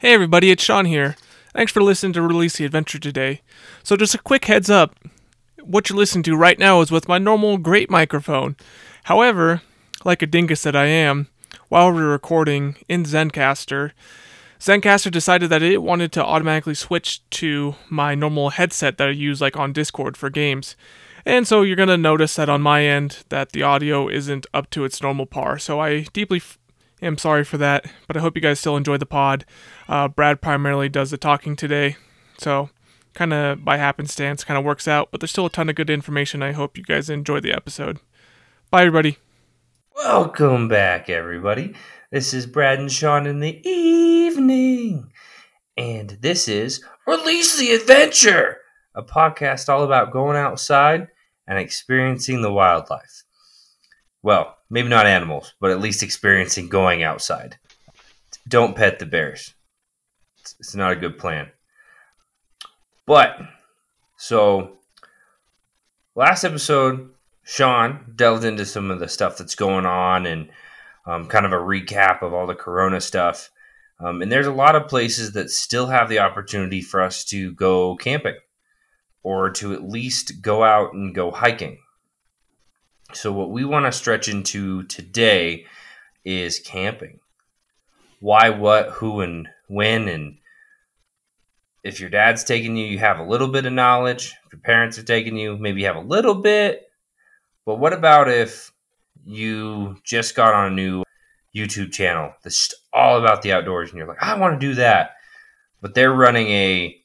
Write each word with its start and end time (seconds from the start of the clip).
Hey 0.00 0.14
everybody, 0.14 0.52
it's 0.52 0.62
Sean 0.62 0.84
here. 0.84 1.16
Thanks 1.52 1.72
for 1.72 1.82
listening 1.82 2.12
to 2.12 2.22
Release 2.22 2.56
the 2.56 2.64
Adventure 2.64 3.00
today. 3.00 3.40
So 3.82 3.96
just 3.96 4.14
a 4.14 4.18
quick 4.18 4.44
heads 4.44 4.70
up. 4.70 4.94
What 5.60 5.90
you're 5.90 5.98
listening 5.98 6.22
to 6.22 6.36
right 6.36 6.56
now 6.56 6.80
is 6.82 6.92
with 6.92 7.08
my 7.08 7.18
normal 7.18 7.58
great 7.58 7.90
microphone. 7.90 8.54
However, 9.02 9.60
like 10.04 10.22
a 10.22 10.26
dingus 10.28 10.62
that 10.62 10.76
I 10.76 10.84
am, 10.84 11.26
while 11.68 11.90
we 11.90 12.00
were 12.00 12.10
recording 12.10 12.76
in 12.88 13.02
Zencastr, 13.02 13.90
Zencastr 14.60 15.10
decided 15.10 15.50
that 15.50 15.62
it 15.62 15.82
wanted 15.82 16.12
to 16.12 16.24
automatically 16.24 16.74
switch 16.76 17.28
to 17.30 17.74
my 17.90 18.14
normal 18.14 18.50
headset 18.50 18.98
that 18.98 19.08
I 19.08 19.10
use 19.10 19.40
like 19.40 19.56
on 19.56 19.72
Discord 19.72 20.16
for 20.16 20.30
games. 20.30 20.76
And 21.26 21.44
so 21.44 21.62
you're 21.62 21.74
going 21.74 21.88
to 21.88 21.96
notice 21.96 22.36
that 22.36 22.48
on 22.48 22.62
my 22.62 22.84
end 22.84 23.24
that 23.30 23.50
the 23.50 23.64
audio 23.64 24.06
isn't 24.06 24.46
up 24.54 24.70
to 24.70 24.84
its 24.84 25.02
normal 25.02 25.26
par. 25.26 25.58
So 25.58 25.80
I 25.80 26.02
deeply 26.12 26.38
f- 26.38 26.56
am 27.02 27.18
sorry 27.18 27.44
for 27.44 27.58
that, 27.58 27.86
but 28.06 28.16
I 28.16 28.20
hope 28.20 28.36
you 28.36 28.42
guys 28.42 28.60
still 28.60 28.76
enjoy 28.76 28.96
the 28.96 29.06
pod. 29.06 29.44
Uh, 29.88 30.08
Brad 30.08 30.40
primarily 30.40 30.88
does 30.88 31.10
the 31.10 31.16
talking 31.16 31.56
today. 31.56 31.96
So 32.38 32.70
kind 33.14 33.32
of 33.32 33.64
by 33.64 33.76
happenstance 33.76 34.44
kind 34.44 34.58
of 34.58 34.64
works 34.64 34.86
out, 34.86 35.10
but 35.10 35.20
there's 35.20 35.30
still 35.30 35.46
a 35.46 35.50
ton 35.50 35.68
of 35.68 35.74
good 35.74 35.90
information. 35.90 36.42
I 36.42 36.52
hope 36.52 36.76
you 36.76 36.84
guys 36.84 37.10
enjoy 37.10 37.40
the 37.40 37.52
episode. 37.52 37.98
Bye 38.70 38.82
everybody. 38.82 39.18
Welcome 39.96 40.68
back, 40.68 41.10
everybody. 41.10 41.74
This 42.12 42.32
is 42.32 42.46
Brad 42.46 42.78
and 42.78 42.92
Sean 42.92 43.26
in 43.26 43.40
the 43.40 43.60
evening. 43.68 45.10
And 45.76 46.10
this 46.20 46.48
is 46.48 46.84
Release 47.06 47.58
the 47.58 47.72
Adventure, 47.72 48.58
a 48.94 49.02
podcast 49.02 49.68
all 49.68 49.84
about 49.84 50.12
going 50.12 50.36
outside 50.36 51.08
and 51.46 51.58
experiencing 51.58 52.42
the 52.42 52.52
wildlife. 52.52 53.24
Well, 54.22 54.57
maybe 54.70 54.88
not 54.88 55.06
animals, 55.06 55.54
but 55.60 55.70
at 55.70 55.80
least 55.80 56.02
experiencing 56.02 56.68
going 56.68 57.02
outside. 57.02 57.58
Don't 58.46 58.76
pet 58.76 58.98
the 58.98 59.06
bears. 59.06 59.54
It's, 60.58 60.74
not 60.74 60.92
a 60.92 60.96
good 60.96 61.18
plan. 61.18 61.50
But, 63.06 63.38
so, 64.16 64.78
last 66.14 66.44
episode, 66.44 67.10
Sean 67.44 68.12
delved 68.16 68.44
into 68.44 68.64
some 68.64 68.90
of 68.90 69.00
the 69.00 69.08
stuff 69.08 69.36
that's 69.36 69.54
going 69.54 69.86
on 69.86 70.26
and 70.26 70.48
um, 71.06 71.26
kind 71.26 71.46
of 71.46 71.52
a 71.52 71.56
recap 71.56 72.22
of 72.22 72.32
all 72.32 72.46
the 72.46 72.54
corona 72.54 73.00
stuff. 73.00 73.50
Um, 74.00 74.22
and 74.22 74.30
there's 74.30 74.46
a 74.46 74.52
lot 74.52 74.76
of 74.76 74.88
places 74.88 75.32
that 75.32 75.50
still 75.50 75.86
have 75.86 76.08
the 76.08 76.20
opportunity 76.20 76.80
for 76.80 77.02
us 77.02 77.24
to 77.26 77.52
go 77.52 77.96
camping 77.96 78.36
or 79.22 79.50
to 79.50 79.72
at 79.74 79.82
least 79.82 80.40
go 80.40 80.62
out 80.62 80.92
and 80.92 81.14
go 81.14 81.30
hiking. 81.30 81.78
So, 83.14 83.32
what 83.32 83.50
we 83.50 83.64
want 83.64 83.86
to 83.86 83.92
stretch 83.92 84.28
into 84.28 84.82
today 84.84 85.66
is 86.24 86.60
camping. 86.60 87.20
Why, 88.20 88.50
what, 88.50 88.90
who, 88.90 89.20
and 89.20 89.48
when. 89.68 90.08
And 90.08 90.36
if 91.82 92.00
your 92.00 92.10
dad's 92.10 92.44
taking 92.44 92.76
you, 92.76 92.84
you 92.84 92.98
have 92.98 93.18
a 93.18 93.24
little 93.24 93.48
bit 93.48 93.64
of 93.64 93.72
knowledge. 93.72 94.34
If 94.46 94.52
your 94.52 94.60
parents 94.60 94.98
are 94.98 95.04
taking 95.04 95.36
you, 95.36 95.56
maybe 95.56 95.80
you 95.80 95.86
have 95.86 95.96
a 95.96 96.00
little 96.00 96.34
bit. 96.34 96.90
But 97.64 97.76
what 97.76 97.94
about 97.94 98.28
if 98.28 98.72
you 99.24 99.96
just 100.04 100.34
got 100.34 100.54
on 100.54 100.72
a 100.72 100.74
new 100.74 101.02
YouTube 101.56 101.92
channel 101.92 102.32
that's 102.42 102.74
all 102.92 103.18
about 103.18 103.42
the 103.42 103.52
outdoors 103.52 103.90
and 103.90 103.98
you're 103.98 104.06
like, 104.06 104.22
I 104.22 104.38
want 104.38 104.60
to 104.60 104.66
do 104.66 104.74
that. 104.74 105.12
But 105.80 105.94
they're 105.94 106.12
running 106.12 106.48
a 106.48 107.00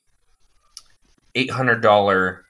$800 1.36 2.43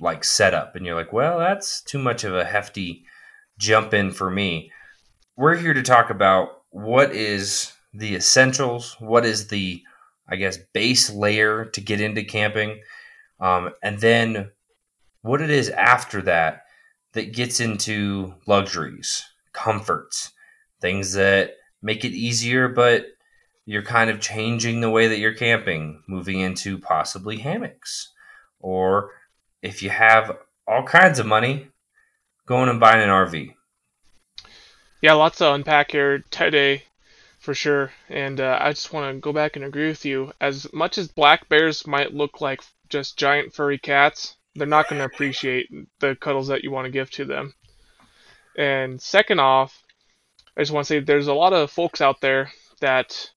like 0.00 0.24
setup 0.24 0.76
and 0.76 0.86
you're 0.86 0.94
like, 0.94 1.12
well, 1.12 1.38
that's 1.38 1.82
too 1.82 1.98
much 1.98 2.24
of 2.24 2.34
a 2.34 2.44
hefty 2.44 3.04
jump 3.58 3.94
in 3.94 4.10
for 4.10 4.30
me. 4.30 4.70
We're 5.36 5.56
here 5.56 5.74
to 5.74 5.82
talk 5.82 6.10
about 6.10 6.62
what 6.70 7.14
is 7.14 7.72
the 7.92 8.14
essentials, 8.14 8.96
what 8.98 9.24
is 9.24 9.48
the 9.48 9.82
I 10.28 10.36
guess 10.36 10.58
base 10.72 11.10
layer 11.10 11.64
to 11.64 11.80
get 11.80 12.00
into 12.00 12.22
camping, 12.22 12.80
um, 13.40 13.70
and 13.82 13.98
then 13.98 14.52
what 15.22 15.42
it 15.42 15.50
is 15.50 15.68
after 15.70 16.22
that 16.22 16.62
that 17.14 17.32
gets 17.32 17.58
into 17.58 18.34
luxuries, 18.46 19.24
comforts, 19.52 20.30
things 20.80 21.14
that 21.14 21.54
make 21.82 22.04
it 22.04 22.12
easier, 22.12 22.68
but 22.68 23.06
you're 23.66 23.82
kind 23.82 24.08
of 24.08 24.20
changing 24.20 24.80
the 24.80 24.90
way 24.90 25.08
that 25.08 25.18
you're 25.18 25.34
camping, 25.34 26.02
moving 26.08 26.38
into 26.38 26.78
possibly 26.78 27.38
hammocks, 27.38 28.12
or 28.60 29.10
if 29.62 29.82
you 29.82 29.90
have 29.90 30.38
all 30.66 30.82
kinds 30.82 31.18
of 31.18 31.26
money, 31.26 31.68
going 32.46 32.68
and 32.68 32.80
buying 32.80 33.02
an 33.02 33.08
RV. 33.08 33.54
Yeah, 35.02 35.14
lots 35.14 35.38
to 35.38 35.52
unpack 35.52 35.92
here 35.92 36.24
today, 36.30 36.84
for 37.38 37.54
sure. 37.54 37.92
And 38.08 38.40
uh, 38.40 38.58
I 38.60 38.70
just 38.70 38.92
want 38.92 39.14
to 39.14 39.20
go 39.20 39.32
back 39.32 39.56
and 39.56 39.64
agree 39.64 39.88
with 39.88 40.04
you. 40.04 40.32
As 40.40 40.70
much 40.72 40.98
as 40.98 41.08
black 41.08 41.48
bears 41.48 41.86
might 41.86 42.12
look 42.12 42.40
like 42.40 42.60
just 42.88 43.18
giant 43.18 43.54
furry 43.54 43.78
cats, 43.78 44.36
they're 44.54 44.66
not 44.66 44.88
going 44.88 44.98
to 44.98 45.06
appreciate 45.06 45.68
the 46.00 46.16
cuddles 46.16 46.48
that 46.48 46.64
you 46.64 46.70
want 46.70 46.86
to 46.86 46.90
give 46.90 47.10
to 47.12 47.24
them. 47.24 47.54
And 48.58 49.00
second 49.00 49.40
off, 49.40 49.82
I 50.56 50.60
just 50.60 50.72
want 50.72 50.86
to 50.86 50.88
say 50.88 51.00
there's 51.00 51.28
a 51.28 51.34
lot 51.34 51.52
of 51.52 51.70
folks 51.70 52.00
out 52.00 52.20
there 52.20 52.50
that 52.80 53.30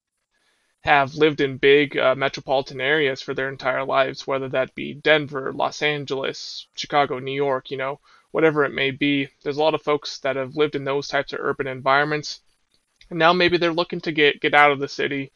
have 0.84 1.16
lived 1.16 1.40
in 1.40 1.58
big 1.58 1.98
uh, 1.98 2.14
metropolitan 2.16 2.82
areas 2.82 3.22
for 3.22 3.34
their 3.34 3.50
entire 3.50 3.86
lives, 3.86 4.28
whether 4.28 4.50
that 4.50 4.76
be 4.76 4.94
Denver, 4.94 5.54
Los 5.54 5.82
Angeles, 5.82 6.68
Chicago, 6.76 7.20
New 7.20 7.34
York, 7.34 7.72
you 7.72 7.78
know, 7.78 8.00
whatever 8.32 8.66
it 8.66 8.74
may 8.74 8.92
be. 8.92 9.30
There's 9.44 9.58
a 9.58 9.62
lot 9.64 9.76
of 9.76 9.82
folks 9.82 10.20
that 10.20 10.36
have 10.36 10.58
lived 10.58 10.76
in 10.76 10.84
those 10.84 11.08
types 11.08 11.32
of 11.32 11.40
urban 11.42 11.68
environments. 11.68 12.42
And 13.10 13.18
now 13.18 13.32
maybe 13.32 13.58
they're 13.58 13.72
looking 13.72 14.02
to 14.02 14.12
get, 14.12 14.42
get 14.42 14.54
out 14.54 14.72
of 14.72 14.80
the 14.80 14.90
city 14.90 15.32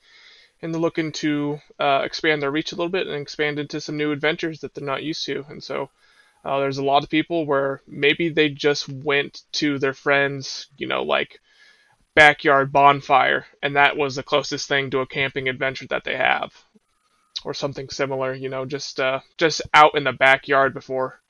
and 0.62 0.74
they're 0.74 0.82
looking 0.82 1.12
to 1.14 1.60
uh, 1.80 2.02
expand 2.04 2.42
their 2.42 2.52
reach 2.52 2.72
a 2.72 2.76
little 2.76 2.90
bit 2.92 3.08
and 3.08 3.16
expand 3.16 3.60
into 3.60 3.80
some 3.80 3.96
new 3.96 4.12
adventures 4.12 4.60
that 4.62 4.74
they're 4.74 4.84
not 4.84 5.04
used 5.04 5.26
to. 5.26 5.46
And 5.50 5.64
so 5.64 5.90
uh, 6.44 6.60
there's 6.60 6.80
a 6.80 6.84
lot 6.84 7.04
of 7.04 7.10
people 7.10 7.46
where 7.46 7.82
maybe 7.88 8.30
they 8.30 8.50
just 8.50 8.90
went 8.90 9.44
to 9.54 9.80
their 9.80 9.94
friends, 9.94 10.68
you 10.78 10.88
know, 10.88 11.04
like 11.04 11.40
backyard 12.18 12.72
bonfire, 12.72 13.46
and 13.62 13.76
that 13.76 13.96
was 13.96 14.16
the 14.16 14.24
closest 14.24 14.68
thing 14.68 14.90
to 14.90 15.02
a 15.02 15.06
camping 15.06 15.48
adventure 15.48 15.86
that 15.92 16.04
they 16.04 16.18
have, 16.18 16.52
or 17.46 17.54
something 17.54 17.90
similar. 17.90 18.34
You 18.34 18.50
know, 18.50 18.66
just 18.66 19.00
uh, 19.00 19.20
just 19.38 19.62
out 19.72 19.96
in 19.96 20.04
the 20.04 20.14
backyard 20.14 20.74
before. 20.74 21.22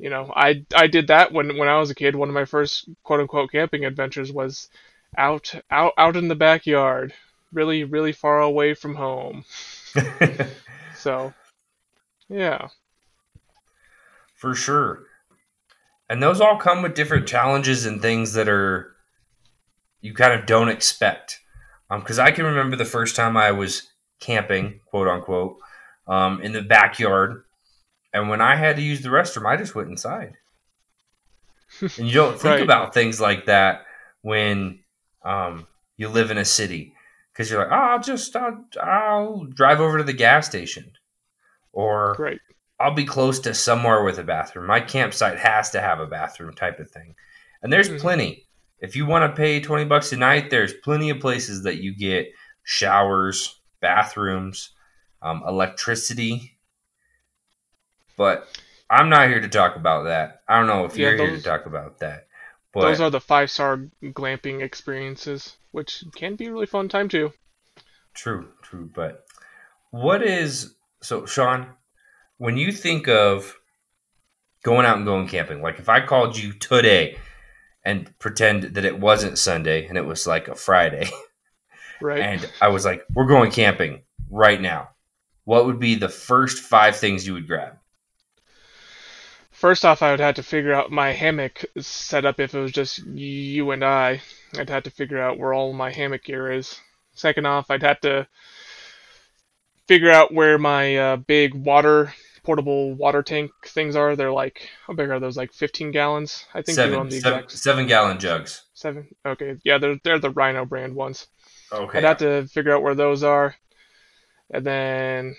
You 0.00 0.10
know, 0.10 0.32
I 0.34 0.66
I 0.74 0.88
did 0.88 1.06
that 1.06 1.32
when 1.32 1.56
when 1.58 1.68
I 1.68 1.78
was 1.78 1.90
a 1.90 1.94
kid. 1.94 2.16
One 2.16 2.28
of 2.28 2.34
my 2.34 2.44
first 2.44 2.88
quote 3.04 3.20
unquote 3.20 3.52
camping 3.52 3.84
adventures 3.84 4.32
was 4.32 4.68
out 5.16 5.54
out 5.70 5.92
out 5.96 6.16
in 6.16 6.26
the 6.26 6.34
backyard, 6.34 7.14
really 7.52 7.84
really 7.84 8.12
far 8.12 8.40
away 8.40 8.74
from 8.74 8.96
home. 8.96 9.44
so, 10.96 11.32
yeah. 12.28 12.66
For 14.34 14.56
sure. 14.56 15.04
And 16.10 16.20
those 16.20 16.40
all 16.40 16.56
come 16.56 16.82
with 16.82 16.96
different 16.96 17.28
challenges 17.28 17.86
and 17.86 18.02
things 18.02 18.32
that 18.32 18.48
are 18.48 18.91
you 20.02 20.12
kind 20.12 20.38
of 20.38 20.46
don't 20.46 20.68
expect. 20.68 21.40
Because 21.88 22.18
um, 22.18 22.26
I 22.26 22.30
can 22.30 22.44
remember 22.44 22.76
the 22.76 22.84
first 22.84 23.16
time 23.16 23.36
I 23.36 23.52
was 23.52 23.90
camping, 24.20 24.80
quote 24.86 25.08
unquote, 25.08 25.56
um, 26.06 26.42
in 26.42 26.52
the 26.52 26.62
backyard, 26.62 27.44
and 28.12 28.28
when 28.28 28.42
I 28.42 28.56
had 28.56 28.76
to 28.76 28.82
use 28.82 29.00
the 29.00 29.08
restroom, 29.08 29.46
I 29.46 29.56
just 29.56 29.74
went 29.74 29.88
inside. 29.88 30.34
and 31.80 32.06
you 32.06 32.12
don't 32.12 32.38
think 32.38 32.54
right. 32.54 32.62
about 32.62 32.92
things 32.92 33.20
like 33.20 33.46
that 33.46 33.86
when 34.20 34.80
um, 35.24 35.66
you 35.96 36.08
live 36.08 36.30
in 36.30 36.38
a 36.38 36.44
city 36.44 36.94
because 37.32 37.50
you're 37.50 37.60
like, 37.60 37.72
oh, 37.72 37.74
I'll 37.74 38.00
just 38.00 38.36
I'll, 38.36 38.64
I'll, 38.82 39.44
drive 39.44 39.80
over 39.80 39.98
to 39.98 40.04
the 40.04 40.12
gas 40.12 40.46
station, 40.46 40.92
or 41.72 42.14
right. 42.18 42.40
I'll 42.78 42.94
be 42.94 43.04
close 43.04 43.40
to 43.40 43.54
somewhere 43.54 44.02
with 44.04 44.18
a 44.18 44.24
bathroom. 44.24 44.66
My 44.66 44.80
campsite 44.80 45.38
has 45.38 45.70
to 45.70 45.80
have 45.80 46.00
a 46.00 46.06
bathroom 46.06 46.52
type 46.52 46.78
of 46.78 46.90
thing, 46.90 47.14
and 47.62 47.72
there's 47.72 47.88
mm-hmm. 47.88 47.98
plenty 47.98 48.46
if 48.82 48.96
you 48.96 49.06
want 49.06 49.30
to 49.30 49.36
pay 49.36 49.60
20 49.60 49.84
bucks 49.84 50.12
a 50.12 50.16
night, 50.16 50.50
there's 50.50 50.74
plenty 50.74 51.08
of 51.10 51.20
places 51.20 51.62
that 51.62 51.76
you 51.76 51.94
get 51.94 52.32
showers, 52.64 53.60
bathrooms, 53.80 54.70
um, 55.22 55.42
electricity. 55.46 56.58
But 58.16 58.48
I'm 58.90 59.08
not 59.08 59.28
here 59.28 59.40
to 59.40 59.48
talk 59.48 59.76
about 59.76 60.04
that. 60.04 60.42
I 60.48 60.58
don't 60.58 60.66
know 60.66 60.84
if 60.84 60.96
yeah, 60.96 61.10
you're 61.10 61.16
those, 61.16 61.28
here 61.28 61.36
to 61.36 61.42
talk 61.42 61.66
about 61.66 62.00
that. 62.00 62.26
But 62.74 62.82
those 62.82 63.00
are 63.00 63.08
the 63.08 63.20
five 63.20 63.52
star 63.52 63.88
glamping 64.02 64.62
experiences, 64.62 65.56
which 65.70 66.02
can 66.16 66.34
be 66.34 66.46
a 66.46 66.52
really 66.52 66.66
fun 66.66 66.88
time 66.88 67.08
too. 67.08 67.32
True, 68.14 68.48
true. 68.62 68.90
But 68.92 69.24
what 69.92 70.24
is 70.24 70.74
so, 71.02 71.24
Sean? 71.24 71.68
When 72.38 72.56
you 72.56 72.72
think 72.72 73.06
of 73.06 73.54
going 74.64 74.86
out 74.86 74.96
and 74.96 75.06
going 75.06 75.28
camping, 75.28 75.62
like 75.62 75.78
if 75.78 75.88
I 75.88 76.04
called 76.04 76.36
you 76.36 76.52
today 76.52 77.16
and 77.84 78.16
pretend 78.18 78.74
that 78.74 78.84
it 78.84 78.98
wasn't 78.98 79.38
Sunday 79.38 79.86
and 79.86 79.98
it 79.98 80.06
was 80.06 80.26
like 80.26 80.48
a 80.48 80.54
Friday. 80.54 81.08
Right. 82.02 82.20
And 82.20 82.50
I 82.60 82.66
was 82.68 82.84
like, 82.84 83.04
we're 83.14 83.26
going 83.26 83.52
camping 83.52 84.02
right 84.28 84.60
now. 84.60 84.88
What 85.44 85.66
would 85.66 85.78
be 85.78 85.94
the 85.94 86.08
first 86.08 86.62
five 86.62 86.96
things 86.96 87.24
you 87.26 87.34
would 87.34 87.46
grab? 87.46 87.78
First 89.52 89.84
off, 89.84 90.02
I 90.02 90.10
would 90.10 90.18
have 90.18 90.34
to 90.34 90.42
figure 90.42 90.72
out 90.72 90.90
my 90.90 91.12
hammock 91.12 91.64
setup 91.78 92.40
if 92.40 92.54
it 92.54 92.60
was 92.60 92.72
just 92.72 92.98
you 93.06 93.70
and 93.70 93.84
I. 93.84 94.20
I'd 94.58 94.70
have 94.70 94.82
to 94.82 94.90
figure 94.90 95.20
out 95.20 95.38
where 95.38 95.54
all 95.54 95.72
my 95.72 95.92
hammock 95.92 96.24
gear 96.24 96.50
is. 96.50 96.80
Second 97.14 97.46
off, 97.46 97.70
I'd 97.70 97.84
have 97.84 98.00
to 98.00 98.26
figure 99.86 100.10
out 100.10 100.34
where 100.34 100.58
my 100.58 100.96
uh, 100.96 101.16
big 101.16 101.54
water 101.54 102.12
portable 102.42 102.94
water 102.94 103.22
tank 103.22 103.50
things 103.66 103.96
are. 103.96 104.16
They're 104.16 104.32
like 104.32 104.68
how 104.86 104.94
big 104.94 105.10
are 105.10 105.20
those? 105.20 105.36
Like 105.36 105.52
15 105.52 105.90
gallons. 105.90 106.44
I 106.54 106.62
think 106.62 106.76
seven, 106.76 106.92
you 106.92 106.98
own 107.00 107.08
the 107.08 107.20
seven, 107.20 107.38
exact 107.40 107.58
seven 107.62 107.86
gallon 107.86 108.18
jugs. 108.18 108.62
seven. 108.74 109.08
Okay, 109.24 109.56
yeah, 109.64 109.78
they're 109.78 109.98
they're 110.04 110.18
the 110.18 110.30
Rhino 110.30 110.64
brand 110.64 110.94
ones. 110.94 111.26
Okay. 111.72 111.98
I'd 111.98 112.04
have 112.04 112.18
to 112.18 112.46
figure 112.48 112.74
out 112.74 112.82
where 112.82 112.94
those 112.94 113.22
are, 113.22 113.54
and 114.50 114.64
then 114.64 115.36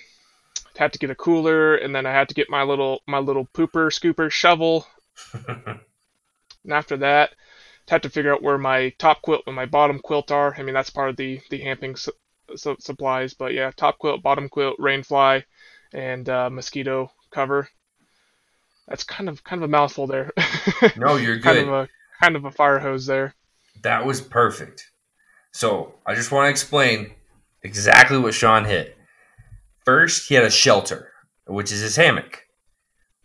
I'd 0.75 0.79
have 0.79 0.91
to 0.91 0.99
get 0.99 1.11
a 1.11 1.15
cooler, 1.15 1.75
and 1.75 1.95
then 1.95 2.05
I 2.05 2.11
had 2.11 2.29
to 2.29 2.35
get 2.35 2.49
my 2.49 2.63
little 2.63 3.01
my 3.07 3.19
little 3.19 3.45
pooper 3.45 3.91
scooper 3.91 4.31
shovel, 4.31 4.87
and 5.47 5.79
after 6.71 6.97
that, 6.97 7.31
I'd 7.87 7.91
have 7.91 8.01
to 8.01 8.09
figure 8.09 8.33
out 8.33 8.41
where 8.41 8.57
my 8.57 8.89
top 8.97 9.21
quilt 9.21 9.43
and 9.45 9.55
my 9.55 9.65
bottom 9.65 9.99
quilt 9.99 10.31
are. 10.31 10.55
I 10.57 10.63
mean, 10.63 10.73
that's 10.73 10.89
part 10.89 11.09
of 11.09 11.17
the 11.17 11.39
the 11.49 11.59
camping 11.59 11.95
su- 11.95 12.13
su- 12.55 12.77
supplies, 12.79 13.33
but 13.33 13.53
yeah, 13.53 13.71
top 13.75 13.99
quilt, 13.99 14.23
bottom 14.23 14.49
quilt, 14.49 14.77
rainfly, 14.79 15.43
and 15.93 16.27
uh, 16.27 16.49
mosquito 16.49 17.11
cover. 17.31 17.69
That's 18.87 19.03
kind 19.03 19.29
of 19.29 19.43
kind 19.43 19.61
of 19.63 19.69
a 19.69 19.71
mouthful 19.71 20.07
there. 20.07 20.31
no, 20.97 21.15
you're 21.15 21.39
kind 21.39 21.59
good. 21.59 21.67
of 21.67 21.73
a 21.73 21.89
kind 22.21 22.35
of 22.35 22.45
a 22.45 22.51
fire 22.51 22.79
hose 22.79 23.05
there. 23.05 23.35
That 23.81 24.05
was 24.05 24.21
perfect. 24.21 24.91
So 25.51 25.95
I 26.05 26.15
just 26.15 26.31
want 26.31 26.47
to 26.47 26.49
explain 26.49 27.11
exactly 27.61 28.17
what 28.17 28.33
Sean 28.33 28.65
hit. 28.65 28.97
First, 29.85 30.27
he 30.27 30.35
had 30.35 30.43
a 30.43 30.49
shelter, 30.49 31.11
which 31.45 31.71
is 31.71 31.81
his 31.81 31.95
hammock, 31.95 32.43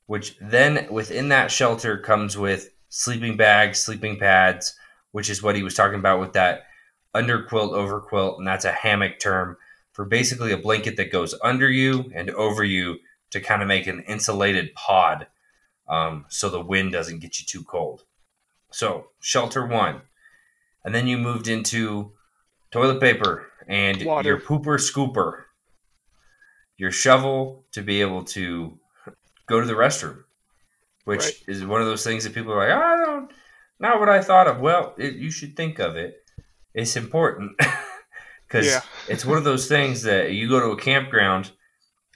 which 0.06 0.36
then 0.40 0.86
within 0.90 1.28
that 1.30 1.50
shelter 1.50 1.98
comes 1.98 2.36
with 2.36 2.70
sleeping 2.88 3.36
bags, 3.36 3.78
sleeping 3.78 4.18
pads, 4.18 4.74
which 5.12 5.30
is 5.30 5.42
what 5.42 5.56
he 5.56 5.62
was 5.62 5.74
talking 5.74 5.98
about 5.98 6.20
with 6.20 6.32
that 6.34 6.64
underquilt, 7.14 7.72
overquilt, 7.72 8.38
and 8.38 8.46
that's 8.46 8.64
a 8.64 8.72
hammock 8.72 9.18
term 9.18 9.56
for 9.98 10.04
basically 10.04 10.52
a 10.52 10.56
blanket 10.56 10.96
that 10.96 11.10
goes 11.10 11.34
under 11.42 11.68
you 11.68 12.08
and 12.14 12.30
over 12.30 12.62
you 12.62 12.98
to 13.32 13.40
kind 13.40 13.62
of 13.62 13.66
make 13.66 13.88
an 13.88 14.00
insulated 14.06 14.72
pod 14.76 15.26
um, 15.88 16.24
so 16.28 16.48
the 16.48 16.60
wind 16.60 16.92
doesn't 16.92 17.18
get 17.18 17.40
you 17.40 17.44
too 17.44 17.64
cold. 17.64 18.04
So, 18.70 19.08
shelter 19.18 19.66
one. 19.66 20.02
And 20.84 20.94
then 20.94 21.08
you 21.08 21.18
moved 21.18 21.48
into 21.48 22.12
toilet 22.70 23.00
paper 23.00 23.46
and 23.66 24.00
Water. 24.04 24.28
your 24.28 24.40
pooper 24.40 24.78
scooper, 24.78 25.42
your 26.76 26.92
shovel 26.92 27.64
to 27.72 27.82
be 27.82 28.00
able 28.00 28.22
to 28.22 28.78
go 29.48 29.60
to 29.60 29.66
the 29.66 29.72
restroom, 29.72 30.22
which 31.06 31.24
Right. 31.24 31.42
is 31.48 31.64
one 31.64 31.80
of 31.80 31.88
those 31.88 32.04
things 32.04 32.22
that 32.22 32.34
people 32.34 32.52
are 32.52 32.58
like, 32.58 32.70
I 32.70 33.04
don't, 33.04 33.32
not 33.80 33.98
what 33.98 34.08
I 34.08 34.22
thought 34.22 34.46
of. 34.46 34.60
Well, 34.60 34.94
it, 34.96 35.14
you 35.14 35.32
should 35.32 35.56
think 35.56 35.80
of 35.80 35.96
it. 35.96 36.22
It's 36.72 36.94
important 36.96 37.60
because 38.48 38.66
Yeah. 38.66 38.80
it's 39.06 39.24
one 39.24 39.38
of 39.38 39.44
those 39.44 39.68
things 39.68 40.02
that 40.02 40.32
you 40.32 40.48
go 40.48 40.58
to 40.60 40.70
a 40.72 40.76
campground 40.80 41.52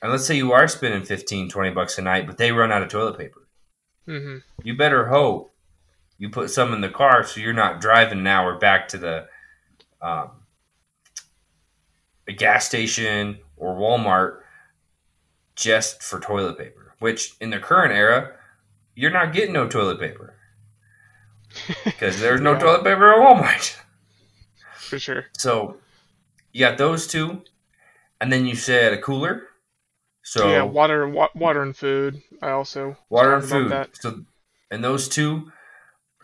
and 0.02 0.10
let's 0.10 0.26
say 0.26 0.36
you 0.36 0.50
are 0.52 0.66
spending 0.66 1.04
15, 1.04 1.48
20 1.48 1.70
bucks 1.70 1.96
a 1.96 2.02
night, 2.02 2.26
but 2.26 2.36
they 2.36 2.50
run 2.50 2.72
out 2.72 2.82
of 2.82 2.88
toilet 2.88 3.16
paper. 3.18 3.46
hmm 4.06 4.38
You 4.64 4.76
better 4.76 5.06
hope 5.08 5.54
you 6.18 6.28
put 6.28 6.50
some 6.50 6.72
in 6.72 6.80
the 6.80 6.88
car 6.88 7.22
so 7.24 7.40
you're 7.40 7.52
not 7.52 7.80
driving 7.80 8.18
an 8.18 8.26
hour 8.26 8.58
back 8.58 8.88
to 8.88 8.98
the 8.98 9.26
um, 10.00 10.30
a 12.28 12.32
gas 12.32 12.66
station 12.66 13.38
or 13.56 13.74
Walmart 13.76 14.40
just 15.54 16.02
for 16.02 16.18
toilet 16.18 16.58
paper. 16.58 16.94
Which 16.98 17.34
in 17.40 17.50
the 17.50 17.58
current 17.58 17.92
era, 17.92 18.32
you're 18.94 19.10
not 19.10 19.32
getting 19.32 19.52
no 19.52 19.68
toilet 19.68 20.00
paper 20.00 20.34
because 21.84 22.20
there's 22.20 22.40
no 22.40 22.52
Yeah. 22.54 22.58
toilet 22.58 22.84
paper 22.84 23.12
at 23.12 23.18
Walmart. 23.18 23.76
For 24.78 24.98
sure. 24.98 25.26
So 25.32 25.76
you 26.52 26.60
got 26.60 26.78
those 26.78 27.06
two, 27.06 27.42
and 28.20 28.32
then 28.32 28.46
you 28.46 28.54
said 28.54 28.92
a 28.92 29.00
cooler. 29.00 29.44
So 30.22 30.48
yeah, 30.48 30.62
water, 30.62 31.08
wa- 31.08 31.30
water 31.34 31.62
and 31.62 31.76
food. 31.76 32.22
I 32.40 32.50
also 32.50 32.96
water 33.10 33.34
and 33.34 33.44
food. 33.44 33.70
that. 33.70 33.90
So, 33.94 34.24
and 34.70 34.82
those 34.82 35.08
two 35.08 35.50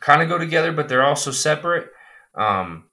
kind 0.01 0.23
of 0.23 0.29
go 0.29 0.39
together, 0.39 0.73
but 0.73 0.89
they're 0.89 1.05
also 1.05 1.31
separate. 1.31 1.91
Um, 2.35 2.85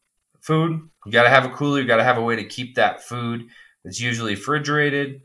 food, 0.41 0.89
you 1.05 1.11
got 1.11 1.23
to 1.23 1.29
have 1.29 1.45
a 1.45 1.49
cooler. 1.49 1.79
You 1.81 1.87
got 1.87 1.97
to 1.97 2.03
have 2.03 2.17
a 2.17 2.21
way 2.23 2.35
to 2.35 2.45
keep 2.45 2.75
that 2.75 3.03
food 3.03 3.47
It's 3.83 3.99
usually 3.99 4.35
refrigerated 4.35 5.21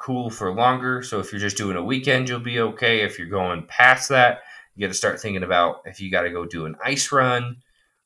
cool 0.00 0.30
for 0.30 0.52
longer. 0.54 1.02
So 1.02 1.20
if 1.20 1.32
you're 1.32 1.40
just 1.40 1.56
doing 1.56 1.76
a 1.76 1.84
weekend, 1.84 2.28
you'll 2.28 2.40
be 2.40 2.60
okay. 2.60 3.00
If 3.02 3.18
you're 3.18 3.28
going 3.28 3.64
past 3.66 4.08
that, 4.08 4.40
you 4.74 4.86
got 4.86 4.92
to 4.92 4.98
start 4.98 5.20
thinking 5.20 5.42
about 5.42 5.82
if 5.84 6.00
you 6.00 6.10
got 6.10 6.22
to 6.22 6.30
go 6.30 6.46
do 6.46 6.66
an 6.66 6.76
ice 6.84 7.12
run, 7.12 7.56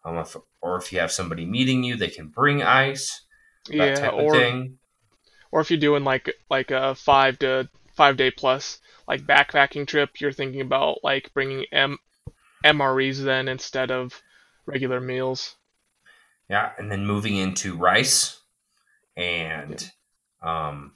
um, 0.04 0.18
if, 0.18 0.36
or 0.60 0.76
if 0.76 0.92
you 0.92 0.98
have 0.98 1.12
somebody 1.12 1.46
meeting 1.46 1.84
you, 1.84 1.96
they 1.96 2.08
can 2.08 2.28
bring 2.28 2.62
ice. 2.62 3.22
Yeah, 3.68 4.10
or 4.10 4.66
or 5.50 5.60
if 5.60 5.70
you're 5.70 5.80
doing 5.80 6.04
like 6.04 6.34
like 6.50 6.70
a 6.70 6.94
five 6.94 7.38
to 7.40 7.68
five 7.96 8.16
day 8.16 8.30
plus 8.30 8.80
like 9.06 9.22
backpacking 9.22 9.86
trip, 9.86 10.20
you're 10.20 10.32
thinking 10.32 10.60
about 10.60 10.98
like 11.02 11.32
bringing 11.34 11.64
M 11.72 11.98
MREs 12.64 13.22
then 13.22 13.48
instead 13.48 13.90
of 13.90 14.22
regular 14.66 15.00
meals. 15.00 15.56
Yeah, 16.48 16.72
and 16.78 16.90
then 16.90 17.06
moving 17.06 17.36
into 17.36 17.76
rice 17.76 18.40
and 19.16 19.90
um, 20.42 20.92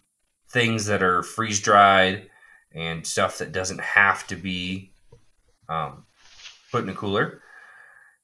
things 0.50 0.86
that 0.86 1.02
are 1.02 1.22
freeze 1.22 1.60
dried 1.60 2.28
and 2.74 3.06
stuff 3.06 3.38
that 3.38 3.52
doesn't 3.52 3.80
have 3.80 4.26
to 4.26 4.36
be 4.36 4.92
um, 5.68 6.04
put 6.70 6.84
in 6.84 6.90
a 6.90 6.94
cooler. 6.94 7.42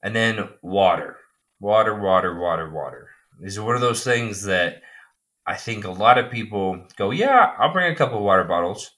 And 0.02 0.14
then 0.14 0.48
water, 0.60 1.16
water, 1.60 1.98
water, 1.98 2.38
water, 2.38 2.70
water. 2.70 3.08
Are 3.42 3.64
one 3.64 3.74
of 3.74 3.80
those 3.80 4.04
things 4.04 4.44
that 4.44 4.82
I 5.46 5.56
think 5.56 5.84
a 5.84 5.90
lot 5.90 6.18
of 6.18 6.30
people 6.30 6.86
go, 6.96 7.10
yeah, 7.10 7.54
I'll 7.58 7.72
bring 7.72 7.92
a 7.92 7.96
couple 7.96 8.18
of 8.18 8.24
water 8.24 8.44
bottles. 8.44 8.90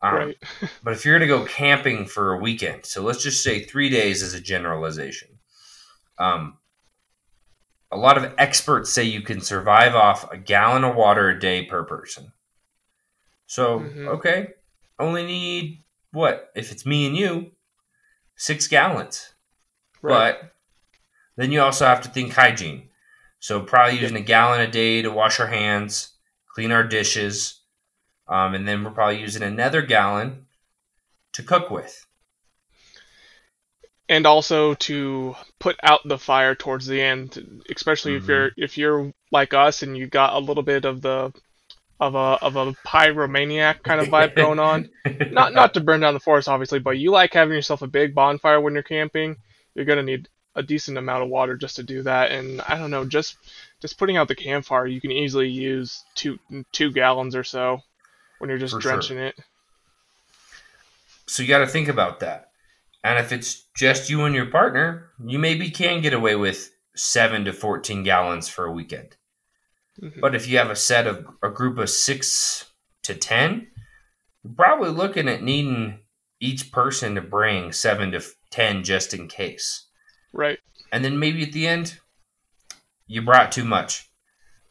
Um, 0.00 0.14
right. 0.14 0.36
but 0.82 0.92
if 0.92 1.04
you're 1.04 1.18
going 1.18 1.28
to 1.28 1.36
go 1.38 1.44
camping 1.44 2.06
for 2.06 2.34
a 2.34 2.38
weekend, 2.38 2.86
so 2.86 3.02
let's 3.02 3.22
just 3.22 3.42
say 3.42 3.62
three 3.62 3.90
days 3.90 4.22
as 4.22 4.34
a 4.34 4.40
generalization, 4.40 5.28
um, 6.18 6.58
a 7.90 7.96
lot 7.96 8.16
of 8.18 8.34
experts 8.38 8.90
say 8.90 9.04
you 9.04 9.22
can 9.22 9.40
survive 9.40 9.94
off 9.94 10.30
a 10.30 10.36
gallon 10.36 10.84
of 10.84 10.94
water 10.94 11.28
a 11.30 11.38
day 11.38 11.64
per 11.64 11.84
person. 11.84 12.32
So, 13.46 13.80
Mhm. 13.80 14.08
okay, 14.08 14.54
only 14.98 15.24
need 15.24 15.84
what? 16.12 16.50
If 16.54 16.70
it's 16.70 16.84
me 16.84 17.06
and 17.06 17.16
you, 17.16 17.52
six 18.36 18.66
gallons. 18.66 19.34
Right. 20.02 20.36
But 20.40 20.54
then 21.36 21.50
you 21.50 21.60
also 21.62 21.86
have 21.86 22.02
to 22.02 22.10
think 22.10 22.34
hygiene. 22.34 22.87
So 23.40 23.60
probably 23.60 23.98
using 24.00 24.16
a 24.16 24.20
gallon 24.22 24.60
a 24.60 24.70
day 24.70 25.02
to 25.02 25.10
wash 25.10 25.40
our 25.40 25.46
hands, 25.46 26.12
clean 26.54 26.72
our 26.72 26.84
dishes, 26.84 27.60
um, 28.28 28.54
and 28.54 28.66
then 28.68 28.84
we're 28.84 28.90
probably 28.90 29.20
using 29.20 29.42
another 29.42 29.82
gallon 29.82 30.46
to 31.34 31.42
cook 31.42 31.70
with. 31.70 32.04
and 34.08 34.26
also 34.26 34.74
to 34.74 35.36
put 35.58 35.76
out 35.82 36.00
the 36.04 36.18
fire 36.18 36.54
towards 36.54 36.86
the 36.86 37.00
end, 37.00 37.62
especially 37.74 38.16
if 38.16 38.24
Mhm. 38.24 38.28
you're 38.28 38.50
if 38.56 38.78
you're 38.78 39.12
like 39.30 39.52
us 39.54 39.82
and 39.82 39.96
you 39.96 40.06
got 40.06 40.32
a 40.34 40.38
little 40.38 40.62
bit 40.62 40.84
of 40.84 41.02
the 41.02 41.32
of 42.00 42.14
a 42.14 42.38
of 42.42 42.56
a 42.56 42.72
pyromaniac 42.86 43.82
kind 43.82 44.00
of 44.00 44.08
vibe 44.08 44.34
going 44.36 44.58
on. 44.58 44.88
Not 45.30 45.54
not 45.54 45.74
to 45.74 45.80
burn 45.80 46.00
down 46.00 46.14
the 46.14 46.20
forest 46.20 46.48
obviously, 46.48 46.78
but 46.80 46.98
you 46.98 47.10
like 47.10 47.34
having 47.34 47.54
yourself 47.54 47.82
a 47.82 47.86
big 47.86 48.14
bonfire 48.14 48.60
when 48.60 48.74
you're 48.74 48.82
camping. 48.82 49.36
You're 49.74 49.84
gonna 49.86 50.02
need 50.02 50.28
a 50.58 50.62
decent 50.62 50.98
amount 50.98 51.22
of 51.22 51.28
water 51.30 51.56
just 51.56 51.76
to 51.76 51.82
do 51.82 52.02
that, 52.02 52.30
and 52.32 52.60
I 52.62 52.76
don't 52.76 52.90
know, 52.90 53.04
just 53.04 53.36
just 53.80 53.96
putting 53.98 54.16
out 54.16 54.28
the 54.28 54.34
campfire, 54.34 54.86
you 54.86 55.00
can 55.00 55.12
easily 55.12 55.48
use 55.48 56.04
two 56.14 56.38
two 56.72 56.90
gallons 56.92 57.34
or 57.36 57.44
so 57.44 57.80
when 58.38 58.50
you're 58.50 58.58
just 58.58 58.74
For 58.74 58.80
sure. 58.80 58.92
drenching 58.92 59.18
it. 59.18 59.36
So 61.26 61.42
you 61.42 61.48
got 61.48 61.58
to 61.58 61.66
think 61.66 61.88
about 61.88 62.20
that. 62.20 62.50
And 63.04 63.18
if 63.18 63.32
it's 63.32 63.64
just 63.76 64.10
you 64.10 64.24
and 64.24 64.34
your 64.34 64.46
partner, 64.46 65.10
you 65.24 65.38
maybe 65.38 65.70
can 65.70 66.00
get 66.00 66.12
away 66.12 66.34
with 66.36 66.70
seven 66.96 67.44
to 67.44 67.52
14 67.52 68.02
gallons 68.02 68.48
for 68.48 68.64
a 68.64 68.72
weekend. 68.72 69.16
Mhm. 70.00 70.20
But 70.20 70.34
if 70.34 70.48
you 70.48 70.58
have 70.58 70.70
a 70.70 70.76
set 70.76 71.06
of 71.06 71.26
a 71.42 71.50
group 71.50 71.78
of 71.78 71.90
six 71.90 72.66
to 73.02 73.14
10, 73.14 73.70
you're 74.42 74.54
probably 74.54 74.90
looking 74.90 75.28
at 75.28 75.42
needing 75.42 76.00
each 76.40 76.72
person 76.72 77.14
to 77.14 77.20
bring 77.20 77.72
seven 77.72 78.12
to 78.12 78.22
10 78.50 78.82
just 78.84 79.12
in 79.14 79.28
case. 79.28 79.86
Right. 80.32 80.58
And 80.92 81.04
then 81.04 81.18
maybe 81.18 81.42
at 81.42 81.52
the 81.52 81.66
end, 81.66 81.98
you 83.06 83.22
brought 83.22 83.52
too 83.52 83.64
much. 83.64 84.08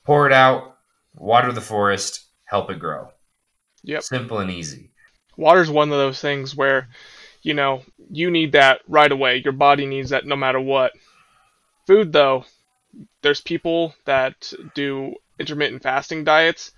Pour 0.05 0.25
it 0.27 0.33
out, 0.33 0.77
water 1.15 1.51
the 1.51 1.61
forest, 1.61 2.25
help 2.45 2.69
it 2.71 2.79
grow. 2.79 3.09
Yep. 3.83 4.03
Simple 4.03 4.39
and 4.39 4.51
easy. 4.51 4.91
water's 5.37 5.69
one 5.69 5.91
of 5.91 5.97
those 5.97 6.19
things 6.19 6.55
where 6.55 6.89
you 7.43 7.53
know 7.53 7.83
you 8.09 8.31
need 8.31 8.51
that 8.53 8.81
right 8.87 9.11
away 9.11 9.41
your 9.43 9.53
body 9.53 9.85
needs 9.85 10.09
that 10.09 10.25
no 10.25 10.35
matter 10.35 10.59
what 10.59 10.91
food 11.85 12.11
though 12.11 12.43
there's 13.21 13.39
people 13.41 13.93
that 14.05 14.51
do 14.73 15.13
intermittent 15.39 15.83
fasting 15.83 16.23
diets 16.23 16.71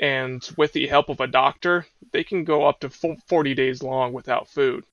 and 0.00 0.48
with 0.56 0.72
the 0.72 0.86
help 0.86 1.08
of 1.10 1.20
a 1.20 1.26
doctor 1.26 1.86
they 2.12 2.24
can 2.24 2.42
go 2.44 2.64
up 2.66 2.80
to 2.80 2.88
40 2.90 3.54
days 3.54 3.82
long 3.82 4.12
without 4.14 4.48
food 4.48 4.84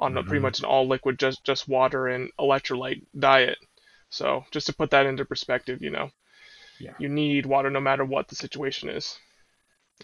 on 0.00 0.16
a, 0.16 0.22
pretty 0.24 0.40
much 0.40 0.58
an 0.58 0.64
all 0.64 0.88
liquid 0.88 1.18
just 1.18 1.44
just 1.44 1.68
water 1.68 2.08
and 2.08 2.30
electrolyte 2.40 3.02
diet 3.18 3.58
so 4.08 4.44
just 4.50 4.66
to 4.66 4.72
put 4.74 4.90
that 4.90 5.06
into 5.06 5.24
perspective 5.24 5.80
you 5.82 5.90
know 5.90 6.10
Yeah. 6.80 6.94
You 6.98 7.08
need 7.10 7.44
water 7.46 7.68
no 7.70 7.80
matter 7.80 8.04
what 8.04 8.28
the 8.28 8.34
situation 8.34 8.88
is, 8.88 9.18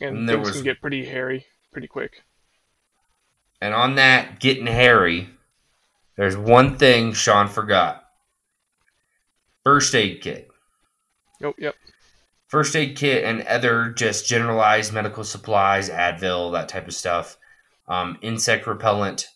and, 0.00 0.18
And 0.18 0.28
things 0.28 0.46
was- 0.48 0.56
can 0.56 0.62
get 0.64 0.80
pretty 0.82 1.06
hairy 1.06 1.46
pretty 1.72 1.88
quick. 1.88 2.22
And 3.62 3.72
on 3.72 3.94
that 3.94 4.38
getting 4.40 4.66
hairy, 4.66 5.30
there's 6.16 6.36
one 6.36 6.76
thing 6.76 7.14
Sean 7.14 7.48
forgot. 7.48 8.04
First 9.64 9.94
aid 9.94 10.20
kit. 10.20 10.48
Oh, 11.42 11.54
yep. 11.58 11.74
First 12.48 12.76
aid 12.76 12.96
kit 12.96 13.24
and 13.24 13.42
other 13.48 13.88
just 13.90 14.28
generalized 14.28 14.92
medical 14.92 15.24
supplies, 15.24 15.88
Advil, 15.88 16.52
that 16.52 16.68
type 16.68 16.86
of 16.86 16.94
stuff. 16.94 17.38
Um, 17.88 18.18
insect 18.20 18.66
repellent. 18.66 19.28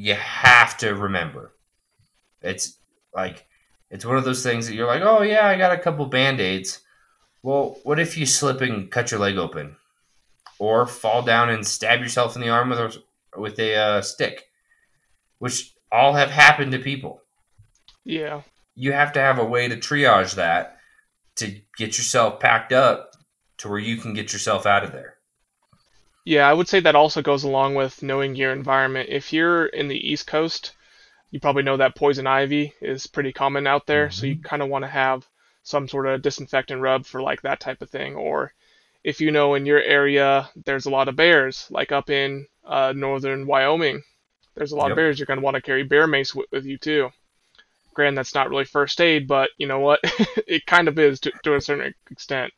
You 0.00 0.14
have 0.14 0.76
to 0.76 0.94
remember. 0.94 1.56
It's 2.40 2.78
like 3.12 3.48
it's 3.90 4.06
one 4.06 4.16
of 4.16 4.24
those 4.24 4.44
things 4.44 4.68
that 4.68 4.74
you're 4.74 4.86
like, 4.86 5.02
oh 5.02 5.22
yeah, 5.22 5.44
I 5.44 5.58
got 5.58 5.72
a 5.72 5.78
couple 5.78 6.06
band-aids. 6.06 6.82
Well, 7.42 7.80
what 7.82 7.98
if 7.98 8.16
you 8.16 8.24
slip 8.24 8.60
and 8.60 8.92
cut 8.92 9.10
your 9.10 9.18
leg 9.18 9.36
open? 9.36 9.74
Or 10.60 10.86
fall 10.86 11.22
down 11.22 11.50
and 11.50 11.66
stab 11.66 12.00
yourself 12.00 12.36
in 12.36 12.42
the 12.42 12.48
arm 12.48 12.70
with 12.70 12.78
a 12.78 13.02
with 13.36 13.58
a 13.58 13.74
uh, 13.74 14.02
stick, 14.02 14.44
which 15.40 15.74
all 15.90 16.12
have 16.12 16.30
happened 16.30 16.70
to 16.72 16.78
people. 16.78 17.22
Yeah. 18.04 18.42
You 18.76 18.92
have 18.92 19.12
to 19.14 19.20
have 19.20 19.40
a 19.40 19.44
way 19.44 19.66
to 19.66 19.76
triage 19.76 20.36
that 20.36 20.78
to 21.36 21.60
get 21.76 21.98
yourself 21.98 22.38
packed 22.38 22.72
up 22.72 23.16
to 23.56 23.68
where 23.68 23.80
you 23.80 23.96
can 23.96 24.14
get 24.14 24.32
yourself 24.32 24.64
out 24.64 24.84
of 24.84 24.92
there. 24.92 25.17
Yeah, 26.28 26.46
I 26.46 26.52
would 26.52 26.68
say 26.68 26.80
that 26.80 26.94
also 26.94 27.22
goes 27.22 27.44
along 27.44 27.74
with 27.74 28.02
knowing 28.02 28.36
your 28.36 28.52
environment. 28.52 29.08
If 29.08 29.32
you're 29.32 29.64
in 29.64 29.88
the 29.88 30.10
East 30.10 30.26
Coast, 30.26 30.72
you 31.30 31.40
probably 31.40 31.62
know 31.62 31.78
that 31.78 31.94
poison 31.94 32.26
ivy 32.26 32.74
is 32.82 33.06
pretty 33.06 33.32
common 33.32 33.66
out 33.66 33.86
there, 33.86 34.10
so 34.10 34.26
you 34.26 34.36
kind 34.36 34.60
of 34.60 34.68
want 34.68 34.84
to 34.84 34.90
have 34.90 35.26
some 35.62 35.88
sort 35.88 36.06
of 36.06 36.20
disinfectant 36.20 36.82
rub 36.82 37.06
for 37.06 37.22
like 37.22 37.40
that 37.40 37.60
type 37.60 37.80
of 37.80 37.88
thing. 37.88 38.14
Or 38.14 38.52
if 39.02 39.22
you 39.22 39.30
know 39.30 39.54
in 39.54 39.64
your 39.64 39.80
area 39.80 40.50
there's 40.66 40.84
a 40.84 40.90
lot 40.90 41.08
of 41.08 41.16
bears, 41.16 41.66
like 41.70 41.92
up 41.92 42.10
in 42.10 42.46
uh, 42.62 42.92
northern 42.94 43.46
Wyoming, 43.46 44.02
there's 44.54 44.72
a 44.72 44.76
lot 44.76 44.88
Yep. 44.88 44.90
of 44.90 44.96
bears. 44.96 45.18
You're 45.18 45.24
going 45.24 45.40
to 45.40 45.44
want 45.44 45.54
to 45.54 45.62
carry 45.62 45.82
bear 45.82 46.06
mace 46.06 46.34
with, 46.34 46.52
with 46.52 46.66
you 46.66 46.76
too. 46.76 47.08
Granted, 47.94 48.18
that's 48.18 48.34
not 48.34 48.50
really 48.50 48.66
first 48.66 49.00
aid, 49.00 49.26
but 49.28 49.48
you 49.56 49.66
know 49.66 49.80
what? 49.80 50.00
it 50.46 50.66
kind 50.66 50.88
of 50.88 50.98
is 50.98 51.20
to, 51.20 51.32
to 51.44 51.54
a 51.54 51.60
certain 51.62 51.94
extent. 52.10 52.52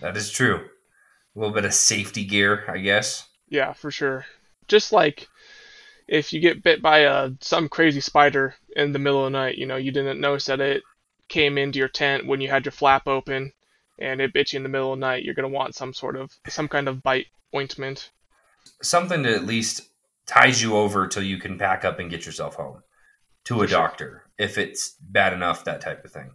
That 0.00 0.16
is 0.16 0.32
true. 0.32 0.68
A 1.34 1.38
little 1.38 1.54
bit 1.54 1.64
of 1.64 1.74
safety 1.74 2.24
gear, 2.24 2.64
I 2.68 2.78
guess. 2.78 3.28
Yeah, 3.48 3.72
for 3.72 3.90
sure. 3.90 4.24
Just 4.68 4.92
like 4.92 5.28
if 6.06 6.32
you 6.32 6.40
get 6.40 6.62
bit 6.62 6.82
by 6.82 6.98
a 7.00 7.30
some 7.40 7.68
crazy 7.68 8.00
spider 8.00 8.54
in 8.76 8.92
the 8.92 8.98
middle 8.98 9.26
of 9.26 9.32
the 9.32 9.38
night, 9.38 9.58
you 9.58 9.66
know, 9.66 9.76
you 9.76 9.90
didn't 9.90 10.20
notice 10.20 10.46
that 10.46 10.60
it 10.60 10.82
came 11.28 11.58
into 11.58 11.78
your 11.78 11.88
tent 11.88 12.26
when 12.26 12.40
you 12.40 12.48
had 12.48 12.64
your 12.64 12.72
flap 12.72 13.06
open 13.08 13.52
and 13.98 14.20
it 14.20 14.32
bit 14.32 14.52
you 14.52 14.58
in 14.58 14.62
the 14.62 14.68
middle 14.68 14.92
of 14.92 14.98
the 14.98 15.06
night, 15.06 15.24
you're 15.24 15.34
gonna 15.34 15.48
want 15.48 15.74
some 15.74 15.92
sort 15.92 16.16
of 16.16 16.30
some 16.48 16.68
kind 16.68 16.88
of 16.88 17.02
bite 17.02 17.26
ointment. 17.54 18.10
Something 18.82 19.22
that 19.22 19.32
at 19.32 19.46
least 19.46 19.88
ties 20.26 20.62
you 20.62 20.76
over 20.76 21.06
till 21.06 21.22
you 21.22 21.38
can 21.38 21.58
pack 21.58 21.84
up 21.84 21.98
and 21.98 22.10
get 22.10 22.26
yourself 22.26 22.54
home 22.54 22.82
to 23.44 23.62
a 23.62 23.68
sure. 23.68 23.78
doctor 23.78 24.24
if 24.38 24.58
it's 24.58 24.96
bad 25.00 25.32
enough, 25.32 25.64
that 25.64 25.80
type 25.80 26.04
of 26.04 26.12
thing. 26.12 26.32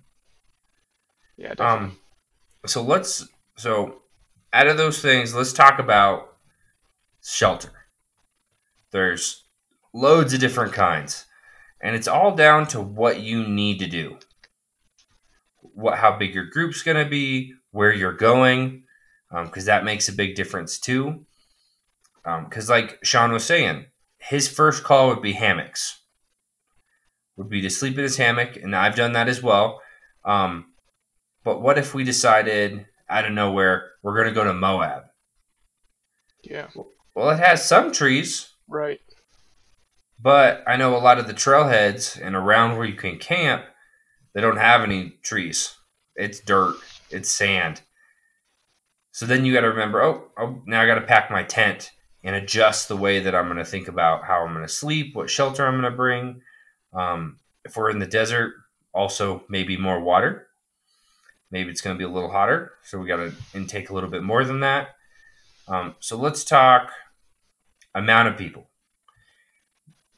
Yeah, 1.38 1.53
definitely. 1.53 1.86
Um, 1.86 1.98
so 2.65 2.82
let's 2.82 3.27
so 3.58 4.01
out 4.53 4.68
of 4.68 4.77
those 4.77 5.01
things, 5.01 5.34
let's 5.34 5.53
talk 5.53 5.79
about 5.79 6.36
shelter. 7.24 7.72
There's 8.91 9.46
loads 9.94 10.34
of 10.34 10.39
different 10.39 10.74
kinds, 10.74 11.25
and 11.82 11.96
it's 11.96 12.08
all 12.08 12.36
down 12.36 12.68
to 12.68 12.82
what 12.82 13.22
you 13.22 13.48
need 13.48 13.79
to 13.79 13.88
do. 13.88 14.18
What, 15.62 16.00
how 16.00 16.18
big 16.18 16.34
your 16.34 16.46
group's 16.46 16.82
going 16.82 17.03
to 17.03 17.10
be, 17.10 17.53
where 17.72 17.94
you're 17.94 18.13
going, 18.13 18.84
because 19.46 19.65
that 19.65 19.86
makes 19.86 20.10
a 20.10 20.13
big 20.13 20.36
difference 20.36 20.79
too. 20.79 21.25
Because, 22.24 22.70
like 22.70 23.00
Sean 23.03 23.32
was 23.32 23.44
saying, 23.44 23.86
his 24.18 24.48
first 24.48 24.84
call 24.84 25.10
would 25.10 25.22
be 25.22 25.34
hammocks. 25.34 26.01
Would 27.38 27.50
be 27.50 27.62
to 27.62 27.70
sleep 27.70 27.98
in 27.98 28.03
his 28.03 28.18
hammock, 28.18 28.58
and 28.58 28.75
I've 28.75 28.96
done 28.96 29.13
that 29.13 29.29
as 29.29 29.41
well. 29.41 29.82
Um, 30.25 30.74
but 31.44 31.62
what 31.62 31.77
if 31.77 31.94
we 31.94 32.03
decided 32.03 32.86
out 33.10 33.25
of 33.25 33.32
nowhere 33.32 33.92
we're 34.04 34.16
going 34.16 34.28
to 34.28 34.34
go 34.34 34.44
to 34.44 34.54
Moab? 34.54 35.04
yeah, 36.44 36.68
Well, 37.16 37.30
it 37.32 37.39
has 37.39 37.66
some 37.66 37.92
trees, 37.92 38.54
right. 38.68 39.00
but 40.20 40.63
I 40.68 40.78
know 40.78 40.96
a 40.96 41.00
lot 41.00 41.20
of 41.20 41.28
the 41.28 41.34
trailheads 41.34 42.20
and 42.22 42.36
around 42.36 42.78
where 42.78 42.88
you 42.88 42.96
can 42.96 43.18
camp, 43.18 43.66
they 44.34 44.42
don't 44.42 44.58
have 44.58 44.82
any 44.82 45.18
trees. 45.24 45.75
It's 46.16 46.39
dirt, 46.39 46.75
it's 47.10 47.32
sand. 47.32 47.82
So 49.12 49.25
then 49.25 49.44
you 49.44 49.54
got 49.54 49.62
to 49.62 49.70
remember, 49.70 50.01
oh, 50.01 50.32
oh, 50.38 50.62
now 50.66 50.82
I 50.82 50.88
got 50.88 50.96
to 50.96 51.01
pack 51.01 51.30
my 51.30 51.44
tent 51.44 51.92
and 52.24 52.36
adjust 52.36 52.88
the 52.88 52.98
way 52.98 53.20
that 53.20 53.36
I'm 53.36 53.46
going 53.46 53.58
to 53.58 53.66
think 53.66 53.88
about 53.88 54.24
how 54.24 54.46
I'm 54.46 54.54
going 54.54 54.66
to 54.66 54.72
sleep, 54.72 55.16
what 55.16 55.30
shelter 55.30 55.66
I'm 55.66 55.80
going 55.80 55.92
to 55.92 55.98
bring. 55.98 56.42
Um, 56.94 57.38
if 57.66 57.75
we're 57.75 57.89
in 57.89 58.00
the 58.00 58.08
desert, 58.08 58.54
also 58.94 59.44
maybe 59.50 59.78
more 59.78 60.00
water. 60.00 60.48
Maybe 61.51 61.72
it's 61.72 61.82
going 61.82 61.96
to 61.96 61.98
be 61.98 62.03
a 62.03 62.13
little 62.13 62.32
hotter, 62.32 62.74
so 62.84 63.00
we 63.00 63.08
got 63.08 63.18
to 63.18 63.34
intake 63.53 63.89
a 63.89 63.94
little 63.94 64.10
bit 64.10 64.24
more 64.24 64.44
than 64.44 64.60
that. 64.60 64.89
Um, 65.68 65.96
so 66.00 66.18
let's 66.18 66.44
talk 66.44 66.91
amount 67.94 68.27
of 68.27 68.38
people. 68.38 68.68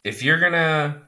If 0.03 0.23
you're 0.23 0.39
gonna 0.39 1.03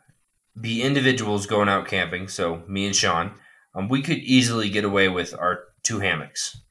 be 0.59 0.81
individuals 0.81 1.45
going 1.45 1.69
out 1.69 1.87
camping, 1.87 2.27
so 2.27 2.63
me 2.67 2.85
and 2.85 2.95
Sean, 2.95 3.31
um, 3.73 3.87
we 3.87 4.01
could 4.01 4.17
easily 4.17 4.69
get 4.69 4.83
away 4.83 5.09
with 5.09 5.33
our 5.37 5.63
two 5.81 5.99
hammocks. 5.99 6.61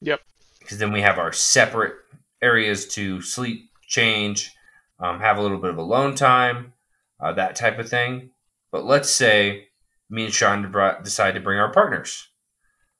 Yep. 0.00 0.20
Because 0.60 0.78
then 0.78 0.92
we 0.92 1.02
have 1.02 1.18
our 1.18 1.32
separate 1.32 1.94
areas 2.40 2.86
to 2.94 3.20
sleep, 3.20 3.70
change, 3.86 4.52
um, 4.98 5.20
have 5.20 5.38
a 5.38 5.42
little 5.42 5.58
bit 5.58 5.70
of 5.70 5.78
alone 5.78 6.14
time, 6.14 6.72
uh, 7.20 7.32
that 7.32 7.56
type 7.56 7.78
of 7.78 7.88
thing. 7.88 8.30
But 8.70 8.84
let's 8.84 9.10
say 9.10 9.68
me 10.08 10.24
and 10.24 10.34
Sean 10.34 10.70
brought, 10.70 11.04
decide 11.04 11.32
to 11.32 11.40
bring 11.40 11.58
our 11.58 11.72
partners. 11.72 12.28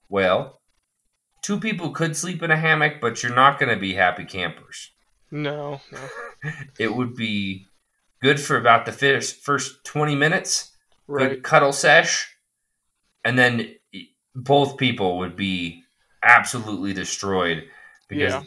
Well, 0.09 0.61
two 1.41 1.59
people 1.59 1.91
could 1.91 2.15
sleep 2.15 2.43
in 2.43 2.51
a 2.51 2.57
hammock, 2.57 2.99
but 3.01 3.21
you're 3.23 3.35
not 3.35 3.59
going 3.59 3.73
to 3.73 3.79
be 3.79 3.93
happy 3.93 4.25
campers. 4.25 4.91
No, 5.31 5.81
no. 5.91 5.99
It 6.79 6.95
would 6.95 7.15
be 7.15 7.65
good 8.21 8.39
for 8.39 8.57
about 8.57 8.85
the 8.85 8.91
first, 8.91 9.43
first 9.43 9.83
20 9.85 10.15
minutes, 10.15 10.71
Right. 11.07 11.29
good 11.31 11.43
cuddle 11.43 11.73
sesh, 11.73 12.29
and 13.23 13.37
then 13.37 13.75
both 14.35 14.77
people 14.77 15.17
would 15.19 15.35
be 15.35 15.83
absolutely 16.23 16.93
destroyed 16.93 17.63
because 18.07 18.33
Yeah. 18.33 18.43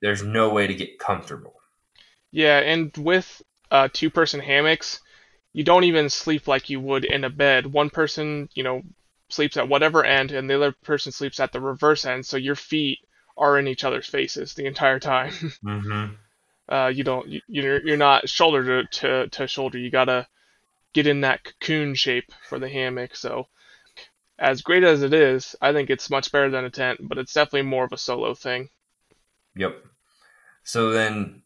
there's 0.00 0.22
no 0.22 0.50
way 0.50 0.66
to 0.66 0.74
get 0.74 0.98
comfortable. 0.98 1.54
Yeah, 2.30 2.58
and 2.58 2.96
with 2.96 3.42
uh, 3.70 3.88
two 3.92 4.10
person 4.10 4.40
hammocks, 4.40 5.00
you 5.52 5.64
don't 5.64 5.84
even 5.84 6.08
sleep 6.10 6.48
like 6.48 6.68
you 6.70 6.80
would 6.80 7.04
in 7.04 7.24
a 7.24 7.30
bed. 7.30 7.66
One 7.66 7.90
person, 7.90 8.48
you 8.54 8.62
know, 8.62 8.82
sleeps 9.34 9.56
at 9.56 9.68
whatever 9.68 10.04
end, 10.04 10.32
and 10.32 10.48
the 10.48 10.56
other 10.56 10.72
person 10.82 11.12
sleeps 11.12 11.40
at 11.40 11.52
the 11.52 11.60
reverse 11.60 12.04
end, 12.04 12.24
so 12.26 12.36
your 12.36 12.54
feet 12.54 12.98
are 13.36 13.58
in 13.58 13.68
each 13.68 13.84
other's 13.84 14.06
faces 14.06 14.54
the 14.54 14.66
entire 14.66 15.00
time. 15.00 15.32
Mm-hmm. 15.64 16.14
uh, 16.72 16.88
you 16.88 17.04
don't, 17.04 17.28
you, 17.28 17.40
you're 17.48 17.86
you're 17.86 17.96
not 17.96 18.28
shoulder 18.28 18.84
to, 18.84 18.88
to 19.00 19.28
to 19.28 19.46
shoulder. 19.46 19.78
You 19.78 19.90
gotta 19.90 20.26
get 20.92 21.06
in 21.06 21.22
that 21.22 21.44
cocoon 21.44 21.94
shape 21.94 22.32
for 22.48 22.58
the 22.58 22.68
hammock. 22.68 23.16
So, 23.16 23.48
as 24.38 24.62
great 24.62 24.84
as 24.84 25.02
it 25.02 25.12
is, 25.12 25.56
I 25.60 25.72
think 25.72 25.90
it's 25.90 26.10
much 26.10 26.32
better 26.32 26.50
than 26.50 26.64
a 26.64 26.70
tent, 26.70 27.00
but 27.02 27.18
it's 27.18 27.32
definitely 27.32 27.62
more 27.62 27.84
of 27.84 27.92
a 27.92 27.98
solo 27.98 28.34
thing. 28.34 28.68
Yep. 29.56 29.84
So 30.62 30.90
then 30.90 31.42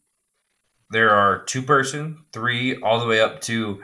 there 0.89 1.11
are 1.11 1.43
two 1.43 1.61
person, 1.61 2.25
three, 2.31 2.81
all 2.81 2.99
the 2.99 3.05
way 3.05 3.19
up 3.19 3.41
to 3.41 3.81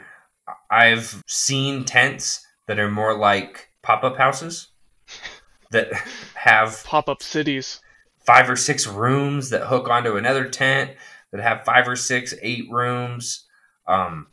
I've 0.70 1.22
seen 1.28 1.84
tents 1.84 2.46
that 2.68 2.80
are 2.80 2.90
more 2.90 3.16
like 3.18 3.70
pop 3.86 4.04
up 4.04 4.18
houses 4.18 4.70
that 5.72 5.94
have 6.34 6.84
Pop 6.84 7.08
up 7.08 7.22
cities. 7.22 7.82
five 8.26 8.50
or 8.50 8.56
six 8.56 8.88
rooms 8.88 9.52
that 9.52 9.68
hook 9.68 9.88
onto 9.88 10.18
another 10.18 10.50
tent 10.50 10.92
that 11.32 11.42
have 11.42 11.64
five 11.66 11.88
or 11.88 11.96
six, 11.96 12.34
eight 12.42 12.66
rooms. 12.72 13.46
Um, 13.88 14.28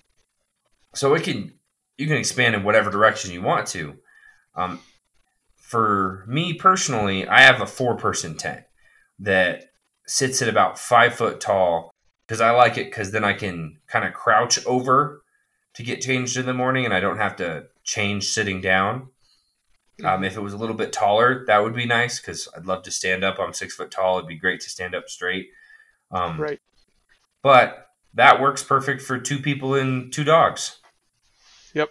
so 0.94 1.14
it 1.14 1.23
can 1.23 1.52
you 1.99 2.06
can 2.06 2.16
expand 2.16 2.54
in 2.54 2.64
whatever 2.64 2.90
direction 2.90 3.30
you 3.32 3.42
want 3.42 3.66
to. 3.68 3.94
Um, 4.56 4.80
for 5.56 6.25
me 6.26 6.54
personally, 6.54 7.26
I 7.28 7.42
have 7.42 7.61
a 7.61 7.66
four 7.66 7.97
person 7.97 8.37
tent 8.37 8.64
that 9.18 9.64
sits 10.06 10.40
at 10.42 10.49
about 10.49 10.78
five 10.78 11.14
foot 11.14 11.40
tall 11.40 11.90
because 12.26 12.40
I 12.40 12.50
like 12.50 12.78
it 12.78 12.87
because 12.87 13.11
then 13.12 13.25
I 13.25 13.35
can 13.35 13.78
kind 13.87 14.06
of 14.06 14.14
crouch 14.14 14.64
over 14.66 15.23
to 15.75 15.82
get 15.82 16.00
changed 16.00 16.37
in 16.37 16.47
the 16.47 16.54
morning 16.54 16.85
and 16.87 16.94
I 16.94 17.00
don't 17.00 17.18
have 17.18 17.37
to 17.37 17.64
change 17.85 18.25
sitting 18.28 18.61
down. 18.61 19.09
Um, 20.04 20.25
if 20.25 20.37
it 20.37 20.40
was 20.40 20.52
a 20.52 20.58
little 20.58 20.75
bit 20.75 20.92
taller, 20.92 21.44
that 21.46 21.62
would 21.62 21.75
be 21.75 21.87
nice 21.87 22.18
because 22.18 22.49
I'd 22.56 22.66
love 22.66 22.82
to 22.84 22.90
stand 22.90 23.22
up. 23.25 23.38
I'm 23.38 23.52
six 23.52 23.75
foot 23.75 23.90
tall. 23.90 24.18
It'd 24.18 24.28
be 24.28 24.37
great 24.37 24.61
to 24.62 24.70
stand 24.70 24.94
up 24.94 25.08
straight. 25.08 25.49
Um, 26.11 26.40
Right. 26.40 26.61
But 27.42 27.88
that 28.14 28.40
works 28.40 28.62
perfect 28.62 29.02
for 29.02 29.18
two 29.18 29.38
people 29.38 29.75
and 29.75 30.12
two 30.12 30.25
dogs. 30.25 30.78
Yep. 31.75 31.90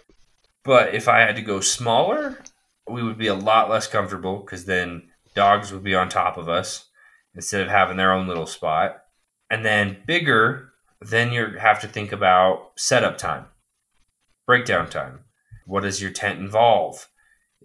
But 0.64 0.94
if 0.94 1.08
I 1.08 1.20
had 1.20 1.36
to 1.36 1.42
go 1.42 1.60
smaller, 1.60 2.38
we 2.88 3.02
would 3.02 3.18
be 3.18 3.26
a 3.26 3.34
lot 3.34 3.68
less 3.68 3.86
comfortable 3.86 4.38
because 4.38 4.64
then 4.64 5.10
dogs 5.34 5.72
would 5.72 5.82
be 5.82 5.94
on 5.94 6.08
top 6.08 6.36
of 6.36 6.48
us 6.48 6.86
instead 7.34 7.60
of 7.60 7.68
having 7.68 7.96
their 7.96 8.12
own 8.12 8.28
little 8.28 8.46
spot. 8.46 8.98
And 9.50 9.64
then 9.64 9.98
bigger, 10.06 10.72
then 11.00 11.32
you 11.32 11.58
have 11.58 11.80
to 11.80 11.88
think 11.88 12.12
about 12.12 12.72
setup 12.76 13.18
time, 13.18 13.46
breakdown 14.46 14.88
time. 14.88 15.20
What 15.66 15.82
does 15.82 16.00
your 16.00 16.10
tent 16.10 16.38
involve? 16.38 17.08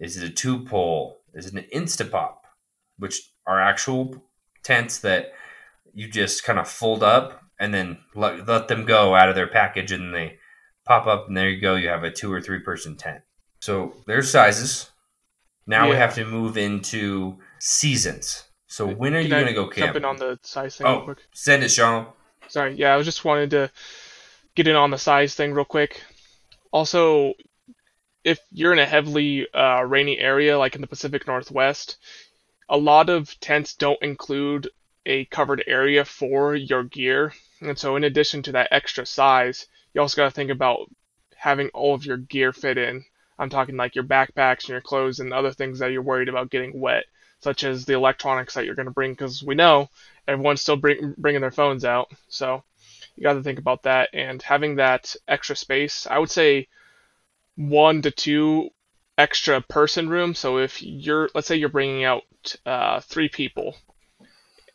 Is 0.00 0.16
it 0.16 0.28
a 0.28 0.32
two 0.32 0.64
pole? 0.64 1.18
Is 1.34 1.46
it 1.46 1.54
an 1.54 1.66
Instapop, 1.74 2.34
which 2.98 3.20
are 3.46 3.60
actual 3.60 4.22
tents 4.62 4.98
that 5.00 5.32
you 5.94 6.08
just 6.08 6.44
kind 6.44 6.58
of 6.58 6.68
fold 6.68 7.02
up 7.02 7.40
and 7.58 7.72
then 7.74 7.98
let, 8.14 8.46
let 8.46 8.68
them 8.68 8.84
go 8.84 9.14
out 9.14 9.28
of 9.28 9.34
their 9.34 9.46
package 9.48 9.90
and 9.92 10.14
they 10.14 10.38
pop 10.86 11.06
up 11.06 11.28
and 11.28 11.36
there 11.36 11.48
you 11.48 11.60
go. 11.60 11.74
You 11.74 11.88
have 11.88 12.04
a 12.04 12.10
two 12.10 12.32
or 12.32 12.40
three 12.40 12.60
person 12.60 12.96
tent. 12.96 13.22
So 13.60 13.94
there's 14.06 14.30
sizes. 14.30 14.90
Now 15.66 15.90
we 15.90 15.96
have 15.96 16.14
to 16.14 16.24
move 16.24 16.56
into 16.56 17.38
seasons. 17.58 18.44
So 18.68 18.86
when 18.86 19.14
are 19.14 19.18
Can 19.18 19.24
you 19.24 19.30
going 19.30 19.46
to 19.46 19.52
go 19.52 19.62
Jump 19.64 19.74
camping? 19.74 20.02
in 20.02 20.04
on 20.04 20.16
the 20.16 20.38
size 20.42 20.76
thing 20.76 20.86
oh, 20.86 20.92
real 20.92 21.00
Oh, 21.00 21.04
quick. 21.04 21.18
send 21.32 21.62
it, 21.62 21.70
Sean. 21.70 22.06
Sorry, 22.48 22.74
yeah, 22.74 22.94
I 22.94 22.96
was 22.96 23.06
just 23.06 23.24
wanted 23.24 23.50
to 23.50 23.70
get 24.54 24.68
in 24.68 24.76
on 24.76 24.90
the 24.90 24.98
size 24.98 25.34
thing 25.34 25.52
real 25.52 25.64
quick. 25.64 26.02
Also, 26.70 27.34
if 28.28 28.40
you're 28.52 28.74
in 28.74 28.78
a 28.78 28.84
heavily 28.84 29.50
uh, 29.54 29.82
rainy 29.82 30.18
area 30.18 30.58
like 30.58 30.74
in 30.74 30.82
the 30.82 30.86
Pacific 30.86 31.26
Northwest, 31.26 31.96
a 32.68 32.76
lot 32.76 33.08
of 33.08 33.40
tents 33.40 33.74
don't 33.74 34.02
include 34.02 34.68
a 35.06 35.24
covered 35.26 35.64
area 35.66 36.04
for 36.04 36.54
your 36.54 36.84
gear. 36.84 37.32
And 37.62 37.78
so, 37.78 37.96
in 37.96 38.04
addition 38.04 38.42
to 38.42 38.52
that 38.52 38.68
extra 38.70 39.06
size, 39.06 39.66
you 39.94 40.02
also 40.02 40.16
got 40.16 40.26
to 40.26 40.30
think 40.30 40.50
about 40.50 40.90
having 41.36 41.70
all 41.70 41.94
of 41.94 42.04
your 42.04 42.18
gear 42.18 42.52
fit 42.52 42.76
in. 42.76 43.02
I'm 43.38 43.48
talking 43.48 43.78
like 43.78 43.94
your 43.94 44.04
backpacks 44.04 44.64
and 44.64 44.70
your 44.70 44.82
clothes 44.82 45.20
and 45.20 45.32
other 45.32 45.52
things 45.52 45.78
that 45.78 45.92
you're 45.92 46.02
worried 46.02 46.28
about 46.28 46.50
getting 46.50 46.78
wet, 46.78 47.04
such 47.40 47.64
as 47.64 47.86
the 47.86 47.94
electronics 47.94 48.52
that 48.54 48.66
you're 48.66 48.74
going 48.74 48.92
to 48.92 48.92
bring, 48.92 49.12
because 49.12 49.42
we 49.42 49.54
know 49.54 49.88
everyone's 50.26 50.60
still 50.60 50.76
bring, 50.76 51.14
bringing 51.16 51.40
their 51.40 51.50
phones 51.50 51.86
out. 51.86 52.10
So 52.28 52.62
you 53.16 53.22
got 53.22 53.34
to 53.34 53.42
think 53.42 53.58
about 53.58 53.84
that 53.84 54.10
and 54.12 54.42
having 54.42 54.76
that 54.76 55.16
extra 55.26 55.56
space. 55.56 56.06
I 56.06 56.18
would 56.18 56.30
say 56.30 56.68
one 57.58 58.02
to 58.02 58.10
two 58.10 58.70
extra 59.18 59.60
person 59.60 60.08
room. 60.08 60.34
So 60.34 60.58
if 60.58 60.80
you're, 60.80 61.28
let's 61.34 61.48
say 61.48 61.56
you're 61.56 61.68
bringing 61.68 62.04
out 62.04 62.22
uh, 62.64 63.00
three 63.00 63.28
people, 63.28 63.76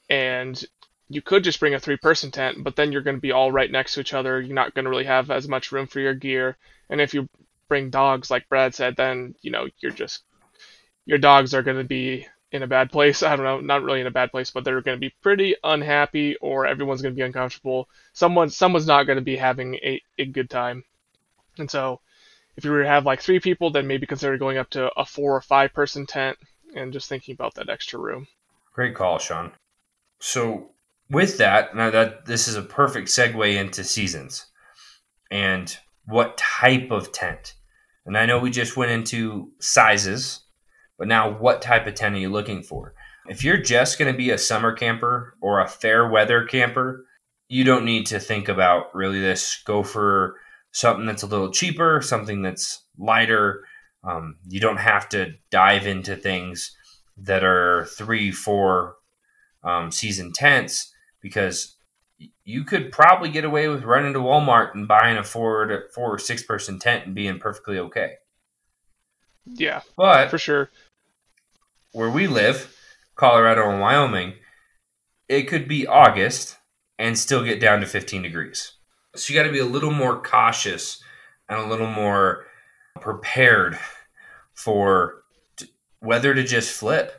and 0.10 0.62
you 1.10 1.22
could 1.22 1.44
just 1.44 1.60
bring 1.60 1.74
a 1.74 1.80
three 1.80 1.98
person 1.98 2.30
tent, 2.30 2.64
but 2.64 2.76
then 2.76 2.92
you're 2.92 3.02
going 3.02 3.16
to 3.16 3.22
be 3.22 3.32
all 3.32 3.52
right 3.52 3.72
next 3.72 3.94
to 3.94 4.02
each 4.02 4.14
other. 4.14 4.42
You're 4.42 4.54
not 4.54 4.74
going 4.74 4.84
to 4.84 4.92
really 4.92 5.06
have 5.06 5.32
as 5.32 5.48
much 5.48 5.72
room 5.72 5.88
for 5.88 6.02
your 6.02 6.14
gear. 6.14 6.58
And 6.90 7.00
if 7.00 7.14
you 7.14 7.30
bring 7.70 7.90
dogs, 7.90 8.30
like 8.30 8.50
Brad 8.50 8.76
said, 8.76 8.96
then 8.98 9.36
you 9.42 9.52
know 9.52 9.68
you're 9.80 9.92
just 9.92 10.24
your 11.06 11.18
dogs 11.18 11.54
are 11.54 11.64
going 11.64 11.78
to 11.78 11.84
be 11.84 12.28
in 12.52 12.64
a 12.64 12.68
bad 12.68 12.92
place. 12.92 13.24
I 13.24 13.36
don't 13.36 13.46
know, 13.46 13.60
not 13.60 13.82
really 13.82 14.02
in 14.02 14.08
a 14.08 14.12
bad 14.12 14.32
place, 14.32 14.52
but 14.52 14.64
they're 14.64 14.82
going 14.82 14.98
to 14.98 15.02
be 15.02 15.14
pretty 15.22 15.56
unhappy, 15.64 16.36
or 16.38 16.68
everyone's 16.68 17.02
going 17.02 17.14
to 17.14 17.20
be 17.20 17.26
uncomfortable. 17.26 17.90
Someone, 18.14 18.50
someone's 18.50 18.88
not 18.88 19.04
going 19.06 19.18
to 19.18 19.24
be 19.24 19.38
having 19.38 19.76
a, 19.76 20.02
a 20.20 20.26
good 20.26 20.50
time. 20.50 20.84
And 21.58 21.70
so, 21.70 22.02
if 22.56 22.66
you 22.66 22.72
were 22.72 22.84
to 22.84 22.90
have 22.90 23.06
like 23.06 23.22
three 23.22 23.40
people, 23.40 23.72
then 23.72 23.88
maybe 23.88 24.06
consider 24.06 24.38
going 24.38 24.58
up 24.58 24.70
to 24.72 24.92
a 24.98 25.06
four 25.06 25.36
or 25.36 25.42
five 25.42 25.74
person 25.74 26.06
tent, 26.06 26.38
and 26.76 26.94
just 26.94 27.10
thinking 27.10 27.34
about 27.34 27.56
that 27.56 27.70
extra 27.70 28.00
room. 28.00 28.28
Great 28.74 28.96
call, 28.96 29.20
Sean. 29.20 29.52
So 30.20 30.72
with 31.10 31.38
that, 31.38 31.76
now 31.76 31.90
that 31.90 32.26
this 32.26 32.48
is 32.48 32.56
a 32.56 32.62
perfect 32.62 33.10
segue 33.10 33.56
into 33.56 33.84
seasons 33.84 34.48
and 35.30 35.78
what 36.06 36.38
type 36.38 36.92
of 36.92 37.12
tent. 37.12 37.54
And 38.06 38.18
I 38.18 38.26
know 38.26 38.40
we 38.40 38.50
just 38.50 38.76
went 38.76 38.92
into 38.92 39.52
sizes, 39.60 40.42
but 40.98 41.08
now 41.08 41.38
what 41.38 41.62
type 41.62 41.88
of 41.88 41.96
tent 41.96 42.16
are 42.16 42.20
you 42.20 42.30
looking 42.30 42.64
for? 42.64 42.94
If 43.28 43.44
you're 43.44 43.62
just 43.62 43.98
going 43.98 44.12
to 44.12 44.18
be 44.18 44.32
a 44.32 44.38
summer 44.38 44.74
camper 44.74 45.38
or 45.42 45.60
a 45.60 45.68
fair 45.68 46.10
weather 46.10 46.44
camper, 46.46 47.06
you 47.48 47.64
don't 47.64 47.86
need 47.86 48.06
to 48.08 48.20
think 48.20 48.50
about 48.50 48.94
really 48.94 49.22
this. 49.22 49.62
Go 49.66 49.84
for 49.84 50.36
something 50.74 51.06
that's 51.06 51.24
a 51.24 51.28
little 51.28 51.52
cheaper, 51.52 52.02
something 52.02 52.42
that's 52.42 52.84
lighter. 52.98 53.64
Um, 54.04 54.36
you 54.50 54.60
don't 54.60 54.78
have 54.78 55.08
to 55.10 55.34
dive 55.50 55.88
into 55.88 56.18
things 56.18 56.76
that 57.16 57.44
are 57.44 57.86
three, 57.86 58.32
four 58.32 58.96
um, 59.64 59.92
season 59.92 60.34
tents 60.34 60.92
because 61.22 61.78
you 62.44 62.64
could 62.66 62.92
probably 62.92 63.30
get 63.30 63.46
away 63.46 63.68
with 63.68 63.84
running 63.84 64.14
to 64.14 64.20
Walmart 64.20 64.74
and 64.74 64.88
buying 64.88 65.18
a 65.18 65.24
four 65.24 65.66
to 65.66 65.82
four 65.94 66.16
or 66.16 66.20
six 66.20 66.44
person 66.44 66.80
tent 66.80 67.06
and 67.06 67.16
being 67.16 67.40
perfectly 67.40 67.78
okay. 67.80 68.16
Yeah, 69.46 69.82
But 69.96 70.30
for 70.30 70.38
sure. 70.38 70.70
where 71.92 72.10
we 72.10 72.28
live, 72.28 72.76
Colorado 73.16 73.70
and 73.70 73.82
Wyoming, 73.82 74.34
it 75.28 75.44
could 75.44 75.68
be 75.68 75.86
August 75.86 76.58
and 76.98 77.18
still 77.18 77.44
get 77.44 77.60
down 77.60 77.82
to 77.82 77.86
15 77.86 78.22
degrees. 78.22 78.74
So 79.16 79.32
you 79.34 79.40
got 79.40 79.46
to 79.46 79.54
be 79.54 79.60
a 79.60 79.66
little 79.66 79.92
more 79.92 80.22
cautious 80.22 81.04
and 81.50 81.60
a 81.60 81.68
little 81.68 81.88
more 81.88 82.46
prepared 83.00 83.78
for 84.54 85.24
t- 85.58 85.68
weather 86.02 86.34
to 86.34 86.44
just 86.44 86.72
flip. 86.72 87.14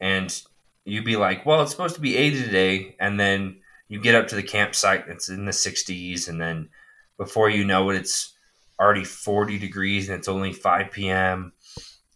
And 0.00 0.42
you'd 0.84 1.04
be 1.04 1.16
like, 1.16 1.46
well, 1.46 1.62
it's 1.62 1.70
supposed 1.70 1.94
to 1.94 2.00
be 2.00 2.16
80 2.16 2.42
today. 2.44 2.96
And 3.00 3.18
then 3.18 3.60
you 3.88 4.00
get 4.00 4.14
up 4.14 4.28
to 4.28 4.36
the 4.36 4.42
campsite, 4.42 5.08
it's 5.08 5.28
in 5.28 5.44
the 5.44 5.52
60s. 5.52 6.28
And 6.28 6.40
then 6.40 6.68
before 7.16 7.48
you 7.48 7.64
know 7.64 7.90
it, 7.90 7.96
it's 7.96 8.34
already 8.78 9.04
40 9.04 9.58
degrees 9.58 10.08
and 10.08 10.18
it's 10.18 10.28
only 10.28 10.52
5 10.52 10.90
p.m 10.92 11.52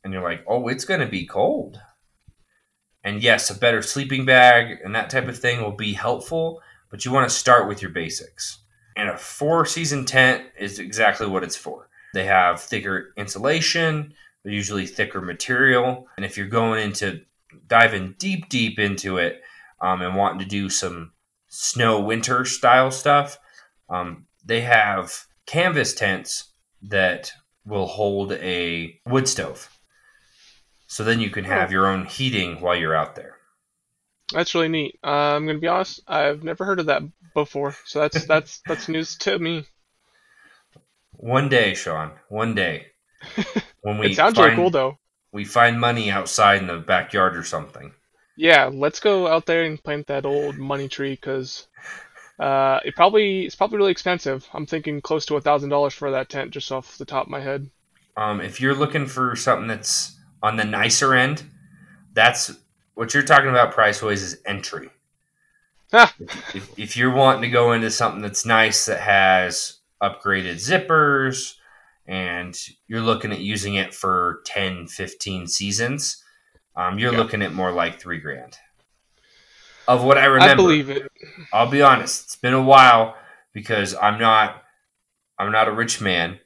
and 0.04 0.12
you're 0.12 0.22
like, 0.22 0.44
oh, 0.48 0.68
it's 0.68 0.84
going 0.84 1.00
to 1.00 1.06
be 1.06 1.26
cold. 1.26 1.80
And 3.04 3.22
yes, 3.22 3.50
a 3.50 3.58
better 3.58 3.82
sleeping 3.82 4.24
bag 4.24 4.78
and 4.84 4.94
that 4.94 5.10
type 5.10 5.28
of 5.28 5.38
thing 5.38 5.60
will 5.60 5.76
be 5.76 5.92
helpful, 5.92 6.60
but 6.90 7.04
you 7.04 7.12
want 7.12 7.28
to 7.28 7.34
start 7.34 7.68
with 7.68 7.82
your 7.82 7.90
basics. 7.90 8.58
And 8.96 9.08
a 9.08 9.16
four 9.16 9.64
season 9.66 10.04
tent 10.04 10.44
is 10.58 10.78
exactly 10.78 11.26
what 11.26 11.42
it's 11.42 11.56
for. 11.56 11.88
They 12.14 12.24
have 12.26 12.60
thicker 12.60 13.12
insulation, 13.16 14.14
they're 14.42 14.52
usually 14.52 14.86
thicker 14.86 15.20
material. 15.20 16.08
And 16.16 16.26
if 16.26 16.36
you're 16.36 16.46
going 16.46 16.82
into 16.82 17.22
diving 17.68 18.14
deep, 18.18 18.48
deep 18.48 18.78
into 18.78 19.18
it 19.18 19.42
um, 19.80 20.02
and 20.02 20.16
wanting 20.16 20.40
to 20.40 20.44
do 20.44 20.68
some 20.68 21.12
snow 21.48 22.00
winter 22.00 22.44
style 22.44 22.90
stuff, 22.90 23.38
um, 23.88 24.26
they 24.44 24.62
have 24.62 25.26
canvas 25.46 25.94
tents 25.94 26.52
that 26.82 27.32
will 27.64 27.86
hold 27.86 28.32
a 28.32 28.98
wood 29.06 29.28
stove. 29.28 29.68
So 30.86 31.04
then 31.04 31.20
you 31.20 31.30
can 31.30 31.44
have 31.44 31.72
your 31.72 31.86
own 31.86 32.04
heating 32.04 32.60
while 32.60 32.76
you're 32.76 32.94
out 32.94 33.14
there. 33.14 33.36
That's 34.32 34.54
really 34.54 34.68
neat. 34.68 34.98
Uh, 35.04 35.36
I'm 35.36 35.46
gonna 35.46 35.58
be 35.58 35.68
honest, 35.68 36.00
I've 36.06 36.42
never 36.42 36.64
heard 36.64 36.80
of 36.80 36.86
that 36.86 37.02
before, 37.34 37.76
so 37.84 38.00
that's 38.00 38.24
that's 38.26 38.60
that's 38.66 38.88
news 38.88 39.16
to 39.18 39.38
me. 39.38 39.66
One 41.16 41.48
day, 41.48 41.74
Sean, 41.74 42.12
one 42.28 42.54
day, 42.54 42.88
when 43.82 43.98
we 43.98 44.06
it 44.08 44.14
sounds 44.14 44.36
find, 44.36 44.52
really 44.52 44.56
cool 44.56 44.70
though. 44.70 44.98
we 45.32 45.44
find 45.44 45.80
money 45.80 46.10
outside 46.10 46.60
in 46.60 46.66
the 46.66 46.78
backyard 46.78 47.36
or 47.36 47.44
something. 47.44 47.92
Yeah, 48.36 48.70
let's 48.72 49.00
go 49.00 49.26
out 49.26 49.46
there 49.46 49.64
and 49.64 49.82
plant 49.82 50.06
that 50.08 50.26
old 50.26 50.58
money 50.58 50.88
tree 50.88 51.12
because 51.14 51.66
uh, 52.38 52.80
it 52.84 52.96
probably 52.96 53.44
it's 53.46 53.54
probably 53.54 53.78
really 53.78 53.92
expensive. 53.92 54.48
I'm 54.54 54.66
thinking 54.66 55.00
close 55.00 55.26
to 55.26 55.36
a 55.36 55.40
thousand 55.40 55.70
dollars 55.70 55.94
for 55.94 56.10
that 56.12 56.28
tent 56.28 56.50
just 56.52 56.72
off 56.72 56.98
the 56.98 57.04
top 57.04 57.26
of 57.26 57.30
my 57.30 57.40
head. 57.40 57.70
Um, 58.16 58.40
if 58.40 58.60
you're 58.60 58.74
looking 58.74 59.06
for 59.06 59.36
something 59.36 59.68
that's 59.68 60.16
on 60.42 60.56
the 60.56 60.64
nicer 60.64 61.14
end, 61.14 61.44
that's 62.14 62.52
what 62.94 63.14
you're 63.14 63.22
talking 63.22 63.50
about 63.50 63.72
price 63.72 64.02
wise 64.02 64.22
is 64.22 64.40
entry. 64.46 64.90
If, 66.54 66.70
if 66.78 66.96
you're 66.96 67.14
wanting 67.14 67.42
to 67.42 67.48
go 67.48 67.72
into 67.72 67.90
something 67.90 68.22
that's 68.22 68.44
nice 68.46 68.86
that 68.86 69.00
has 69.00 69.78
upgraded 70.02 70.54
zippers 70.56 71.54
and 72.06 72.58
you're 72.86 73.00
looking 73.00 73.32
at 73.32 73.40
using 73.40 73.74
it 73.74 73.94
for 73.94 74.42
10, 74.46 74.86
15 74.88 75.46
seasons, 75.46 76.22
um, 76.76 76.98
you're 76.98 77.12
Yeah. 77.12 77.18
looking 77.18 77.42
at 77.42 77.52
more 77.54 77.72
like 77.72 78.00
three 78.00 78.18
grand. 78.20 78.56
Of 79.88 80.04
what 80.04 80.18
I 80.18 80.26
remember. 80.26 80.52
I 80.52 80.54
believe 80.54 80.90
it. 80.90 81.02
I'll 81.52 81.70
be 81.70 81.82
honest, 81.82 82.24
it's 82.24 82.36
been 82.36 82.54
a 82.54 82.62
while 82.62 83.16
because 83.52 83.94
I'm 83.94 84.18
not 84.18 84.62
I'm 85.38 85.50
not 85.52 85.68
a 85.68 85.72
rich 85.72 86.00
man 86.00 86.38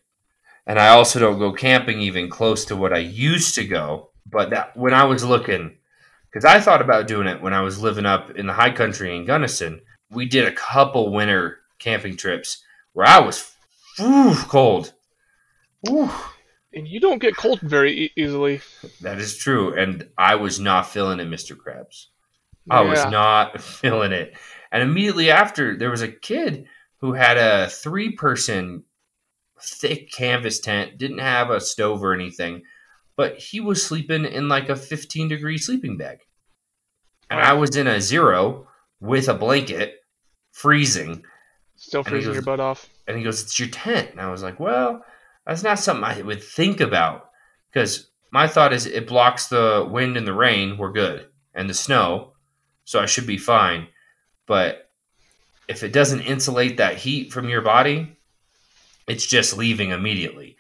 and 0.66 0.78
I 0.80 0.88
also 0.88 1.20
don't 1.20 1.38
go 1.38 1.52
camping 1.52 2.00
even 2.00 2.28
close 2.30 2.64
to 2.66 2.76
what 2.76 2.92
I 2.92 2.98
used 2.98 3.54
to 3.56 3.64
go, 3.64 4.10
but 4.30 4.50
that 4.50 4.76
when 4.76 4.94
I 4.94 5.04
was 5.04 5.24
looking 5.24 5.76
cuz 6.36 6.44
I 6.44 6.60
thought 6.60 6.82
about 6.82 7.06
doing 7.06 7.26
it 7.26 7.40
when 7.40 7.54
I 7.54 7.62
was 7.62 7.80
living 7.80 8.04
up 8.04 8.30
in 8.32 8.46
the 8.46 8.52
high 8.52 8.70
country 8.72 9.16
in 9.16 9.24
Gunnison. 9.24 9.80
We 10.10 10.26
did 10.26 10.46
a 10.46 10.52
couple 10.52 11.10
winter 11.10 11.60
camping 11.78 12.16
trips 12.16 12.62
where 12.92 13.06
I 13.06 13.20
was 13.20 13.54
whew, 13.96 14.34
cold. 14.34 14.92
Whew, 15.80 16.10
And 16.74 16.86
you 16.86 17.00
don't 17.00 17.20
get 17.22 17.36
cold 17.36 17.60
very 17.60 18.04
e- 18.04 18.12
easily. 18.16 18.60
that 19.00 19.18
is 19.18 19.38
true 19.38 19.74
and 19.74 20.08
I 20.18 20.34
was 20.34 20.60
not 20.60 20.90
feeling 20.90 21.20
it, 21.20 21.28
Mr. 21.28 21.56
Krabs. 21.56 22.06
I 22.70 22.82
was 22.82 23.02
not 23.06 23.60
feeling 23.80 24.12
it. 24.12 24.36
And 24.70 24.82
immediately 24.82 25.30
after, 25.30 25.76
there 25.78 25.90
was 25.90 26.02
a 26.02 26.08
kid 26.08 26.66
who 27.00 27.14
had 27.14 27.38
a 27.38 27.70
three 27.70 28.12
person 28.12 28.84
thick 29.62 30.10
canvas 30.12 30.60
tent, 30.60 30.98
didn't 30.98 31.18
have 31.18 31.48
a 31.50 31.60
stove 31.60 32.04
or 32.04 32.12
anything, 32.12 32.62
but 33.16 33.38
he 33.38 33.60
was 33.60 33.84
sleeping 33.84 34.24
in 34.24 34.48
like 34.48 34.68
a 34.68 34.76
15 34.76 35.28
degree 35.28 35.58
sleeping 35.58 35.96
bag. 35.96 36.18
And 37.30 37.40
I 37.40 37.54
was 37.54 37.76
in 37.76 37.86
a 37.86 38.00
zero 38.00 38.68
with 39.00 39.28
a 39.28 39.34
blanket, 39.34 39.96
freezing. 40.52 41.24
Still 41.76 42.04
freezing 42.04 42.28
goes- 42.28 42.36
your 42.36 42.42
butt 42.42 42.60
off. 42.60 42.88
And 43.08 43.16
he 43.16 43.24
goes, 43.24 43.42
It's 43.42 43.58
your 43.58 43.68
tent. 43.68 44.10
And 44.12 44.20
I 44.20 44.30
was 44.30 44.42
like, 44.42 44.60
Well, 44.60 45.04
that's 45.46 45.62
not 45.62 45.78
something 45.78 46.04
I 46.04 46.22
would 46.22 46.42
think 46.42 46.80
about. 46.80 47.30
Because 47.72 48.10
my 48.30 48.48
thought 48.48 48.72
is 48.72 48.86
it 48.86 49.08
blocks 49.08 49.46
the 49.46 49.88
wind 49.90 50.16
and 50.16 50.26
the 50.26 50.32
rain, 50.34 50.76
we're 50.76 50.92
good. 50.92 51.26
And 51.54 51.70
the 51.70 51.74
snow, 51.74 52.32
so 52.84 53.00
I 53.00 53.06
should 53.06 53.26
be 53.26 53.38
fine. 53.38 53.88
But 54.46 54.90
if 55.68 55.82
it 55.82 55.92
doesn't 55.92 56.20
insulate 56.20 56.76
that 56.76 56.96
heat 56.96 57.32
from 57.32 57.48
your 57.48 57.62
body, 57.62 58.16
it's 59.06 59.26
just 59.26 59.56
leaving 59.56 59.90
immediately. 59.90 60.55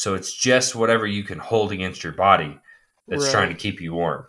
So 0.00 0.14
it's 0.14 0.32
just 0.32 0.74
whatever 0.74 1.06
you 1.06 1.22
can 1.24 1.38
hold 1.38 1.72
against 1.72 2.02
your 2.02 2.14
body 2.14 2.58
that's 3.06 3.24
Right. 3.24 3.32
trying 3.32 3.48
to 3.50 3.54
keep 3.54 3.82
you 3.82 3.92
warm. 3.92 4.26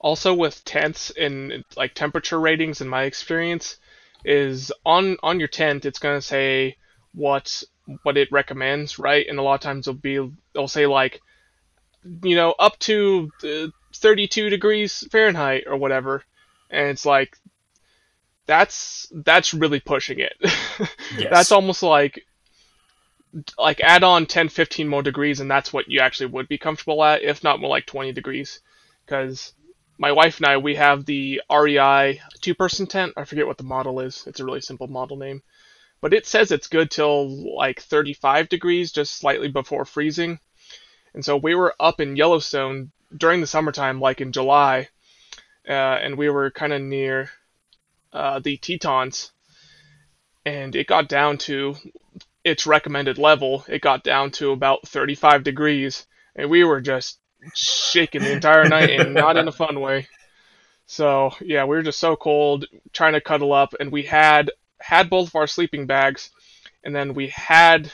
Also 0.00 0.34
with 0.34 0.64
tents 0.64 1.10
and 1.10 1.64
like 1.76 1.94
temperature 1.94 2.40
ratings 2.40 2.80
in 2.80 2.88
my 2.88 3.04
experience 3.04 3.78
is 4.24 4.72
on 4.84 5.16
on 5.22 5.38
your 5.38 5.46
tent 5.46 5.84
it's 5.84 6.00
gonna 6.00 6.20
say 6.20 6.76
what 7.14 7.62
what 8.02 8.16
it 8.16 8.32
recommends, 8.32 8.98
right? 8.98 9.24
And 9.28 9.38
a 9.38 9.42
lot 9.42 9.54
of 9.54 9.60
times 9.60 9.86
it'll 9.86 10.00
be 10.00 10.16
it'll 10.54 10.66
say 10.66 10.86
like 10.86 11.20
you 12.24 12.34
know 12.34 12.50
up 12.58 12.76
to 12.80 13.30
uh, 13.44 13.68
32 13.94 14.50
degrees 14.50 15.06
Fahrenheit 15.12 15.64
or 15.68 15.76
whatever, 15.76 16.24
and 16.68 16.88
it's 16.88 17.06
like 17.06 17.36
that's 18.46 19.06
that's 19.24 19.54
really 19.54 19.78
pushing 19.78 20.18
it. 20.18 20.34
Yes. 21.16 21.28
That's 21.30 21.52
almost 21.52 21.84
like 21.84 22.24
like 23.58 23.80
add 23.80 24.04
on 24.04 24.26
10 24.26 24.48
15 24.48 24.88
more 24.88 25.02
degrees 25.02 25.40
and 25.40 25.50
that's 25.50 25.72
what 25.72 25.88
you 25.88 26.00
actually 26.00 26.26
would 26.26 26.48
be 26.48 26.58
comfortable 26.58 27.02
at 27.02 27.22
if 27.22 27.42
not 27.42 27.60
more 27.60 27.70
like 27.70 27.86
20 27.86 28.12
degrees. 28.12 28.60
Because 29.04 29.52
my 29.98 30.12
wife 30.12 30.38
and 30.38 30.46
I 30.46 30.56
we 30.56 30.74
have 30.76 31.04
the 31.04 31.40
REI 31.50 32.20
two 32.40 32.54
person 32.54 32.86
tent. 32.86 33.14
I 33.16 33.24
forget 33.24 33.46
what 33.46 33.58
the 33.58 33.64
model 33.64 34.00
is. 34.00 34.24
It's 34.26 34.40
a 34.40 34.44
really 34.44 34.60
simple 34.60 34.86
model 34.86 35.16
name. 35.16 35.42
But 36.00 36.14
it 36.14 36.26
says 36.26 36.50
it's 36.50 36.66
good 36.66 36.90
till 36.90 37.56
like 37.56 37.80
35 37.80 38.48
degrees 38.48 38.92
just 38.92 39.16
slightly 39.16 39.48
before 39.48 39.84
freezing. 39.84 40.40
And 41.14 41.24
so 41.24 41.36
we 41.36 41.54
were 41.54 41.74
up 41.78 42.00
in 42.00 42.16
Yellowstone 42.16 42.90
during 43.16 43.40
the 43.40 43.46
summertime 43.46 44.00
like 44.00 44.20
in 44.20 44.32
July 44.32 44.88
uh, 45.68 45.72
and 45.72 46.16
we 46.16 46.28
were 46.28 46.50
kind 46.50 46.72
of 46.72 46.82
near 46.82 47.30
uh, 48.12 48.40
the 48.40 48.56
Tetons. 48.56 49.30
And 50.44 50.74
it 50.74 50.88
got 50.88 51.08
down 51.08 51.38
to 51.38 51.76
its 52.44 52.66
recommended 52.66 53.18
level. 53.18 53.64
It 53.68 53.82
got 53.82 54.04
down 54.04 54.30
to 54.32 54.52
about 54.52 54.86
35 54.88 55.44
degrees, 55.44 56.06
and 56.36 56.50
we 56.50 56.64
were 56.64 56.80
just 56.80 57.18
shaking 57.54 58.22
the 58.22 58.32
entire 58.32 58.68
night, 58.68 58.90
and 58.90 59.14
not 59.14 59.36
in 59.36 59.48
a 59.48 59.52
fun 59.52 59.80
way. 59.80 60.08
So 60.86 61.34
yeah, 61.40 61.64
we 61.64 61.76
were 61.76 61.82
just 61.82 62.00
so 62.00 62.16
cold, 62.16 62.66
trying 62.92 63.14
to 63.14 63.20
cuddle 63.20 63.52
up, 63.52 63.74
and 63.80 63.90
we 63.90 64.02
had 64.02 64.50
had 64.80 65.08
both 65.08 65.28
of 65.28 65.36
our 65.36 65.46
sleeping 65.46 65.86
bags, 65.86 66.30
and 66.84 66.94
then 66.94 67.14
we 67.14 67.28
had 67.28 67.92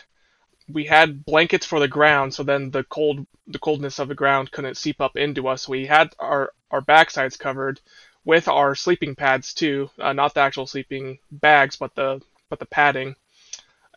we 0.71 0.85
had 0.85 1.25
blankets 1.25 1.65
for 1.65 1.81
the 1.81 1.89
ground, 1.89 2.35
so 2.35 2.43
then 2.43 2.71
the 2.71 2.85
cold 2.85 3.27
the 3.47 3.59
coldness 3.59 3.99
of 3.99 4.09
the 4.09 4.15
ground 4.15 4.51
couldn't 4.51 4.77
seep 4.77 5.01
up 5.01 5.17
into 5.17 5.49
us. 5.49 5.69
We 5.69 5.87
had 5.87 6.15
our 6.19 6.53
our 6.71 6.83
backsides 6.83 7.39
covered 7.39 7.81
with 8.25 8.49
our 8.49 8.75
sleeping 8.75 9.15
pads 9.15 9.55
too, 9.55 9.91
uh, 9.99 10.13
not 10.13 10.35
the 10.35 10.41
actual 10.41 10.67
sleeping 10.67 11.19
bags, 11.31 11.77
but 11.77 11.95
the 11.95 12.21
but 12.51 12.59
the 12.59 12.67
padding. 12.67 13.17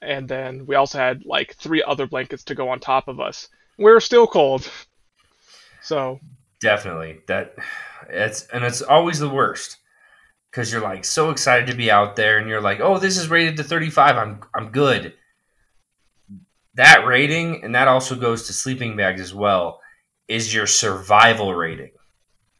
And 0.02 0.28
then 0.30 0.66
we 0.66 0.76
also 0.76 0.98
had 0.98 1.26
like 1.26 1.56
three 1.56 1.84
other 1.84 2.08
blankets 2.08 2.44
to 2.46 2.56
go 2.56 2.70
on 2.70 2.80
top 2.80 3.08
of 3.08 3.20
us. 3.20 3.48
We're 3.78 4.00
still 4.00 4.28
cold. 4.28 4.70
So 5.82 6.22
Definitely. 6.60 7.22
That 7.28 7.56
it's 8.10 8.46
and 8.48 8.64
it's 8.64 8.82
always 8.82 9.20
the 9.20 9.30
worst 9.30 9.78
because 10.52 10.72
you're 10.72 10.82
like 10.82 11.06
so 11.06 11.30
excited 11.32 11.68
to 11.68 11.76
be 11.78 11.92
out 11.92 12.16
there 12.16 12.38
and 12.40 12.48
you're 12.50 12.62
like, 12.62 12.80
"Oh, 12.82 13.00
this 13.00 13.18
is 13.18 13.30
rated 13.30 13.58
to 13.58 13.64
35. 13.64 14.18
I'm 14.18 14.42
I'm 14.56 14.72
good." 14.72 15.14
That 16.76 17.06
rating 17.06 17.64
and 17.64 17.76
that 17.76 17.88
also 17.88 18.16
goes 18.16 18.48
to 18.48 18.54
sleeping 18.54 18.96
bags 18.96 19.22
as 19.22 19.34
well 19.34 19.82
is 20.28 20.54
your 20.54 20.68
survival 20.68 21.54
rating. 21.54 21.92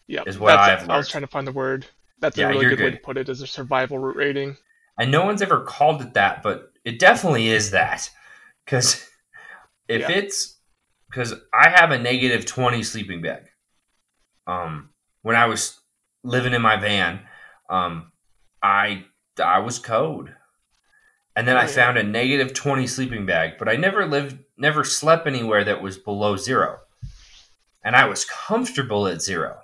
yeah, 0.08 0.24
Is 0.26 0.40
what 0.40 0.56
I've 0.58 0.82
learned. 0.82 0.92
I 0.92 0.98
was 0.98 1.10
trying 1.10 1.22
to 1.24 1.28
find 1.28 1.48
the 1.48 1.52
word. 1.52 1.86
That's 2.20 2.38
Yeah, 2.38 2.46
a 2.48 2.48
really 2.48 2.66
you're 2.66 2.76
good, 2.76 2.80
way 2.80 2.92
to 2.92 2.98
put 2.98 3.18
it 3.18 3.30
as 3.30 3.42
a 3.42 3.48
survival 3.48 3.98
rating. 3.98 4.58
And 4.98 5.12
no 5.12 5.26
one's 5.26 5.42
ever 5.42 5.62
called 5.62 6.02
it 6.02 6.14
that, 6.14 6.44
but 6.44 6.71
it 6.84 7.00
definitely 7.00 7.50
is 7.50 7.72
that. 7.72 8.10
Cuz 8.68 9.08
if 9.88 10.02
Yeah. 10.02 10.12
it's 10.12 10.60
cuz 11.14 11.34
I 11.54 11.70
have 11.70 11.92
a 11.92 12.00
negative 12.00 12.46
20 12.46 12.84
sleeping 12.84 13.22
bag. 13.22 13.50
Um 14.48 14.90
when 15.22 15.36
I 15.36 15.46
was 15.46 15.80
living 16.24 16.54
in 16.54 16.62
my 16.62 16.78
van, 16.78 17.28
um 17.70 18.12
I 18.64 19.06
I 19.44 19.60
was 19.60 19.80
code. 19.80 20.36
And 21.36 21.48
then 21.48 21.56
Oh, 21.56 21.60
I 21.60 21.64
yeah. 21.64 21.68
found 21.68 21.98
a 21.98 22.04
negative 22.04 22.54
20 22.54 22.88
sleeping 22.88 23.26
bag, 23.26 23.54
but 23.58 23.70
I 23.70 23.76
never 23.76 24.06
lived 24.06 24.40
never 24.58 24.84
slept 24.84 25.28
anywhere 25.28 25.64
that 25.64 25.82
was 25.82 25.98
below 25.98 26.36
0. 26.36 26.80
And 27.84 27.96
I 27.96 28.06
was 28.06 28.26
comfortable 28.26 29.08
at 29.08 29.22
0. 29.22 29.60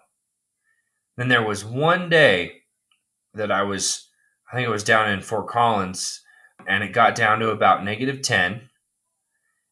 Then 1.18 1.28
there 1.28 1.44
was 1.46 1.66
one 1.66 2.10
day 2.10 2.64
that 3.34 3.52
I 3.52 3.64
was 3.64 4.10
I 4.52 4.56
think 4.56 4.68
it 4.68 4.72
was 4.72 4.84
down 4.84 5.10
in 5.12 5.22
Fort 5.22 5.48
Collins 5.48 6.22
and 6.68 6.84
it 6.84 6.90
got 6.90 7.16
down 7.16 7.40
to 7.40 7.50
about 7.50 7.84
negative 7.84 8.22
10. 8.22 8.70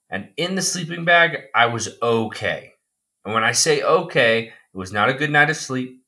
And 0.09 0.29
in 0.37 0.55
the 0.55 0.61
sleeping 0.61 1.03
bag, 1.03 1.37
I 1.53 1.65
was 1.65 1.89
okay. 2.01 2.73
And 3.25 3.33
when 3.33 3.43
I 3.43 3.51
say 3.51 3.81
okay, 3.81 4.47
it 4.47 4.77
was 4.77 4.93
not 4.93 5.09
a 5.09 5.13
good 5.13 5.31
night 5.31 5.49
of 5.49 5.57
sleep. 5.57 6.01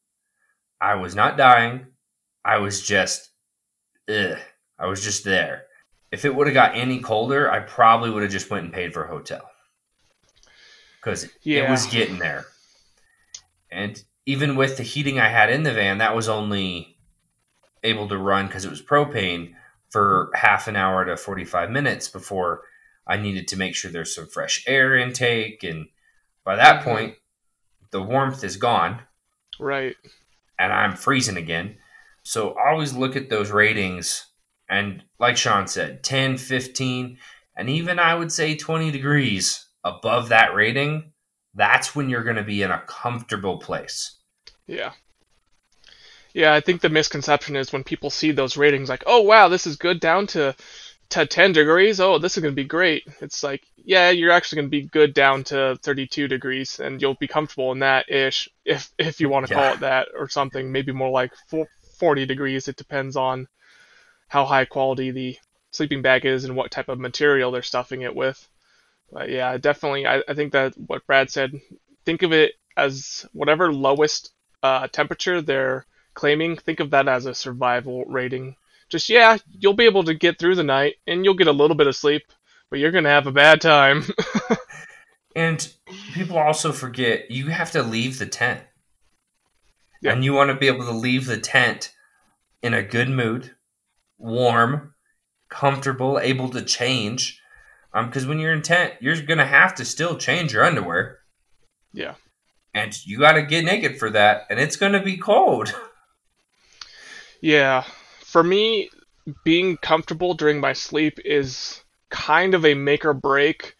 I 0.79 0.95
was 0.95 1.13
not 1.13 1.37
dying. 1.37 1.87
I 2.45 2.59
was 2.59 2.81
just, 2.81 3.29
ugh. 4.09 4.37
I 4.79 4.87
was 4.87 5.03
just 5.03 5.25
there. 5.25 5.63
If 6.11 6.23
it 6.23 6.33
would 6.33 6.47
have 6.47 6.53
got 6.53 6.75
any 6.75 6.99
colder, 6.99 7.51
I 7.51 7.59
probably 7.59 8.09
would 8.09 8.23
have 8.23 8.31
just 8.31 8.49
went 8.49 8.63
and 8.63 8.73
paid 8.73 8.93
for 8.93 9.03
a 9.03 9.09
hotel. 9.09 9.49
Because 11.01 11.27
it 11.43 11.69
was 11.69 11.85
getting 11.87 12.19
there. 12.19 12.45
And 13.69 14.01
even 14.25 14.55
with 14.55 14.77
the 14.77 14.83
heating 14.83 15.19
I 15.19 15.27
had 15.29 15.49
in 15.49 15.63
the 15.63 15.73
van, 15.73 15.97
that 15.97 16.15
was 16.15 16.29
only 16.29 16.97
able 17.83 18.07
to 18.07 18.17
run 18.17 18.47
because 18.47 18.63
it 18.63 18.69
was 18.69 18.81
propane 18.81 19.53
for 19.89 20.29
half 20.33 20.67
an 20.67 20.75
hour 20.75 21.05
to 21.05 21.17
45 21.17 21.69
minutes 21.69 22.07
before 22.07 22.63
I 23.07 23.17
needed 23.17 23.47
to 23.49 23.57
make 23.57 23.75
sure 23.75 23.89
there's 23.89 24.13
some 24.13 24.27
fresh 24.27 24.63
air 24.67 24.95
intake. 24.95 25.63
And 25.63 25.87
by 26.43 26.55
that 26.55 26.81
Mhm. 26.81 26.83
point, 26.83 27.15
the 27.91 28.01
warmth 28.01 28.43
is 28.43 28.57
gone 28.57 29.01
Right. 29.59 29.95
and 30.59 30.73
I'm 30.73 30.95
freezing 30.95 31.37
again. 31.37 31.77
So 32.23 32.57
always 32.59 32.93
look 32.93 33.15
at 33.15 33.29
those 33.29 33.51
ratings. 33.51 34.25
And 34.69 35.05
like 35.19 35.37
Sean 35.37 35.67
said, 35.67 36.03
10, 36.03 36.37
15, 36.37 37.19
and 37.55 37.69
even 37.69 37.99
I 37.99 38.15
would 38.15 38.31
say 38.31 38.55
20 38.55 38.91
degrees 38.91 39.69
above 39.85 40.29
that 40.29 40.53
rating, 40.53 41.13
that's 41.53 41.95
when 41.95 42.09
you're 42.09 42.25
going 42.25 42.35
to 42.35 42.43
be 42.43 42.61
in 42.61 42.71
a 42.71 42.83
comfortable 42.85 43.57
place. 43.59 44.17
Yeah. 44.67 44.91
Yeah, 46.37 46.53
I 46.53 46.61
think 46.61 46.81
the 46.81 46.89
misconception 46.89 47.55
is 47.55 47.73
when 47.73 47.83
people 47.83 48.11
see 48.11 48.31
those 48.31 48.57
ratings, 48.57 48.89
like, 48.89 49.03
oh 49.07 49.21
wow, 49.23 49.47
this 49.49 49.65
is 49.65 49.75
good 49.75 49.99
down 49.99 50.27
to 50.27 50.55
to 51.09 51.25
10 51.25 51.51
degrees. 51.51 51.99
Oh, 51.99 52.19
this 52.19 52.37
is 52.37 52.43
gonna 52.43 52.53
be 52.53 52.63
great. 52.63 53.03
It's 53.21 53.41
like, 53.41 53.63
yeah, 53.75 54.11
you're 54.11 54.31
actually 54.31 54.57
gonna 54.57 54.69
be 54.69 54.83
good 54.83 55.15
down 55.15 55.43
to 55.45 55.79
32 55.81 56.27
degrees, 56.27 56.79
and 56.79 57.01
you'll 57.01 57.15
be 57.15 57.27
comfortable 57.27 57.71
in 57.71 57.79
that 57.79 58.11
ish, 58.11 58.47
if 58.65 58.91
if 58.99 59.19
you 59.19 59.29
want 59.29 59.47
to 59.47 59.53
Yeah. 59.53 59.61
call 59.61 59.73
it 59.73 59.79
that, 59.79 60.09
or 60.15 60.29
something. 60.29 60.71
Maybe 60.71 60.91
more 60.91 61.09
like 61.09 61.33
40 61.97 62.27
degrees. 62.27 62.67
It 62.67 62.75
depends 62.75 63.15
on 63.15 63.47
how 64.29 64.45
high 64.45 64.65
quality 64.65 65.11
the 65.11 65.37
sleeping 65.71 66.01
bag 66.03 66.25
is 66.25 66.45
and 66.45 66.55
what 66.55 66.71
type 66.71 66.89
of 66.89 66.99
material 66.99 67.51
they're 67.51 67.63
stuffing 67.63 68.01
it 68.03 68.15
with. 68.15 68.47
But 69.11 69.29
yeah, 69.29 69.57
definitely, 69.57 70.07
I, 70.07 70.23
I 70.27 70.33
think 70.35 70.53
that 70.53 70.75
what 70.77 71.05
Brad 71.07 71.31
said, 71.31 71.51
think 72.05 72.23
of 72.23 72.33
it 72.33 72.53
as 72.77 73.25
whatever 73.33 73.73
lowest 73.73 74.31
uh, 74.63 74.87
temperature 74.89 75.41
they're 75.41 75.85
claiming, 76.17 76.57
think 76.57 76.79
of 76.79 76.89
that 76.89 77.07
as 77.07 77.25
a 77.25 77.33
survival 77.33 78.03
rating. 78.05 78.55
Just, 78.89 79.07
yeah, 79.07 79.37
you'll 79.51 79.73
be 79.73 79.85
able 79.85 80.03
to 80.03 80.13
get 80.13 80.39
through 80.39 80.55
the 80.55 80.63
night 80.63 80.95
and 81.07 81.23
you'll 81.23 81.33
get 81.33 81.47
a 81.47 81.51
little 81.51 81.75
bit 81.75 81.87
of 81.87 81.95
sleep, 81.95 82.23
but 82.69 82.79
you're 82.79 82.91
going 82.91 83.03
to 83.05 83.09
have 83.09 83.27
a 83.27 83.31
bad 83.31 83.61
time. 83.61 84.03
And 85.37 85.71
people 86.15 86.39
also 86.39 86.71
forget 86.71 87.29
you 87.29 87.49
have 87.49 87.69
to 87.73 87.83
leave 87.83 88.17
the 88.17 88.25
tent. 88.25 88.59
Yeah. 90.01 90.13
And 90.13 90.25
you 90.25 90.33
want 90.33 90.49
to 90.49 90.55
be 90.55 90.65
able 90.65 90.85
to 90.85 90.91
leave 90.91 91.27
the 91.27 91.37
tent 91.37 91.93
in 92.63 92.73
a 92.73 92.81
good 92.81 93.07
mood, 93.07 93.51
warm, 94.17 94.95
comfortable, 95.47 96.17
able 96.17 96.49
to 96.49 96.63
change. 96.63 97.39
Um, 97.93 98.07
because 98.07 98.25
when 98.25 98.39
you're 98.39 98.51
in 98.51 98.63
tent, 98.63 98.95
you're 98.99 99.21
gonna 99.21 99.45
have 99.45 99.75
to 99.75 99.85
still 99.85 100.17
change 100.17 100.53
your 100.53 100.63
underwear, 100.63 101.19
yeah. 101.93 102.15
and 102.73 103.05
you 103.05 103.19
got 103.19 103.33
to 103.33 103.43
get 103.43 103.63
naked 103.63 103.97
for 103.97 104.09
that, 104.09 104.47
and 104.49 104.59
it's 104.59 104.75
gonna 104.75 105.01
be 105.01 105.17
cold. 105.17 105.73
Yeah. 107.41 107.83
For 108.19 108.43
me, 108.43 108.89
being 109.43 109.77
comfortable 109.77 110.33
during 110.33 110.59
my 110.59 110.73
sleep 110.73 111.19
is 111.23 111.83
kind 112.09 112.53
of 112.53 112.65
a 112.65 112.73
make 112.73 113.05
or 113.05 113.13
break 113.13 113.75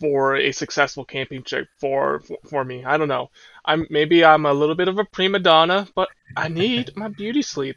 for 0.00 0.36
a 0.36 0.52
successful 0.52 1.04
camping 1.04 1.42
trip 1.42 1.68
for 1.78 2.22
for 2.48 2.64
me. 2.64 2.84
I 2.84 2.96
don't 2.96 3.08
know. 3.08 3.30
I'm 3.64 3.86
maybe 3.90 4.24
I'm 4.24 4.46
a 4.46 4.52
little 4.52 4.74
bit 4.74 4.88
of 4.88 4.98
a 4.98 5.04
prima 5.04 5.38
donna, 5.38 5.88
but 5.94 6.08
I 6.36 6.48
need 6.48 6.90
my 6.96 7.08
beauty 7.08 7.42
sleep. 7.42 7.76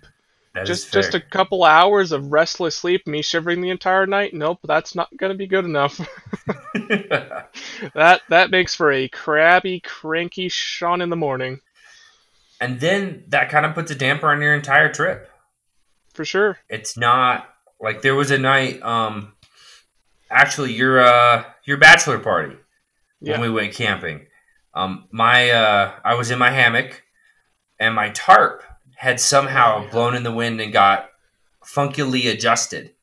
That 0.54 0.66
Just 0.68 0.94
just 0.94 1.16
a 1.16 1.20
couple 1.20 1.64
hours 1.64 2.12
of 2.12 2.32
restless 2.32 2.78
sleep, 2.78 3.08
me 3.08 3.22
shivering 3.22 3.62
the 3.62 3.72
entire 3.72 4.06
night. 4.06 4.34
Nope, 4.34 4.60
that's 4.64 4.96
not 4.96 5.16
gonna 5.18 5.36
be 5.36 5.48
good 5.48 5.66
enough. 5.66 6.00
that 7.94 8.22
that 8.30 8.52
makes 8.52 8.76
for 8.76 8.92
a 8.92 9.10
crabby, 9.10 9.80
cranky 9.82 10.50
Sean 10.50 11.02
in 11.02 11.10
the 11.10 11.16
morning 11.16 11.60
and 12.62 12.80
then 12.80 13.24
that 13.30 13.50
kind 13.50 13.66
of 13.66 13.74
puts 13.74 13.92
a 13.92 13.96
damper 13.96 14.30
on 14.32 14.42
your 14.42 14.54
entire 14.54 14.92
trip. 14.92 15.30
for 16.14 16.24
sure. 16.26 16.60
It's 16.70 16.96
not 16.96 17.50
like 17.82 18.02
there 18.04 18.14
was 18.16 18.30
a 18.32 18.38
night, 18.38 18.82
um, 18.84 19.34
actually 20.30 20.74
your 20.74 21.00
uh 21.02 21.44
your 21.66 21.78
bachelor 21.78 22.20
party 22.20 22.56
Yeah. 23.20 23.34
when 23.34 23.42
we 23.42 23.50
went 23.50 23.74
camping. 23.74 24.28
Um, 24.76 25.08
my 25.12 25.50
uh, 25.52 25.92
I 26.04 26.14
was 26.16 26.32
in 26.32 26.40
my 26.40 26.50
hammock, 26.52 27.04
and 27.80 27.94
my 27.96 28.10
tarp 28.10 28.64
had 28.96 29.20
somehow 29.20 29.78
Oh, 29.80 29.84
yeah. 29.86 29.92
blown 29.92 30.16
in 30.16 30.24
the 30.24 30.32
wind 30.32 30.62
and 30.62 30.72
got 30.74 31.10
funkily 31.66 32.32
adjusted, 32.32 32.94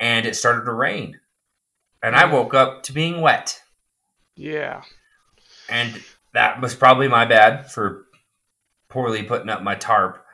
and 0.00 0.26
it 0.26 0.36
started 0.36 0.64
to 0.64 0.72
rain, 0.72 1.20
and 2.02 2.14
I 2.16 2.24
Mm. 2.24 2.32
woke 2.32 2.54
up 2.54 2.82
to 2.84 2.92
being 2.92 3.20
wet, 3.20 3.62
Yeah. 4.36 4.82
and 5.68 6.02
that 6.34 6.60
was 6.60 6.74
probably 6.74 7.08
my 7.08 7.24
bad 7.24 7.70
for 7.70 8.06
poorly 8.92 9.22
putting 9.22 9.48
up 9.48 9.62
my 9.62 9.74
tarp. 9.74 10.24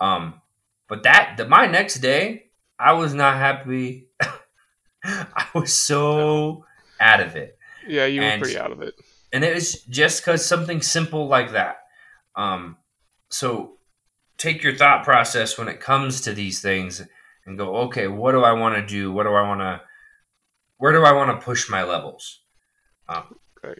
Um, 0.00 0.40
but 0.88 1.04
that 1.04 1.34
the, 1.36 1.46
my 1.48 1.66
next 1.66 1.96
day, 2.00 2.44
I 2.78 2.92
was 2.92 3.14
not 3.14 3.36
happy. 3.36 4.08
I 5.04 5.46
was 5.54 5.72
so 5.72 6.64
out 7.00 7.20
of 7.20 7.36
it. 7.36 7.58
Yeah, 7.86 8.06
you 8.06 8.20
were 8.20 8.38
pretty 8.38 8.58
out 8.58 8.72
of 8.72 8.82
it. 8.82 8.94
and 9.32 9.44
it 9.44 9.54
was 9.54 9.82
just 9.84 10.20
because 10.20 10.44
something 10.44 10.82
simple 10.82 11.26
like 11.28 11.52
that. 11.52 11.78
Um, 12.36 12.76
so 13.30 13.78
take 14.36 14.62
your 14.62 14.74
thought 14.74 15.04
process 15.04 15.56
when 15.58 15.68
it 15.68 15.80
comes 15.80 16.20
to 16.22 16.32
these 16.32 16.60
things 16.60 17.02
and 17.46 17.56
go, 17.58 17.76
okay, 17.76 18.08
what 18.08 18.32
do 18.32 18.42
I 18.42 18.52
want 18.52 18.74
to 18.76 18.86
do? 18.86 19.12
What 19.12 19.24
do 19.24 19.30
I 19.30 19.42
want 19.42 19.60
to? 19.60 19.80
Where 20.76 20.92
do 20.92 21.02
I 21.04 21.12
want 21.12 21.30
to 21.38 21.44
push 21.44 21.70
my 21.70 21.82
levels? 21.82 22.40
Um, 23.08 23.36
Right. 23.62 23.78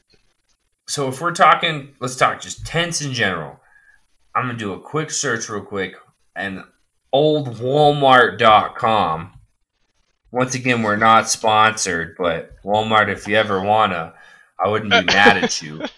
So 0.89 1.09
if 1.09 1.21
we're 1.21 1.33
talking, 1.33 1.95
let's 2.01 2.17
talk 2.17 2.41
just 2.41 2.67
tents 2.67 3.01
in 3.01 3.13
general. 3.13 3.61
I'm 4.39 4.47
gonna 4.47 4.57
do 4.57 4.73
a 4.73 4.79
quick 4.81 5.11
search 5.11 5.49
real 5.49 5.63
quick 5.63 5.97
and 6.37 6.63
oldwalmart.com. 7.13 9.33
Once 10.31 10.55
again, 10.55 10.83
we're 10.85 10.95
not 10.97 11.29
sponsored, 11.29 12.15
but 12.17 12.53
Walmart, 12.63 13.09
if 13.09 13.27
you 13.27 13.35
ever 13.35 13.61
wanna, 13.61 14.15
I 14.63 14.69
wouldn't 14.69 14.93
be 14.93 15.03
mad 15.13 15.43
at 15.43 15.61
you. 15.61 15.83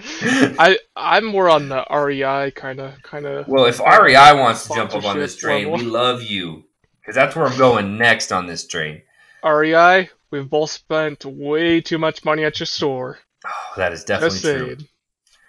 I 0.00 0.78
I'm 0.96 1.24
more 1.24 1.48
on 1.48 1.68
the 1.68 1.84
REI 1.88 2.50
kind 2.50 2.80
of 2.80 3.00
kind 3.02 3.26
of. 3.26 3.46
Well, 3.46 3.66
if 3.66 3.78
REI 3.78 4.34
wants 4.34 4.66
to 4.66 4.74
jump 4.74 4.92
up 4.94 5.04
on 5.04 5.16
this 5.16 5.36
train, 5.36 5.70
level. 5.70 5.84
we 5.86 5.90
love 5.90 6.22
you 6.24 6.64
because 7.00 7.14
that's 7.14 7.36
where 7.36 7.46
I'm 7.46 7.56
going 7.58 7.96
next 7.96 8.32
on 8.32 8.46
this 8.46 8.66
train. 8.66 9.02
REI, 9.44 10.10
we've 10.32 10.50
both 10.50 10.70
spent 10.70 11.24
way 11.24 11.80
too 11.80 11.98
much 11.98 12.24
money 12.24 12.44
at 12.44 12.58
your 12.58 12.66
store. 12.66 13.18
Oh, 13.46 13.50
that 13.76 13.92
is 13.92 14.02
definitely 14.02 14.40
Just 14.40 14.44
true. 14.44 14.76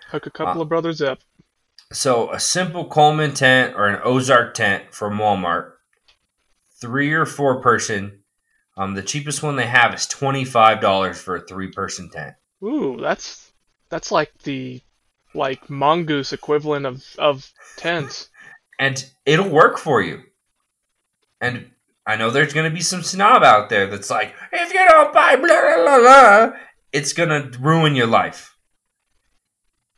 Hook 0.09 0.27
a 0.27 0.31
couple 0.31 0.61
Uh, 0.61 0.63
of 0.63 0.69
brothers 0.69 1.01
up. 1.01 1.19
So 1.91 2.31
a 2.31 2.39
simple 2.39 2.85
Coleman 2.85 3.33
tent 3.33 3.75
or 3.75 3.87
an 3.87 4.01
Ozark 4.03 4.53
tent 4.53 4.93
from 4.93 5.17
Walmart, 5.17 5.71
three 6.79 7.11
or 7.13 7.25
four 7.25 7.61
person. 7.61 8.23
Um, 8.77 8.93
the 8.93 9.01
cheapest 9.01 9.43
one 9.43 9.55
they 9.55 9.65
have 9.65 9.93
is 9.93 10.05
twenty 10.05 10.45
five 10.45 10.81
dollars 10.81 11.19
for 11.19 11.35
a 11.35 11.41
three 11.41 11.71
person 11.71 12.09
tent. 12.09 12.35
Ooh, 12.63 12.97
that's 13.01 13.51
that's 13.89 14.11
like 14.11 14.31
the 14.43 14.81
like 15.33 15.69
mongoose 15.69 16.31
equivalent 16.31 16.85
of 16.85 17.03
of 17.17 17.51
tents. 17.75 18.29
and 18.79 19.09
it'll 19.25 19.49
work 19.49 19.77
for 19.77 20.01
you. 20.01 20.21
And 21.41 21.71
I 22.05 22.15
know 22.15 22.31
there's 22.31 22.53
going 22.53 22.69
to 22.69 22.75
be 22.75 22.81
some 22.81 23.03
snob 23.03 23.43
out 23.43 23.69
there 23.69 23.87
that's 23.87 24.09
like, 24.09 24.33
if 24.51 24.73
you 24.73 24.87
don't 24.87 25.13
buy 25.13 25.35
blah 25.35 25.47
blah 25.47 25.77
blah, 25.77 25.99
blah 25.99 26.59
it's 26.91 27.13
going 27.13 27.29
to 27.29 27.59
ruin 27.59 27.95
your 27.95 28.07
life. 28.07 28.55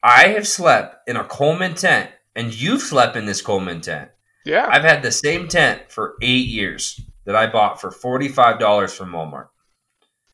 I 0.04 0.30
have 0.30 0.48
slept 0.48 1.08
in 1.08 1.16
a 1.16 1.24
Coleman 1.24 1.76
tent, 1.76 2.10
and 2.36 2.54
you've 2.54 2.82
slept 2.82 3.16
in 3.16 3.26
this 3.26 3.42
Coleman 3.42 3.82
tent. 3.82 4.10
Yeah, 4.46 4.68
I've 4.70 4.84
had 4.84 5.04
the 5.04 5.12
same 5.12 5.48
tent 5.48 5.92
for 5.92 6.16
eight 6.22 6.48
years 6.48 7.00
that 7.26 7.36
I 7.36 7.48
bought 7.48 7.80
for 7.80 7.92
forty 7.92 8.28
five 8.28 8.60
dollars 8.60 8.94
from 8.94 9.12
Walmart. 9.12 9.50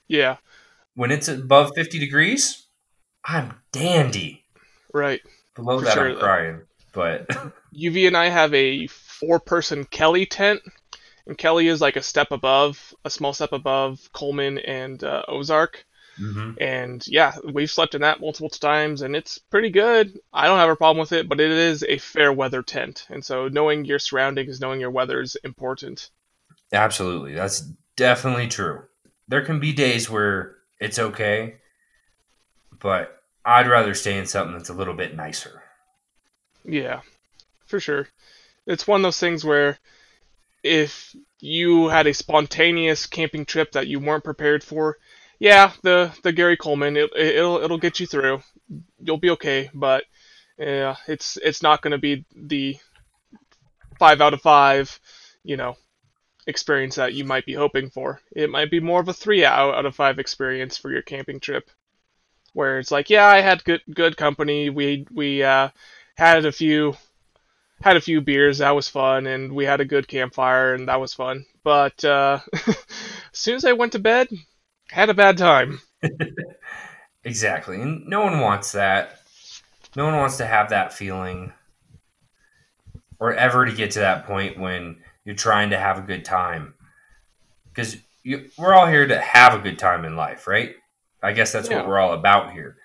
yeah, 0.07 0.37
When 0.95 1.11
it's 1.11 1.27
above 1.27 1.71
fifty 1.75 1.99
degrees, 1.99 2.67
I'm 3.25 3.55
dandy. 3.71 4.43
right. 4.93 5.21
Below 5.55 5.79
For 5.79 5.85
that, 5.85 5.93
sure, 5.95 6.09
I'm 6.11 6.19
crying. 6.19 6.61
But 6.93 7.27
UV 7.75 8.07
and 8.07 8.15
I 8.15 8.29
have 8.29 8.53
a 8.53 8.87
four-person 8.87 9.85
Kelty 9.85 10.27
tent, 10.29 10.61
and 11.25 11.37
Kelty 11.37 11.65
is 11.69 11.81
like 11.81 11.95
a 11.95 12.01
step 12.01 12.31
above, 12.31 12.93
a 13.03 13.09
small 13.09 13.33
step 13.33 13.51
above 13.51 14.09
Coleman 14.13 14.59
and 14.59 15.03
uh, 15.03 15.23
Ozark. 15.27 15.85
Mhm. 16.19 16.57
And 16.59 17.07
yeah, 17.07 17.35
we've 17.43 17.69
slept 17.69 17.95
in 17.95 18.01
that 18.01 18.19
multiple 18.19 18.49
times, 18.49 19.01
and 19.01 19.15
it's 19.15 19.37
pretty 19.37 19.69
good. 19.69 20.19
I 20.33 20.47
don't 20.47 20.57
have 20.57 20.69
a 20.69 20.75
problem 20.75 20.99
with 20.99 21.11
it, 21.11 21.29
but 21.29 21.39
it 21.39 21.51
is 21.51 21.83
a 21.83 21.97
fair 21.97 22.33
weather 22.33 22.63
tent, 22.63 23.05
and 23.09 23.23
so 23.23 23.47
knowing 23.47 23.85
your 23.85 23.99
surroundings, 23.99 24.59
knowing 24.59 24.79
your 24.79 24.91
weather 24.91 25.21
is 25.21 25.35
important. 25.43 26.09
Absolutely. 26.73 27.33
That's 27.33 27.61
definitely 27.95 28.47
true. 28.47 28.83
There 29.27 29.45
can 29.45 29.59
be 29.59 29.73
days 29.73 30.09
where 30.09 30.55
it's 30.79 30.99
okay, 30.99 31.57
but 32.79 33.21
I'd 33.45 33.67
rather 33.67 33.93
stay 33.93 34.17
in 34.17 34.25
something 34.25 34.57
that's 34.57 34.69
a 34.69 34.73
little 34.73 34.93
bit 34.93 35.15
nicer. 35.15 35.63
Yeah, 36.65 37.01
for 37.65 37.79
sure. 37.79 38.07
It's 38.65 38.87
one 38.87 39.01
of 39.01 39.03
those 39.03 39.19
things 39.19 39.45
where 39.45 39.77
if 40.63 41.15
you 41.39 41.87
had 41.87 42.07
a 42.07 42.13
spontaneous 42.13 43.05
camping 43.05 43.45
trip 43.45 43.71
that 43.71 43.87
you 43.87 43.99
weren't 43.99 44.23
prepared 44.23 44.63
for, 44.63 44.97
yeah, 45.39 45.71
the 45.83 46.11
the 46.23 46.31
Gary 46.31 46.57
Coleman 46.57 46.97
it, 46.97 47.11
it'll 47.15 47.57
it'll 47.59 47.77
get 47.77 47.99
you 47.99 48.07
through. 48.07 48.41
You'll 48.99 49.17
be 49.17 49.31
okay, 49.31 49.69
but 49.73 50.03
yeah, 50.57 50.95
it's 51.07 51.37
it's 51.37 51.61
not 51.61 51.81
going 51.81 51.91
to 51.91 51.97
be 51.97 52.25
the 52.35 52.77
five 53.99 54.21
out 54.21 54.33
of 54.33 54.41
five, 54.41 54.99
you 55.43 55.57
know, 55.57 55.75
experience 56.47 56.95
that 56.95 57.13
you 57.13 57.25
might 57.25 57.45
be 57.45 57.53
hoping 57.53 57.89
for. 57.89 58.21
It 58.35 58.49
might 58.49 58.71
be 58.71 58.79
more 58.79 58.99
of 58.99 59.09
a 59.09 59.13
three 59.13 59.45
out 59.45 59.75
out 59.75 59.85
of 59.85 59.95
five 59.95 60.19
experience 60.19 60.77
for 60.77 60.91
your 60.91 61.03
camping 61.03 61.39
trip, 61.39 61.69
where 62.53 62.79
it's 62.79 62.91
like, 62.91 63.09
yeah, 63.09 63.27
I 63.27 63.41
had 63.41 63.63
good 63.63 63.81
good 63.93 64.17
company. 64.17 64.69
We 64.69 65.05
we 65.11 65.43
uh, 65.43 65.69
had 66.17 66.45
a 66.45 66.51
few 66.51 66.95
had 67.81 67.95
a 67.97 68.01
few 68.01 68.21
beers 68.21 68.57
that 68.57 68.75
was 68.75 68.87
fun 68.87 69.27
and 69.27 69.53
we 69.53 69.65
had 69.65 69.79
a 69.81 69.85
good 69.85 70.07
campfire 70.07 70.73
and 70.73 70.87
that 70.87 70.99
was 70.99 71.13
fun 71.13 71.45
but 71.63 72.03
uh, 72.03 72.39
as 72.67 72.75
soon 73.33 73.55
as 73.55 73.65
i 73.65 73.73
went 73.73 73.91
to 73.91 73.99
bed 73.99 74.27
had 74.91 75.09
a 75.09 75.13
bad 75.13 75.37
time 75.37 75.79
Exactly. 77.23 77.81
And 77.81 78.07
no 78.07 78.21
one 78.21 78.39
wants 78.39 78.71
that. 78.71 79.19
No 79.97 80.05
one 80.05 80.15
wants 80.15 80.37
to 80.37 80.45
have 80.45 80.69
that 80.69 80.93
feeling 80.93 81.51
or 83.19 83.33
ever 83.33 83.65
to 83.65 83.73
get 83.73 83.91
to 83.91 83.99
that 83.99 84.25
point 84.25 84.57
when 84.57 85.01
you're 85.25 85.35
trying 85.35 85.71
to 85.71 85.77
have 85.77 85.97
a 85.97 86.01
good 86.03 86.23
time. 86.23 86.73
Because 87.65 87.97
we're 88.57 88.73
all 88.73 88.87
here 88.87 89.05
to 89.07 89.19
have 89.19 89.53
a 89.53 89.59
good 89.59 89.77
time 89.77 90.05
in 90.05 90.15
life, 90.15 90.47
right? 90.47 90.75
I 91.21 91.33
guess 91.33 91.51
that's 91.51 91.69
Yeah. 91.69 91.77
what 91.77 91.87
we're 91.87 91.99
all 91.99 92.13
about 92.13 92.53
here. 92.53 92.77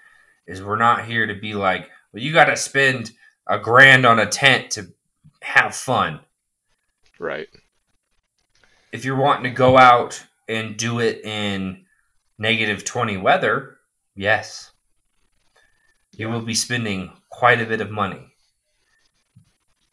Is 0.47 0.61
we're 0.63 0.77
not 0.77 1.05
here 1.05 1.27
to 1.27 1.35
be 1.35 1.55
like, 1.55 1.89
well, 2.13 2.23
you 2.23 2.33
got 2.33 2.47
to 2.47 2.57
spend 2.57 3.13
a 3.47 3.59
grand 3.61 4.05
on 4.05 4.19
a 4.19 4.27
tent 4.27 4.73
to 4.73 4.93
have 5.43 5.75
fun. 5.75 6.21
right 7.21 7.49
If 8.91 9.05
you're 9.05 9.15
wanting 9.17 9.45
to 9.45 9.51
go 9.57 9.79
out 9.79 10.25
and 10.49 10.77
do 10.77 10.99
it 10.99 11.25
in 11.25 11.82
negative 12.39 12.85
20 12.85 13.17
weather, 13.19 13.79
yes, 14.15 14.73
you 16.17 16.29
will 16.29 16.43
be 16.43 16.55
spending 16.55 17.13
quite 17.31 17.61
a 17.61 17.67
bit 17.67 17.81
of 17.81 17.91
money. 17.91 18.33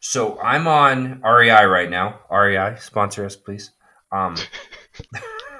So 0.00 0.40
I'm 0.40 0.66
on 0.66 1.20
REI 1.22 1.64
right 1.64 1.90
now. 1.90 2.20
REI, 2.30 2.76
sponsor 2.78 3.24
us, 3.24 3.36
please. 3.36 3.70
Um, 4.10 4.36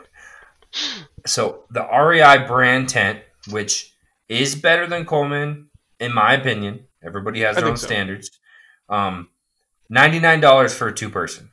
so 1.27 1.65
the 1.71 1.83
REI 1.83 2.47
brand 2.47 2.89
tent, 2.89 3.21
which 3.51 3.95
is 4.29 4.55
better 4.55 4.87
than 4.87 5.05
Coleman, 5.05 5.69
in 5.99 6.15
my 6.15 6.35
opinion. 6.35 6.87
Everybody 7.03 7.41
has 7.41 7.57
their 7.57 7.67
own 7.67 7.77
so. 7.77 7.87
standards. 7.87 8.31
Um, 8.89 9.29
$99 9.93 10.75
for 10.75 10.89
a 10.89 10.95
two 10.95 11.11
person. 11.11 11.51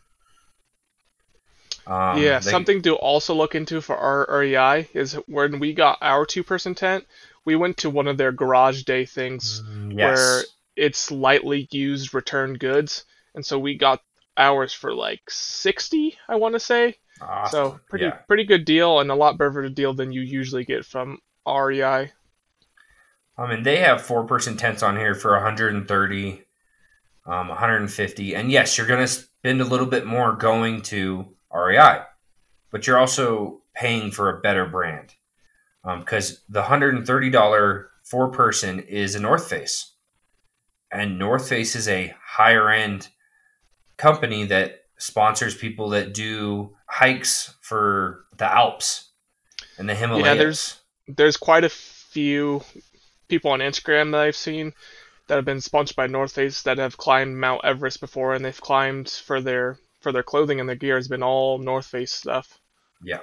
Um, 1.87 2.21
yeah 2.21 2.39
they- 2.39 2.51
something 2.51 2.81
to 2.83 2.95
also 2.95 3.33
look 3.33 3.55
into 3.55 3.81
for 3.81 3.95
our 3.97 4.27
rei 4.39 4.87
is 4.93 5.13
when 5.27 5.59
we 5.59 5.73
got 5.73 5.97
our 6.01 6.25
two 6.25 6.43
person 6.43 6.75
tent 6.75 7.05
we 7.45 7.55
went 7.55 7.77
to 7.77 7.89
one 7.89 8.07
of 8.07 8.17
their 8.17 8.31
garage 8.31 8.83
day 8.83 9.05
things 9.05 9.63
Mm, 9.65 9.95
where 9.95 10.43
it's 10.75 11.11
lightly 11.11 11.67
used 11.71 12.13
return 12.13 12.53
goods 12.55 13.05
and 13.35 13.45
so 13.45 13.57
we 13.57 13.75
got 13.77 14.01
ours 14.37 14.73
for 14.73 14.93
like 14.93 15.21
60 15.29 16.17
i 16.27 16.35
want 16.35 16.53
to 16.53 16.59
say 16.59 16.95
Awesome. 17.19 17.71
So 17.71 17.79
pretty 17.89 18.05
Yeah. 18.05 18.17
pretty 18.27 18.43
good 18.43 18.65
deal 18.65 18.99
and 18.99 19.09
a 19.09 19.15
lot 19.15 19.37
better 19.39 19.67
deal 19.69 19.93
than 19.93 20.11
you 20.11 20.21
usually 20.21 20.65
get 20.65 20.85
from 20.85 21.19
REI. 21.47 22.11
I 23.37 23.47
mean, 23.49 23.63
they 23.63 23.77
have 23.77 24.01
four 24.01 24.25
person 24.25 24.57
tents 24.57 24.83
on 24.83 24.97
here 24.97 25.15
for 25.15 25.31
130, 25.33 26.43
um, 27.25 27.47
150, 27.49 28.35
and 28.35 28.51
yes, 28.51 28.77
you're 28.77 28.87
going 28.87 28.99
to 29.01 29.07
spend 29.07 29.61
a 29.61 29.65
little 29.65 29.85
bit 29.85 30.05
more 30.05 30.33
going 30.35 30.81
to 30.83 31.35
REI, 31.53 32.01
but 32.71 32.85
you're 32.87 32.97
also 32.97 33.61
paying 33.75 34.11
for 34.11 34.29
a 34.29 34.39
better 34.41 34.65
brand 34.65 35.13
um, 35.83 35.99
because 36.01 36.41
the 36.49 36.61
130 36.61 37.29
dollar 37.29 37.89
four 38.03 38.29
person 38.31 38.79
is 38.79 39.15
a 39.15 39.19
North 39.19 39.47
Face, 39.49 39.93
and 40.91 41.19
North 41.19 41.47
Face 41.49 41.75
is 41.75 41.87
a 41.87 42.13
higher 42.25 42.69
end 42.69 43.09
company 43.97 44.45
that 44.45 44.81
sponsors 44.97 45.55
people 45.55 45.89
that 45.89 46.13
do 46.13 46.75
hikes 46.89 47.55
for 47.61 48.25
the 48.37 48.45
Alps 48.51 49.11
and 49.77 49.87
the 49.89 49.95
Himalayas. 49.95 50.25
Yeah, 50.25 50.33
there's- 50.35 50.81
There's 51.07 51.37
quite 51.37 51.63
a 51.63 51.69
few 51.69 52.63
people 53.29 53.51
on 53.51 53.59
Instagram 53.59 54.11
that 54.11 54.21
I've 54.21 54.35
seen 54.35 54.73
that 55.27 55.35
have 55.35 55.45
been 55.45 55.61
sponsored 55.61 55.95
by 55.95 56.07
North 56.07 56.33
Face 56.33 56.61
that 56.63 56.77
have 56.79 56.97
climbed 56.97 57.37
Mount 57.39 57.63
Everest 57.63 57.99
before 58.01 58.33
and 58.33 58.43
they've 58.43 58.59
climbed 58.59 59.09
for 59.09 59.39
their 59.41 59.79
for 60.07 60.13
their 60.13 60.23
clothing 60.23 60.61
and 60.61 60.69
their 60.69 60.75
gear 60.77 60.95
has 60.95 61.09
been 61.09 61.21
all 61.21 61.57
North 61.57 61.87
Face 61.87 62.13
stuff. 62.13 62.61
Yeah. 63.03 63.19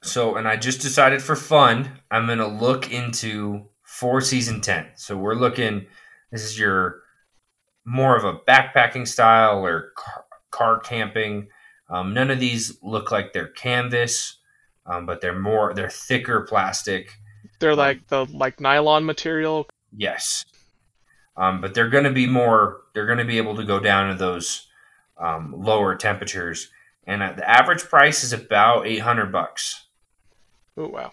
So, 0.00 0.36
and 0.36 0.46
I 0.46 0.54
just 0.54 0.80
decided 0.80 1.20
for 1.20 1.34
fun, 1.34 1.90
I'm 2.08 2.26
going 2.26 2.38
to 2.38 2.46
look 2.46 2.92
into 2.92 3.64
four 3.82 4.20
season 4.20 4.60
tent. 4.60 4.86
So, 4.94 5.16
we're 5.16 5.34
looking, 5.34 5.86
this 6.30 6.44
is 6.44 6.56
your 6.56 7.02
more 7.84 8.16
of 8.16 8.22
a 8.22 8.38
backpacking 8.38 9.08
style 9.08 9.66
or 9.66 9.90
car, 9.96 10.24
car 10.52 10.78
camping. 10.78 11.48
Um, 11.90 12.14
none 12.14 12.30
of 12.30 12.38
these 12.38 12.78
look 12.80 13.10
like 13.10 13.32
they're 13.32 13.48
canvas, 13.48 14.38
um, 14.86 15.04
but 15.04 15.20
they're 15.20 15.36
more, 15.36 15.74
they're 15.74 15.90
thicker 15.90 16.42
plastic. 16.42 17.10
They're 17.58 17.74
like 17.74 18.06
the 18.06 18.24
like 18.26 18.60
nylon 18.60 19.04
material. 19.04 19.66
Yes. 19.96 20.44
Um, 21.36 21.60
but 21.60 21.74
they're 21.74 21.88
going 21.88 22.04
to 22.04 22.12
be 22.12 22.28
more, 22.28 22.82
they're 22.94 23.06
going 23.06 23.18
to 23.18 23.24
be 23.24 23.38
able 23.38 23.56
to 23.56 23.64
go 23.64 23.80
down 23.80 24.12
to 24.12 24.14
those 24.16 24.67
um, 25.18 25.54
lower 25.56 25.94
temperatures. 25.96 26.70
And 27.06 27.22
uh, 27.22 27.32
the 27.32 27.48
average 27.48 27.84
price 27.84 28.22
is 28.24 28.32
about 28.32 28.86
800 28.86 29.32
bucks. 29.32 29.86
Oh 30.76 30.88
wow. 30.88 31.12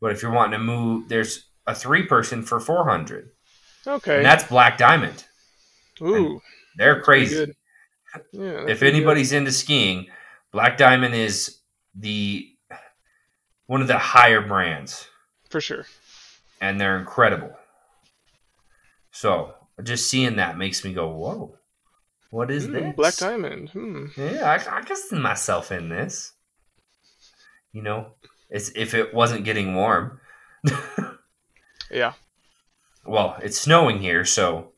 But 0.00 0.12
if 0.12 0.22
you're 0.22 0.32
wanting 0.32 0.58
to 0.58 0.64
move, 0.64 1.08
there's 1.08 1.46
a 1.66 1.74
three 1.74 2.04
person 2.06 2.42
for 2.42 2.58
400. 2.60 3.30
Okay. 3.86 4.16
And 4.18 4.24
that's 4.24 4.44
Black 4.44 4.78
Diamond. 4.78 5.24
Ooh, 6.00 6.40
They're 6.76 7.00
crazy. 7.02 7.54
Yeah. 8.32 8.42
If 8.42 8.64
pretty 8.64 8.76
good. 8.78 8.82
anybody's 8.94 9.32
into 9.32 9.52
skiing, 9.52 10.06
Black 10.52 10.76
Diamond 10.76 11.14
is 11.14 11.58
the 11.94 12.48
one 13.66 13.80
of 13.80 13.88
the 13.88 13.98
higher 13.98 14.40
brands 14.40 15.08
for 15.48 15.60
sure. 15.60 15.86
and 16.60 16.80
they're 16.80 16.98
incredible. 16.98 17.52
So, 19.10 19.54
just 19.82 20.08
seeing 20.10 20.36
that 20.36 20.56
makes 20.58 20.84
me 20.84 20.92
go, 20.92 21.08
"Whoa. 21.08 21.56
What 22.32 22.50
is 22.50 22.64
Hmm, 22.64 22.72
this?" 22.72 22.96
Black 22.96 23.16
Diamond. 23.16 23.68
Hmm. 23.70 24.06
Yeah, 24.16 24.50
I, 24.50 24.78
I 24.78 24.82
can 24.82 24.96
see 24.96 25.18
myself 25.18 25.70
in 25.70 25.90
this. 25.90 26.32
You 27.72 27.82
know, 27.82 28.14
it's 28.50 28.70
if 28.74 28.94
it 28.94 29.12
wasn't 29.14 29.44
getting 29.44 29.74
warm. 29.74 30.18
Yeah. 31.90 32.14
well, 33.04 33.36
it's 33.42 33.60
snowing 33.60 33.98
here, 34.00 34.24
so 34.24 34.72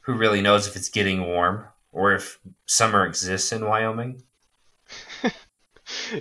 who 0.00 0.14
really 0.14 0.40
knows 0.40 0.66
if 0.66 0.76
it's 0.76 0.88
getting 0.88 1.26
warm 1.26 1.66
or 1.92 2.14
if 2.14 2.38
summer 2.64 3.04
exists 3.04 3.52
in 3.52 3.66
Wyoming? 3.66 4.22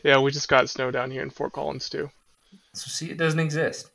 Yeah, 0.03 0.19
we 0.19 0.31
just 0.31 0.49
got 0.49 0.69
snow 0.69 0.91
down 0.91 1.09
here 1.11 1.21
in 1.23 1.29
Fort 1.29 1.53
Collins 1.53 1.89
too. 1.89 2.09
So 2.73 2.89
see, 2.89 3.09
it 3.11 3.17
doesn't 3.17 3.39
exist 3.39 3.89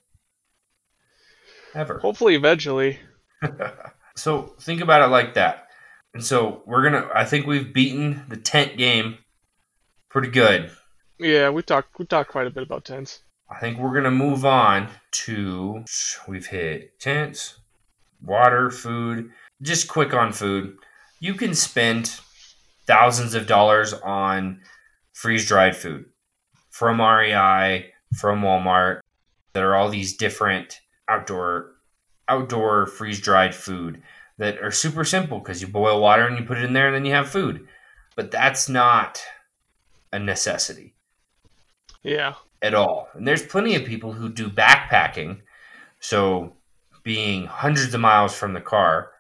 ever. 1.74 1.98
Hopefully 1.98 2.35
eventually. 2.35 2.98
so 4.16 4.55
think 4.62 4.81
about 4.81 5.03
it 5.03 5.12
like 5.12 5.35
that. 5.35 5.67
And 6.14 6.25
so 6.25 6.62
we're 6.66 6.83
gonna. 6.83 7.09
I 7.14 7.25
think 7.25 7.47
we've 7.47 7.73
beaten 7.73 8.25
the 8.29 8.37
tent 8.37 8.77
game 8.77 9.18
pretty 10.09 10.29
good. 10.29 10.71
Yeah, 11.18 11.51
we 11.51 11.62
talked 11.62 11.99
we 11.99 12.07
talked 12.07 12.31
quite 12.31 12.47
a 12.47 12.51
bit 12.51 12.62
about 12.62 12.85
tents. 12.85 13.21
I 13.51 13.59
think 13.61 13.79
we're 13.79 13.94
gonna 13.94 14.11
move 14.11 14.44
on 14.44 14.88
to. 15.25 15.85
We've 16.27 16.47
hit 16.47 16.99
tents, 16.99 17.59
water, 18.23 18.71
food. 18.71 19.31
Just 19.61 19.88
quick 19.88 20.14
on 20.14 20.33
food. 20.33 20.77
You 21.21 21.35
can 21.35 21.55
spend 21.55 22.21
thousands 22.87 23.35
of 23.35 23.47
dollars 23.47 23.92
on 23.92 24.61
freeze 25.12 25.47
dried 25.47 25.77
food 25.77 26.07
from 26.71 27.01
REI, 27.01 27.92
from 28.16 28.42
Walmart. 28.42 29.01
That 29.55 29.64
are 29.64 29.75
all 29.75 29.88
these 29.88 30.16
different 30.16 30.81
outdoor 31.09 31.73
outdoor 32.29 32.87
freeze 32.87 33.21
dried 33.21 33.55
food 33.55 34.03
that 34.38 34.59
are 34.62 34.70
super 34.70 35.05
simple 35.05 35.38
because 35.40 35.61
you 35.61 35.68
boil 35.68 36.01
water 36.01 36.27
and 36.27 36.38
you 36.38 36.44
put 36.44 36.59
it 36.59 36.64
in 36.64 36.72
there 36.72 36.87
and 36.87 36.94
then 36.94 37.05
you 37.05 37.12
have 37.12 37.29
food. 37.29 37.66
But 38.16 38.31
that's 38.31 38.68
not 38.68 39.20
a 40.12 40.18
necessity 40.18 40.94
Yeah. 42.03 42.35
at 42.62 42.74
all. 42.74 43.09
And 43.14 43.27
there's 43.27 43.44
plenty 43.44 43.74
of 43.74 43.85
people 43.85 44.12
who 44.12 44.29
do 44.29 44.48
backpacking, 44.48 45.40
so 46.01 46.57
being 47.03 47.46
hundreds 47.46 47.94
of 47.94 48.01
miles 48.01 48.35
from 48.35 48.53
the 48.55 48.61
car, 48.61 49.11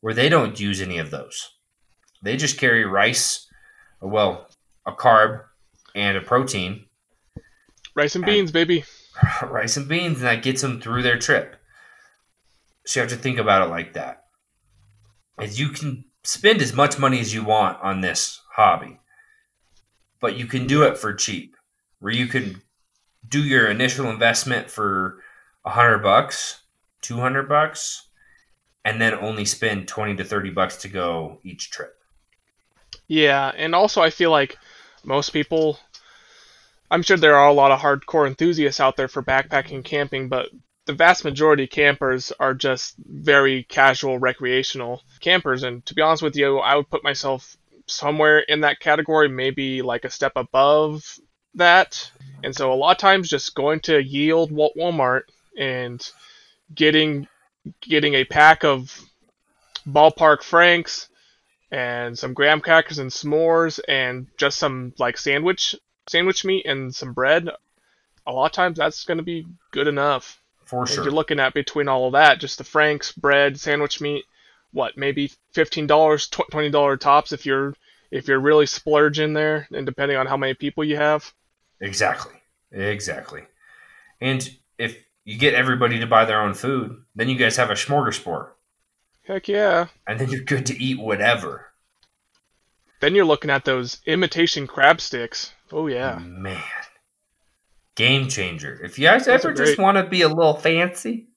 where 0.00 0.14
they 0.14 0.28
don't 0.28 0.58
use 0.60 0.80
any 0.80 0.98
of 0.98 1.10
those. 1.10 1.50
They 2.22 2.36
just 2.36 2.58
carry 2.58 2.84
rice, 2.84 3.46
well, 4.00 4.48
a 4.86 4.92
carb 4.92 5.44
and 5.94 6.16
a 6.16 6.20
protein, 6.20 6.86
Rice 7.96 8.16
and 8.16 8.24
beans, 8.26 8.50
baby. 8.50 8.84
rice 9.42 9.76
and 9.76 9.86
beans, 9.86 10.18
and 10.18 10.26
that 10.26 10.42
gets 10.42 10.60
them 10.62 10.80
through 10.80 11.02
their 11.02 11.18
trip. 11.18 11.54
So 12.86 12.98
you 13.00 13.02
have 13.02 13.10
to 13.16 13.22
think 13.22 13.38
about 13.38 13.62
it 13.66 13.70
like 13.70 13.92
that. 13.92 14.23
As 15.38 15.58
you 15.58 15.68
can 15.70 16.04
spend 16.22 16.62
as 16.62 16.72
much 16.72 16.98
money 16.98 17.20
as 17.20 17.34
you 17.34 17.44
want 17.44 17.82
on 17.82 18.00
this 18.00 18.40
hobby, 18.52 19.00
but 20.20 20.36
you 20.36 20.46
can 20.46 20.66
do 20.66 20.82
it 20.84 20.96
for 20.96 21.12
cheap. 21.12 21.56
Where 21.98 22.12
you 22.12 22.26
can 22.26 22.62
do 23.28 23.42
your 23.42 23.68
initial 23.68 24.10
investment 24.10 24.70
for 24.70 25.18
a 25.64 25.70
hundred 25.70 25.98
bucks, 25.98 26.62
two 27.00 27.18
hundred 27.18 27.48
bucks, 27.48 28.08
and 28.84 29.00
then 29.00 29.14
only 29.14 29.44
spend 29.44 29.88
twenty 29.88 30.14
to 30.16 30.24
thirty 30.24 30.50
bucks 30.50 30.76
to 30.78 30.88
go 30.88 31.40
each 31.42 31.70
trip. 31.70 31.94
Yeah, 33.08 33.52
and 33.56 33.74
also 33.74 34.02
I 34.02 34.10
feel 34.10 34.30
like 34.30 34.58
most 35.04 35.30
people 35.30 35.78
I'm 36.90 37.02
sure 37.02 37.16
there 37.16 37.36
are 37.36 37.48
a 37.48 37.52
lot 37.52 37.72
of 37.72 37.80
hardcore 37.80 38.26
enthusiasts 38.26 38.80
out 38.80 38.96
there 38.96 39.08
for 39.08 39.22
backpacking 39.22 39.84
camping, 39.84 40.28
but 40.28 40.50
the 40.86 40.92
vast 40.92 41.24
majority 41.24 41.64
of 41.64 41.70
campers 41.70 42.32
are 42.38 42.54
just 42.54 42.94
very 42.98 43.64
casual 43.64 44.18
recreational 44.18 45.02
campers 45.20 45.62
and 45.62 45.84
to 45.86 45.94
be 45.94 46.02
honest 46.02 46.22
with 46.22 46.36
you, 46.36 46.58
I 46.58 46.76
would 46.76 46.90
put 46.90 47.04
myself 47.04 47.56
somewhere 47.86 48.40
in 48.40 48.60
that 48.60 48.80
category, 48.80 49.28
maybe 49.28 49.82
like 49.82 50.04
a 50.04 50.10
step 50.10 50.32
above 50.36 51.18
that. 51.54 52.10
And 52.42 52.54
so 52.54 52.72
a 52.72 52.74
lot 52.74 52.92
of 52.92 52.98
times 52.98 53.28
just 53.28 53.54
going 53.54 53.80
to 53.80 54.02
Yield 54.02 54.50
Wa- 54.50 54.70
Walmart 54.76 55.22
and 55.58 56.06
getting 56.74 57.28
getting 57.80 58.14
a 58.14 58.24
pack 58.24 58.64
of 58.64 59.00
ballpark 59.86 60.42
franks 60.42 61.08
and 61.70 62.18
some 62.18 62.34
graham 62.34 62.60
crackers 62.60 62.98
and 62.98 63.10
s'mores 63.10 63.80
and 63.88 64.26
just 64.36 64.58
some 64.58 64.92
like 64.98 65.16
sandwich 65.16 65.74
sandwich 66.08 66.44
meat 66.44 66.66
and 66.66 66.94
some 66.94 67.12
bread 67.12 67.48
a 68.26 68.32
lot 68.32 68.46
of 68.46 68.52
times 68.52 68.78
that's 68.78 69.04
going 69.04 69.16
to 69.16 69.24
be 69.24 69.46
good 69.70 69.86
enough 69.86 70.40
For 70.64 70.86
sure. 70.86 71.04
you're 71.04 71.12
looking 71.12 71.40
at 71.40 71.54
between 71.54 71.88
all 71.88 72.06
of 72.06 72.12
that 72.12 72.40
just 72.40 72.58
the 72.58 72.64
franks 72.64 73.12
bread 73.12 73.58
sandwich 73.60 74.00
meat 74.00 74.24
what 74.72 74.96
maybe 74.96 75.30
$15 75.54 75.86
$20 75.88 77.00
tops 77.00 77.32
if 77.32 77.46
you're 77.46 77.74
if 78.10 78.26
you're 78.28 78.40
really 78.40 78.66
splurging 78.66 79.32
there 79.34 79.68
and 79.72 79.84
depending 79.86 80.16
on 80.16 80.26
how 80.26 80.36
many 80.36 80.54
people 80.54 80.84
you 80.84 80.96
have 80.96 81.32
Exactly. 81.80 82.32
Exactly. 82.72 83.42
And 84.20 84.48
if 84.78 84.96
you 85.24 85.36
get 85.38 85.54
everybody 85.54 85.98
to 86.00 86.06
buy 86.06 86.24
their 86.24 86.40
own 86.40 86.54
food, 86.54 87.02
then 87.14 87.28
you 87.28 87.36
guys 87.36 87.56
have 87.56 87.70
a 87.70 87.74
smorgasbord. 87.74 88.48
heck 89.24 89.48
yeah 89.48 89.86
And 90.06 90.18
then 90.18 90.30
you're 90.30 90.42
good 90.44 90.66
to 90.66 90.82
eat 90.82 90.98
whatever. 90.98 91.66
then 93.00 93.14
you're 93.14 93.24
looking 93.24 93.50
at 93.50 93.64
those 93.64 94.00
imitation 94.06 94.66
crab 94.66 95.00
sticks 95.00 95.52
oh 95.72 95.86
yeah 95.88 96.18
Man. 96.20 96.62
Game 97.96 98.28
changer. 98.28 98.80
If 98.82 98.98
you 98.98 99.06
guys 99.06 99.28
ever 99.28 99.52
just 99.52 99.78
want 99.78 99.96
to 99.98 100.04
be 100.04 100.22
a 100.22 100.28
little 100.28 100.54
fancy, 100.56 101.28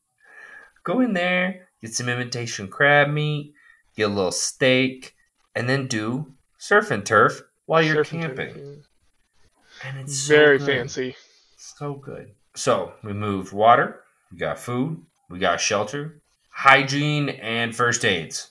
go 0.84 1.02
in 1.02 1.14
there, 1.14 1.68
get 1.82 1.94
some 1.94 2.10
imitation 2.10 2.68
crab 2.68 3.10
meat, 3.10 3.54
get 3.96 4.10
a 4.10 4.14
little 4.14 4.32
steak, 4.32 5.14
and 5.56 5.70
then 5.70 5.88
do 5.88 6.34
surf 6.58 6.90
and 6.90 7.06
turf 7.06 7.42
while 7.68 7.84
you're 7.84 8.04
Surf 8.04 8.14
and 8.14 8.22
camping. 8.22 8.56
yeah. 8.56 9.90
And 9.90 10.00
it's 10.00 10.18
so 10.20 10.36
very 10.36 10.58
good. 10.58 10.68
fancy 10.68 11.16
So 11.58 11.94
good. 11.94 12.32
So 12.56 12.94
we 13.04 13.14
moved 13.14 13.54
water, 13.54 14.02
we 14.32 14.40
got 14.40 14.58
food, 14.58 15.04
we 15.30 15.38
got 15.38 15.62
shelter, 15.62 16.22
hygiene, 16.50 17.30
and 17.30 17.76
first 17.76 18.04
aids. 18.04 18.50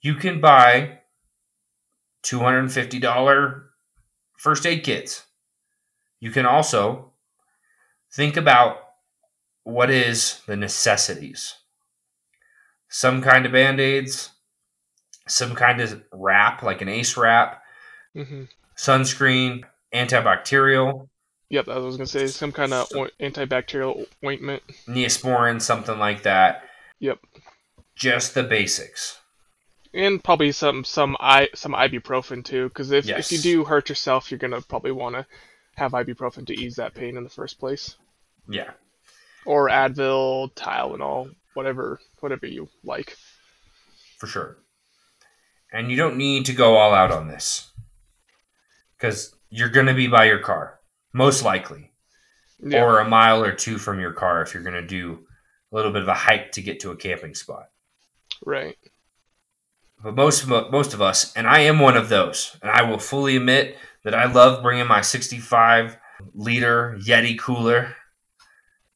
You 0.00 0.14
can 0.14 0.40
buy 0.40 1.00
$250 2.24 3.62
first 4.38 4.66
aid 4.66 4.82
kits. 4.84 5.26
You 6.22 6.30
can 6.30 6.46
also 6.46 7.10
think 8.12 8.36
about 8.36 8.76
what 9.64 9.90
is 9.90 10.40
the 10.46 10.54
necessities. 10.56 11.56
Some 12.88 13.22
kind 13.22 13.44
of 13.44 13.50
band-aids, 13.50 14.30
some 15.26 15.56
kind 15.56 15.80
of 15.80 16.00
wrap 16.12 16.62
like 16.62 16.80
an 16.80 16.88
ace 16.88 17.16
wrap, 17.16 17.60
hmm 18.14 18.44
sunscreen, 18.76 19.64
antibacterial, 19.92 21.08
Yep, 21.50 21.68
I 21.68 21.78
was 21.78 21.96
gonna 21.96 22.06
say 22.06 22.28
some 22.28 22.52
kind 22.52 22.72
of 22.72 22.86
oi- 22.94 23.10
antibacterial 23.20 24.06
ointment. 24.24 24.62
neosporin, 24.88 25.60
something 25.60 25.98
like 25.98 26.22
that. 26.22 26.62
Yep, 27.00 27.18
Just 27.96 28.34
the 28.34 28.42
basics. 28.44 29.18
and 29.92 30.22
probably 30.22 30.52
some 30.52 30.84
some 30.84 31.16
i 31.20 31.48
some 31.54 31.72
ibuprofen 31.72 32.44
too, 32.44 32.68
because 32.68 32.92
if 32.92 33.08
if 33.08 33.32
you 33.32 33.38
do 33.38 33.64
hurt 33.64 33.88
yourself, 33.88 34.30
you're 34.30 34.38
gonna 34.38 34.60
probably 34.62 34.92
want 34.92 35.16
to 35.16 35.26
have 35.76 35.92
ibuprofen 35.92 36.46
to 36.46 36.54
ease 36.60 36.76
that 36.76 36.94
pain 36.94 37.16
in 37.16 37.24
the 37.24 37.30
first 37.30 37.58
place, 37.58 37.96
Yeah. 38.48 38.72
or 39.46 39.68
Advil, 39.68 40.52
Tylenol, 40.54 41.34
whatever 41.54 42.00
whatever 42.20 42.46
you 42.46 42.68
like. 42.84 43.16
for 44.18 44.26
sure. 44.26 44.58
And 45.72 45.90
you 45.90 45.96
don't 45.96 46.16
need 46.16 46.44
to 46.46 46.52
go 46.52 46.76
all 46.76 46.92
out 46.94 47.10
on 47.10 47.26
this 47.28 47.72
because 48.96 49.34
you're 49.50 49.68
going 49.70 49.86
to 49.86 49.94
be 49.94 50.06
by 50.06 50.26
your 50.26 50.38
car, 50.38 50.78
most 51.12 51.42
likely, 51.42 51.90
Yeah, 52.62 52.84
or 52.84 53.00
a 53.00 53.08
mile 53.08 53.42
or 53.42 53.52
two 53.52 53.78
from 53.78 53.98
your 53.98 54.12
car 54.12 54.42
if 54.42 54.54
you're 54.54 54.62
going 54.62 54.80
to 54.80 54.86
do 54.86 55.26
a 55.72 55.74
little 55.76 55.90
bit 55.92 56.02
of 56.02 56.08
a 56.08 56.14
hike 56.14 56.52
to 56.52 56.62
get 56.62 56.80
to 56.80 56.90
a 56.90 56.96
camping 56.96 57.34
spot. 57.34 57.70
right. 58.44 58.76
But 60.02 60.16
most 60.16 60.42
of, 60.42 60.70
most 60.72 60.94
of 60.94 61.00
us, 61.02 61.32
and 61.34 61.46
I 61.46 61.60
am 61.60 61.78
one 61.78 61.96
of 61.96 62.08
those, 62.08 62.56
and 62.60 62.70
I 62.70 62.82
will 62.82 62.98
fully 62.98 63.36
admit 63.36 63.76
that 64.04 64.14
I 64.14 64.24
love 64.30 64.62
bringing 64.62 64.86
my 64.86 65.00
65 65.00 65.96
liter 66.34 66.98
Yeti 67.00 67.38
cooler, 67.38 67.94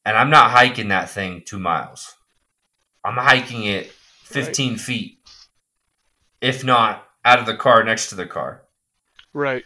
and 0.05 0.17
I'm 0.17 0.29
not 0.29 0.51
hiking 0.51 0.89
that 0.89 1.09
thing 1.09 1.43
two 1.45 1.59
miles. 1.59 2.15
I'm 3.05 3.15
hiking 3.15 3.63
it 3.63 3.91
15 4.23 4.77
feet, 4.77 5.19
if 6.41 6.63
not 6.63 7.07
out 7.23 7.39
of 7.39 7.45
the 7.45 7.55
car 7.55 7.83
next 7.83 8.09
to 8.09 8.15
the 8.15 8.25
car, 8.25 8.63
Right. 9.33 9.63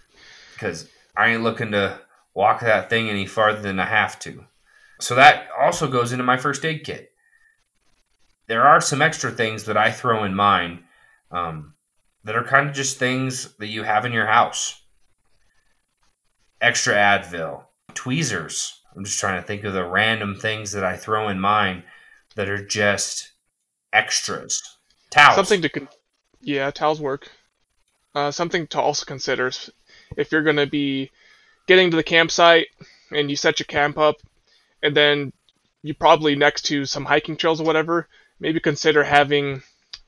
because 0.53 0.89
I 1.17 1.29
ain't 1.29 1.43
looking 1.43 1.71
to 1.71 1.99
walk 2.35 2.61
that 2.61 2.89
thing 2.89 3.09
any 3.09 3.25
farther 3.25 3.61
than 3.61 3.79
I 3.79 3.85
have 3.85 4.19
to. 4.19 4.45
So 4.99 5.15
that 5.15 5.47
also 5.59 5.87
goes 5.87 6.11
into 6.11 6.23
my 6.23 6.37
first 6.37 6.63
aid 6.63 6.83
kit. 6.83 7.11
There 8.47 8.65
are 8.65 8.79
some 8.81 9.01
extra 9.01 9.31
things 9.31 9.63
that 9.63 9.77
I 9.77 9.91
throw 9.91 10.23
in 10.23 10.35
mine 10.35 10.83
um, 11.31 11.73
that 12.23 12.35
are 12.35 12.43
kind 12.43 12.69
of 12.69 12.75
just 12.75 12.97
things 12.97 13.53
that 13.55 13.67
you 13.67 13.83
have 13.83 14.05
in 14.05 14.11
your 14.11 14.27
house. 14.27 14.81
Extra 16.59 16.93
Advil, 16.93 17.63
tweezers. 17.93 18.81
I'm 18.95 19.05
just 19.05 19.19
trying 19.19 19.41
to 19.41 19.47
think 19.47 19.63
of 19.63 19.73
the 19.73 19.85
random 19.85 20.37
things 20.37 20.71
that 20.73 20.83
I 20.83 20.97
throw 20.97 21.29
in 21.29 21.39
mine 21.39 21.83
that 22.35 22.49
are 22.49 22.63
just 22.63 23.31
extras. 23.93 24.61
Towels. 25.09 25.35
Something 25.35 25.61
to 25.61 25.69
con- 25.69 25.89
yeah, 26.41 26.69
towels 26.71 27.01
work. 27.01 27.29
Uh, 28.13 28.31
something 28.31 28.67
to 28.67 28.81
also 28.81 29.05
consider 29.05 29.47
is 29.47 29.69
if 30.17 30.31
you're 30.31 30.43
gonna 30.43 30.67
be 30.67 31.09
getting 31.67 31.89
to 31.91 31.97
the 31.97 32.03
campsite 32.03 32.67
and 33.11 33.29
you 33.29 33.35
set 33.35 33.59
your 33.59 33.65
camp 33.65 33.97
up, 33.97 34.17
and 34.83 34.95
then 34.95 35.31
you 35.83 35.93
probably 35.93 36.35
next 36.35 36.63
to 36.63 36.85
some 36.85 37.05
hiking 37.05 37.37
trails 37.37 37.61
or 37.61 37.65
whatever, 37.65 38.07
maybe 38.39 38.59
consider 38.59 39.03
having 39.03 39.63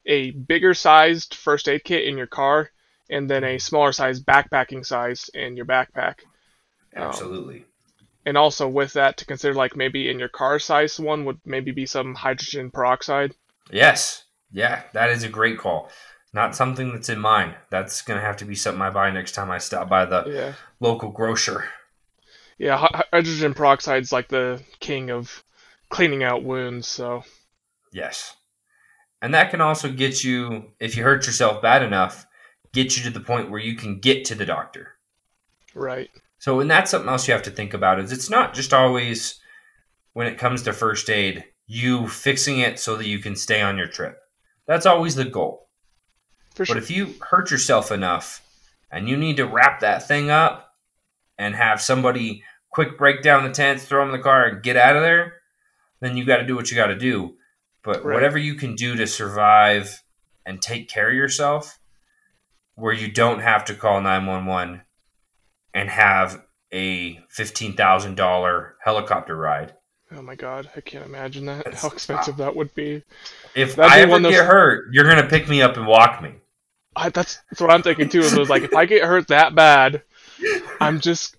a 0.05 0.31
bigger 0.31 0.73
sized 0.73 1.35
first 1.35 1.67
aid 1.69 1.83
kit 1.83 2.05
in 2.07 2.17
your 2.17 2.27
car, 2.27 2.69
and 3.09 3.29
then 3.29 3.43
a 3.43 3.57
smaller 3.57 3.91
size 3.91 4.21
backpacking 4.21 4.85
size 4.85 5.29
in 5.33 5.55
your 5.57 5.65
backpack. 5.65 6.19
Um, 6.95 7.03
Absolutely. 7.03 7.65
and 8.25 8.37
also 8.37 8.67
with 8.67 8.93
that 8.93 9.17
to 9.17 9.25
consider 9.25 9.53
like 9.53 9.75
maybe 9.75 10.09
in 10.09 10.19
your 10.19 10.29
car 10.29 10.59
size 10.59 10.99
one 10.99 11.25
would 11.25 11.39
maybe 11.45 11.71
be 11.71 11.85
some 11.85 12.15
hydrogen 12.15 12.69
peroxide. 12.71 13.33
Yes. 13.71 14.25
Yeah, 14.51 14.83
that 14.93 15.09
is 15.09 15.23
a 15.23 15.29
great 15.29 15.57
call. 15.57 15.89
Not 16.33 16.55
something 16.55 16.91
that's 16.91 17.09
in 17.09 17.19
mine. 17.19 17.55
That's 17.69 18.01
going 18.01 18.19
to 18.19 18.25
have 18.25 18.37
to 18.37 18.45
be 18.45 18.55
something 18.55 18.81
I 18.81 18.89
buy 18.91 19.09
next 19.11 19.31
time 19.33 19.49
I 19.51 19.57
stop 19.57 19.89
by 19.89 20.05
the 20.05 20.23
Yeah. 20.27 20.53
local 20.79 21.09
grocer. 21.09 21.65
Yeah, 22.59 22.77
hy- 22.77 23.03
hydrogen 23.11 23.53
peroxide's 23.53 24.11
like 24.11 24.27
the 24.29 24.61
king 24.79 25.09
of 25.09 25.43
cleaning 25.89 26.23
out 26.23 26.43
wounds. 26.43 26.87
So 26.87 27.23
Yes. 27.91 28.35
And 29.23 29.33
that 29.33 29.51
can 29.51 29.61
also 29.61 29.89
get 29.89 30.21
you, 30.21 30.65
if 30.81 30.97
you 30.97 31.03
hurt 31.03 31.25
yourself 31.25 31.61
bad 31.61 31.81
enough, 31.81 32.27
get 32.73 32.97
you 32.97 33.03
to 33.03 33.09
the 33.09 33.21
point 33.23 33.49
where 33.49 33.61
you 33.61 33.73
can 33.73 34.01
get 34.01 34.25
to 34.25 34.35
the 34.35 34.45
doctor. 34.45 34.95
right, 35.73 36.09
So, 36.39 36.59
and 36.59 36.69
that's 36.69 36.91
something 36.91 37.09
else 37.09 37.25
you 37.25 37.33
have 37.33 37.43
to 37.43 37.49
think 37.49 37.73
about 37.73 38.01
is 38.01 38.11
it's 38.11 38.29
not 38.29 38.53
just 38.53 38.73
always 38.73 39.39
when 40.11 40.27
it 40.27 40.37
comes 40.37 40.63
to 40.63 40.73
first 40.73 41.09
aid, 41.09 41.45
you 41.67 42.09
fixing 42.09 42.59
it 42.59 42.79
so 42.79 42.97
that 42.97 43.07
you 43.07 43.19
can 43.19 43.37
stay 43.37 43.61
on 43.61 43.77
your 43.77 43.87
trip. 43.87 44.19
That's 44.67 44.85
always 44.85 45.15
the 45.15 45.23
goal. 45.23 45.69
for 46.53 46.65
sure. 46.65 46.75
But 46.75 46.83
if 46.83 46.91
you 46.91 47.15
hurt 47.21 47.49
yourself 47.49 47.93
enough 47.93 48.45
and 48.91 49.07
you 49.07 49.15
need 49.15 49.37
to 49.37 49.47
wrap 49.47 49.79
that 49.79 50.05
thing 50.05 50.31
up 50.31 50.75
and 51.37 51.55
have 51.55 51.81
somebody 51.81 52.43
quick 52.71 52.97
break 52.97 53.21
down 53.21 53.45
the 53.45 53.51
tents, 53.51 53.85
throw 53.85 54.01
them 54.01 54.13
in 54.13 54.19
the 54.19 54.23
car, 54.23 54.47
and 54.47 54.61
get 54.61 54.75
out 54.75 54.97
of 54.97 55.01
there, 55.01 55.35
then 56.01 56.17
you 56.17 56.25
got 56.25 56.37
to 56.37 56.45
do 56.45 56.57
what 56.57 56.69
you 56.69 56.75
got 56.75 56.87
to 56.87 56.99
do. 56.99 57.37
But 57.83 58.03
Right. 58.03 58.13
whatever 58.13 58.37
you 58.37 58.55
can 58.55 58.75
do 58.75 58.95
to 58.95 59.05
survive 59.07 60.01
and 60.45 60.61
take 60.61 60.89
care 60.89 61.09
of 61.09 61.15
yourself, 61.15 61.79
where 62.75 62.93
you 62.93 63.11
don't 63.11 63.39
have 63.39 63.65
to 63.65 63.75
call 63.75 64.01
911 64.01 64.81
and 65.73 65.89
have 65.89 66.43
a 66.71 67.19
$15,000 67.29 68.73
helicopter 68.83 69.35
ride. 69.35 69.73
oh 70.15 70.21
my 70.21 70.35
god, 70.35 70.69
I 70.75 70.81
can't 70.81 71.05
imagine 71.05 71.45
that. 71.47 71.65
That's- 71.65 71.81
How 71.81 71.89
expensive 71.89 72.37
that 72.37 72.55
would 72.55 72.73
be. 72.75 73.03
If 73.55 73.75
That'd 73.75 73.91
I 73.91 74.05
be 74.05 74.11
ever 74.13 74.25
of 74.27 74.31
get 74.31 74.45
hurt, 74.45 74.89
you're 74.93 75.05
going 75.05 75.17
to 75.21 75.27
pick 75.27 75.47
me 75.49 75.61
up 75.61 75.75
and 75.77 75.87
walk 75.87 76.21
me. 76.21 76.35
I, 76.95 77.09
that's, 77.09 77.39
that's 77.49 77.59
what 77.59 77.71
I'm 77.71 77.81
thinking 77.81 78.09
too. 78.09 78.19
Is 78.19 78.49
like 78.49 78.61
if 78.63 78.75
I 78.75 78.85
get 78.85 79.03
hurt 79.03 79.27
that 79.29 79.55
bad, 79.55 80.03
I'm 80.79 80.99
just. 80.99 81.35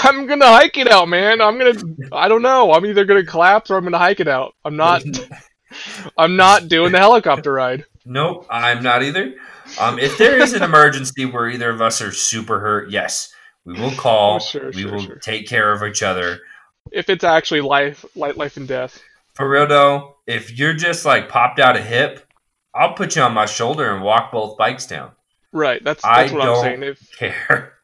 I'm 0.04 0.26
gonna 0.26 0.46
hike 0.46 0.78
it 0.78 0.88
out, 0.88 1.08
man. 1.08 1.40
I'm 1.40 1.58
gonna. 1.58 1.80
I 2.12 2.28
don't 2.28 2.42
know. 2.42 2.72
I'm 2.72 2.86
either 2.86 3.04
gonna 3.04 3.24
collapse 3.24 3.70
or 3.70 3.76
I'm 3.76 3.84
gonna 3.84 3.98
hike 3.98 4.20
it 4.20 4.28
out. 4.28 4.54
I'm 4.64 4.76
not. 4.76 5.02
I'm 6.18 6.36
not 6.36 6.68
doing 6.68 6.92
the 6.92 6.98
helicopter 6.98 7.52
ride. 7.52 7.84
Nope, 8.04 8.46
I'm 8.50 8.82
not 8.82 9.02
either. 9.02 9.34
Um, 9.78 9.98
if 9.98 10.18
there 10.18 10.40
is 10.40 10.52
an 10.52 10.62
emergency 10.62 11.26
where 11.26 11.48
either 11.48 11.70
of 11.70 11.80
us 11.80 12.00
are 12.00 12.12
super 12.12 12.58
hurt, 12.58 12.90
yes, 12.90 13.32
we 13.64 13.74
will 13.74 13.92
call. 13.92 14.36
Oh, 14.36 14.38
sure, 14.38 14.70
we 14.70 14.82
sure, 14.82 14.92
will 14.92 15.02
sure. 15.02 15.16
take 15.16 15.46
care 15.46 15.72
of 15.72 15.82
each 15.82 16.02
other. 16.02 16.40
If 16.90 17.08
it's 17.08 17.24
actually 17.24 17.60
life, 17.60 18.04
life, 18.16 18.36
life 18.36 18.56
and 18.56 18.66
death. 18.66 19.00
For 19.34 19.48
real 19.48 19.66
though, 19.66 20.16
if 20.26 20.58
you're 20.58 20.74
just 20.74 21.04
like 21.04 21.28
popped 21.28 21.60
out 21.60 21.76
a 21.76 21.82
hip, 21.82 22.26
I'll 22.74 22.94
put 22.94 23.16
you 23.16 23.22
on 23.22 23.32
my 23.32 23.46
shoulder 23.46 23.94
and 23.94 24.02
walk 24.02 24.32
both 24.32 24.56
bikes 24.56 24.86
down. 24.86 25.12
Right. 25.52 25.82
That's 25.84 26.04
I 26.04 26.22
that's 26.22 26.32
what 26.32 26.48
I'm 26.48 26.62
saying. 26.62 26.82
If 26.82 27.16
Care. 27.16 27.74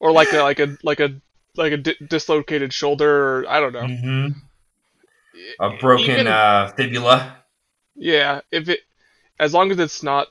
or 0.00 0.12
like 0.12 0.32
a 0.32 0.42
like 0.42 0.60
a 0.60 0.76
like 0.82 1.00
a 1.00 1.20
like 1.58 1.72
a 1.72 1.76
di- 1.78 1.96
dislocated 2.08 2.72
shoulder 2.72 3.40
or 3.40 3.48
I 3.48 3.60
don't 3.60 3.72
know. 3.72 3.86
hmm 3.86 4.28
A 5.60 5.70
broken 5.76 6.10
Even- 6.10 6.26
uh, 6.26 6.68
fibula. 6.76 7.36
Yeah, 7.94 8.40
if 8.50 8.68
it 8.68 8.80
as 9.38 9.52
long 9.52 9.70
as 9.70 9.78
it's 9.78 10.02
not 10.02 10.28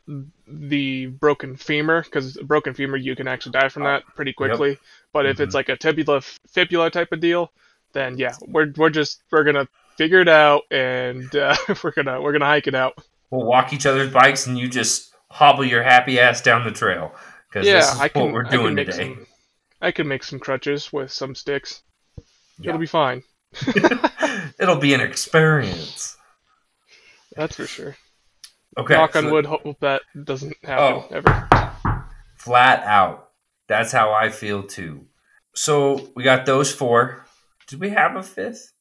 the 0.47 1.07
broken 1.07 1.55
femur, 1.55 2.01
because 2.01 2.37
broken 2.37 2.73
femur 2.73 2.97
you 2.97 3.15
can 3.15 3.27
actually 3.27 3.51
die 3.53 3.69
from 3.69 3.83
that 3.83 4.03
pretty 4.15 4.33
quickly. 4.33 4.77
But 5.13 5.25
if 5.25 5.37
Mhm. 5.37 5.41
it's 5.41 5.55
like 5.55 5.69
a 5.69 5.77
tibula 5.77 6.21
fibula 6.21 6.89
type 6.91 7.11
of 7.11 7.19
deal, 7.19 7.51
then 7.93 8.17
yeah, 8.17 8.33
we're 8.47 8.71
we're 8.75 8.89
just 8.89 9.21
we're 9.31 9.43
gonna 9.43 9.67
figure 9.97 10.21
it 10.21 10.27
out 10.27 10.63
and 10.71 11.33
uh, 11.35 11.55
we're 11.83 11.91
gonna 11.91 12.21
we're 12.21 12.31
gonna 12.33 12.45
hike 12.45 12.67
it 12.67 12.75
out. 12.75 12.93
We'll 13.31 13.45
walk 13.45 13.73
each 13.73 13.85
other's 13.85 14.11
bikes, 14.11 14.45
and 14.47 14.57
you 14.57 14.67
just 14.67 15.13
hobble 15.31 15.65
your 15.65 15.81
happy 15.83 16.19
ass 16.19 16.41
down 16.41 16.63
the 16.63 16.71
trail 16.71 17.13
because 17.49 17.65
Yeah, 17.65 17.75
this 17.79 17.93
is 17.93 17.99
I 17.99 18.07
can 18.09 18.23
what 18.25 18.33
we're 18.33 18.43
doing 18.43 18.75
today. 18.75 18.91
some 18.91 19.27
I 19.81 19.91
can 19.91 20.07
make 20.07 20.23
some 20.23 20.39
crutches 20.39 20.91
with 20.93 21.11
some 21.11 21.35
sticks. 21.35 21.83
Yeah. 22.59 22.69
It'll 22.69 22.79
be 22.79 22.85
fine. 22.87 23.23
It'll 24.59 24.77
be 24.77 24.93
an 24.93 25.01
experience. 25.01 26.17
That's 27.35 27.55
for 27.55 27.67
sure. 27.67 27.95
Okay. 28.77 28.93
Knock 28.95 29.15
on 29.15 29.31
wood. 29.31 29.45
Hope 29.45 29.79
that 29.81 30.01
doesn't 30.23 30.55
happen 30.63 31.03
Oh. 31.03 31.07
ever. 31.11 32.01
flat 32.37 32.83
out. 32.83 33.29
That's 33.67 33.91
how 33.91 34.11
I 34.11 34.29
feel 34.29 34.63
too. 34.63 35.05
So 35.55 36.11
we 36.15 36.23
got 36.23 36.45
those 36.45 36.71
four. 36.73 37.25
Did 37.67 37.79
we 37.79 37.89
have 37.89 38.15
a 38.15 38.23
fifth? 38.23 38.71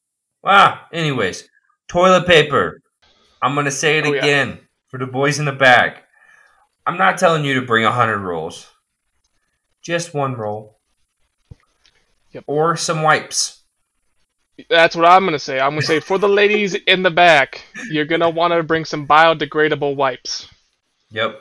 Wow. 0.43 0.81
Anyways, 0.93 1.47
toilet 1.87 2.27
paper. 2.27 2.81
I'm 3.41 3.55
gonna 3.55 3.71
say 3.71 3.97
it 3.97 4.05
Oh, 4.05 4.13
yeah. 4.13 4.19
again 4.21 4.59
for 4.87 4.97
the 4.99 5.07
boys 5.07 5.39
in 5.39 5.45
the 5.45 5.51
back. 5.51 6.03
I'm 6.85 6.97
not 6.97 7.17
telling 7.17 7.43
you 7.45 7.55
to 7.55 7.65
bring 7.65 7.83
a 7.85 7.91
hundred 7.91 8.19
rolls. 8.19 8.71
Just 9.81 10.13
one 10.13 10.35
roll. 10.35 10.74
Yep. 12.35 12.43
Or 12.47 12.75
some 12.75 13.01
wipes. 13.01 13.61
That's 14.69 14.93
what 14.93 15.05
I'm 15.05 15.23
gonna 15.23 15.39
say. 15.39 15.57
I'm 15.57 15.71
gonna 15.71 15.83
say 15.83 16.01
for 16.01 16.17
the 16.17 16.27
ladies 16.27 16.73
in 16.87 17.01
the 17.01 17.11
back, 17.11 17.63
you're 17.89 18.03
gonna 18.03 18.29
want 18.29 18.51
to 18.51 18.61
bring 18.61 18.83
some 18.83 19.07
biodegradable 19.07 19.95
wipes. 19.95 20.49
Yep. 21.11 21.39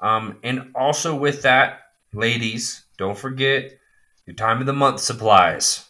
Um, 0.00 0.38
and 0.42 0.72
also 0.74 1.14
with 1.14 1.42
that, 1.42 1.80
ladies, 2.14 2.84
don't 2.96 3.18
forget 3.18 3.78
your 4.24 4.34
time 4.34 4.60
of 4.60 4.66
the 4.66 4.72
month 4.72 5.00
supplies. 5.00 5.84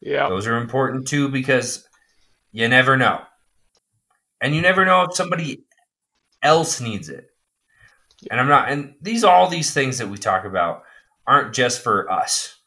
Yeah. 0.00 0.30
Those 0.30 0.46
are 0.46 0.56
important 0.56 1.06
too 1.06 1.28
because 1.28 1.86
you 2.52 2.68
never 2.68 2.96
know. 2.96 3.20
And 4.40 4.54
you 4.54 4.62
never 4.62 4.86
know 4.86 5.02
if 5.02 5.14
somebody 5.14 5.64
else 6.42 6.80
needs 6.80 7.10
it. 7.10 7.26
And 8.30 8.40
I'm 8.40 8.48
not 8.48 8.70
and 8.70 8.94
these 9.02 9.24
all 9.24 9.48
these 9.48 9.74
things 9.74 9.98
that 9.98 10.08
we 10.08 10.16
talk 10.16 10.46
about 10.46 10.84
aren't 11.26 11.52
just 11.52 11.82
for 11.82 12.10
us. 12.10 12.59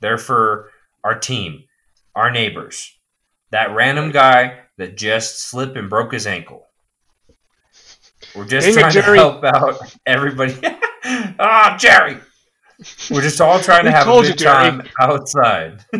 They're 0.00 0.18
for 0.18 0.70
our 1.02 1.18
team, 1.18 1.64
our 2.14 2.30
neighbors. 2.30 2.98
That 3.50 3.74
random 3.74 4.10
guy 4.10 4.60
that 4.78 4.96
just 4.96 5.40
slipped 5.40 5.76
and 5.76 5.88
broke 5.88 6.12
his 6.12 6.26
ankle. 6.26 6.66
We're 8.34 8.46
just 8.46 8.66
Dang 8.66 8.76
it, 8.76 8.80
trying 8.80 8.92
to 8.92 9.02
help 9.02 9.44
out 9.44 9.78
everybody. 10.06 10.56
Ah, 11.38 11.76
Jerry. 11.78 12.16
We're 13.10 13.20
just 13.20 13.38
all 13.38 13.60
trying 13.60 13.84
to 13.84 13.90
have 13.90 14.06
a 14.06 14.10
told 14.10 14.24
you, 14.24 14.32
good 14.32 14.44
time 14.44 14.82
outside. 14.98 15.84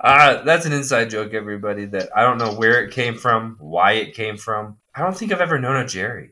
uh, 0.00 0.42
that's 0.42 0.64
an 0.64 0.72
inside 0.72 1.10
joke, 1.10 1.34
everybody. 1.34 1.84
That 1.84 2.08
I 2.16 2.22
don't 2.22 2.38
know 2.38 2.54
where 2.54 2.82
it 2.82 2.92
came 2.92 3.14
from, 3.16 3.56
why 3.60 3.92
it 3.92 4.14
came 4.14 4.36
from. 4.38 4.78
I 4.94 5.02
don't 5.02 5.16
think 5.16 5.32
I've 5.32 5.40
ever 5.40 5.58
known 5.58 5.76
a 5.76 5.86
Jerry. 5.86 6.30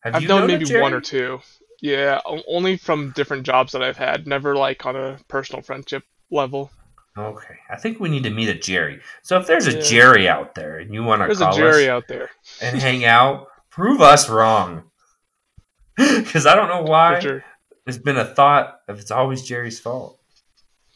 Have 0.00 0.16
I've 0.16 0.22
you 0.22 0.28
known 0.28 0.48
known 0.48 0.58
maybe 0.58 0.80
one 0.80 0.92
or 0.92 1.00
two. 1.00 1.40
Yeah, 1.84 2.22
only 2.48 2.78
from 2.78 3.10
different 3.10 3.44
jobs 3.44 3.72
that 3.72 3.82
I've 3.82 3.98
had. 3.98 4.26
Never 4.26 4.56
like 4.56 4.86
on 4.86 4.96
a 4.96 5.18
personal 5.28 5.60
friendship 5.60 6.02
level. 6.30 6.70
Okay, 7.18 7.56
I 7.68 7.76
think 7.76 8.00
we 8.00 8.08
need 8.08 8.22
to 8.22 8.30
meet 8.30 8.48
a 8.48 8.54
Jerry. 8.54 9.02
So 9.22 9.38
if 9.38 9.46
there's 9.46 9.66
a 9.66 9.74
Yeah. 9.74 9.80
Jerry 9.82 10.26
out 10.26 10.54
there 10.54 10.78
and 10.78 10.94
you 10.94 11.04
want 11.04 11.20
to 11.20 11.26
There's 11.26 11.42
a 11.42 11.44
call 11.44 11.56
Jerry 11.58 11.84
us 11.84 11.90
out 11.90 12.08
there 12.08 12.30
and 12.62 12.80
hang 12.80 13.04
out, 13.04 13.48
prove 13.68 14.00
us 14.00 14.30
wrong. 14.30 14.84
Because 15.98 16.46
I 16.46 16.54
don't 16.56 16.70
know 16.70 16.90
why 16.90 17.20
sure. 17.20 17.44
there's 17.84 17.98
been 17.98 18.16
a 18.16 18.24
thought 18.24 18.80
of 18.88 18.98
it's 18.98 19.10
always 19.10 19.42
Jerry's 19.42 19.78
fault. 19.78 20.18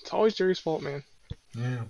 It's 0.00 0.14
always 0.14 0.36
Jerry's 0.36 0.58
fault, 0.58 0.80
man. 0.80 1.04
Yeah. 1.54 1.82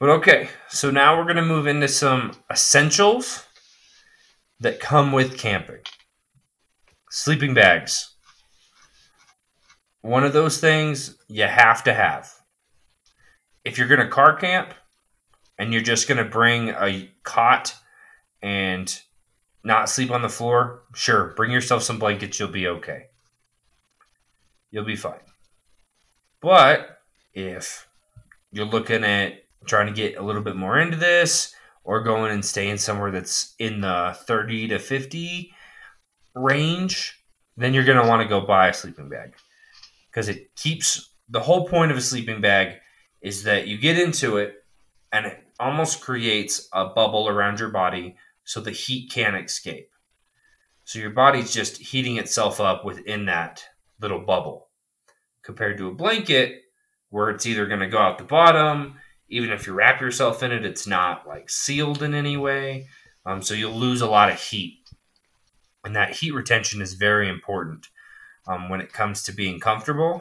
But 0.00 0.08
okay, 0.08 0.48
so 0.70 0.90
now 0.90 1.18
we're 1.18 1.24
going 1.24 1.36
to 1.36 1.44
move 1.44 1.66
into 1.66 1.88
some 1.88 2.32
essentials 2.50 3.44
that 4.60 4.80
come 4.80 5.12
with 5.12 5.36
camping. 5.36 5.82
Sleeping 7.16 7.54
bags. 7.54 8.10
One 10.02 10.22
of 10.22 10.34
those 10.34 10.58
things 10.58 11.16
you 11.28 11.44
have 11.44 11.82
to 11.84 11.94
have. 11.94 12.30
If 13.64 13.78
you're 13.78 13.88
going 13.88 14.02
to 14.02 14.08
car 14.08 14.36
camp 14.36 14.74
and 15.56 15.72
you're 15.72 15.80
just 15.80 16.08
going 16.08 16.22
to 16.22 16.30
bring 16.30 16.68
a 16.68 17.10
cot 17.22 17.74
and 18.42 19.00
not 19.64 19.88
sleep 19.88 20.10
on 20.10 20.20
the 20.20 20.28
floor, 20.28 20.82
sure, 20.94 21.32
bring 21.36 21.50
yourself 21.50 21.82
some 21.82 21.98
blankets, 21.98 22.38
you'll 22.38 22.50
be 22.50 22.68
okay. 22.68 23.06
You'll 24.70 24.84
be 24.84 24.94
fine. 24.94 25.24
But 26.42 26.98
if 27.32 27.88
you're 28.52 28.66
looking 28.66 29.04
at 29.04 29.42
trying 29.64 29.86
to 29.86 29.94
get 29.94 30.18
a 30.18 30.22
little 30.22 30.42
bit 30.42 30.54
more 30.54 30.78
into 30.78 30.98
this 30.98 31.54
or 31.82 32.02
going 32.02 32.30
and 32.30 32.44
staying 32.44 32.76
somewhere 32.76 33.10
that's 33.10 33.54
in 33.58 33.80
the 33.80 34.14
30 34.26 34.68
to 34.68 34.78
50 34.78 35.54
range, 36.36 37.20
then 37.56 37.74
you're 37.74 37.84
going 37.84 38.00
to 38.00 38.08
want 38.08 38.22
to 38.22 38.28
go 38.28 38.40
buy 38.40 38.68
a 38.68 38.74
sleeping 38.74 39.08
bag 39.08 39.34
because 40.10 40.28
it 40.28 40.54
keeps 40.54 41.10
the 41.28 41.40
whole 41.40 41.66
point 41.66 41.90
of 41.90 41.96
a 41.96 42.02
sleeping 42.02 42.40
bag 42.40 42.76
is 43.22 43.42
that 43.44 43.66
you 43.66 43.78
get 43.78 43.98
into 43.98 44.36
it 44.36 44.54
and 45.12 45.26
it 45.26 45.38
almost 45.58 46.00
creates 46.00 46.68
a 46.72 46.86
bubble 46.86 47.28
around 47.28 47.58
your 47.58 47.70
body 47.70 48.16
so 48.44 48.60
the 48.60 48.70
heat 48.70 49.10
can't 49.10 49.36
escape. 49.36 49.90
So 50.84 51.00
your 51.00 51.10
body's 51.10 51.52
just 51.52 51.78
heating 51.78 52.18
itself 52.18 52.60
up 52.60 52.84
within 52.84 53.26
that 53.26 53.64
little 54.00 54.20
bubble 54.20 54.68
compared 55.42 55.78
to 55.78 55.88
a 55.88 55.94
blanket 55.94 56.62
where 57.10 57.30
it's 57.30 57.46
either 57.46 57.66
going 57.66 57.80
to 57.80 57.88
go 57.88 57.98
out 57.98 58.18
the 58.18 58.24
bottom 58.24 58.94
even 59.28 59.50
if 59.50 59.66
you 59.66 59.72
wrap 59.72 60.00
yourself 60.00 60.42
in 60.42 60.52
it 60.52 60.64
it's 60.64 60.86
not 60.86 61.26
like 61.26 61.48
sealed 61.48 62.02
in 62.02 62.14
any 62.14 62.36
way 62.36 62.86
um, 63.24 63.40
so 63.40 63.54
you'll 63.54 63.72
lose 63.72 64.02
a 64.02 64.06
lot 64.06 64.30
of 64.30 64.40
heat 64.40 64.85
and 65.86 65.94
that 65.94 66.16
heat 66.16 66.32
retention 66.32 66.82
is 66.82 66.94
very 66.94 67.28
important 67.28 67.86
um, 68.48 68.68
when 68.68 68.80
it 68.80 68.92
comes 68.92 69.22
to 69.22 69.32
being 69.32 69.60
comfortable 69.60 70.20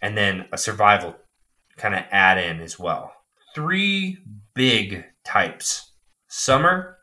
and 0.00 0.16
then 0.16 0.46
a 0.52 0.56
survival 0.58 1.14
kind 1.76 1.94
of 1.94 2.02
add 2.10 2.38
in 2.38 2.60
as 2.60 2.78
well. 2.78 3.12
Three 3.54 4.16
big 4.54 5.04
types 5.22 5.92
summer 6.28 6.96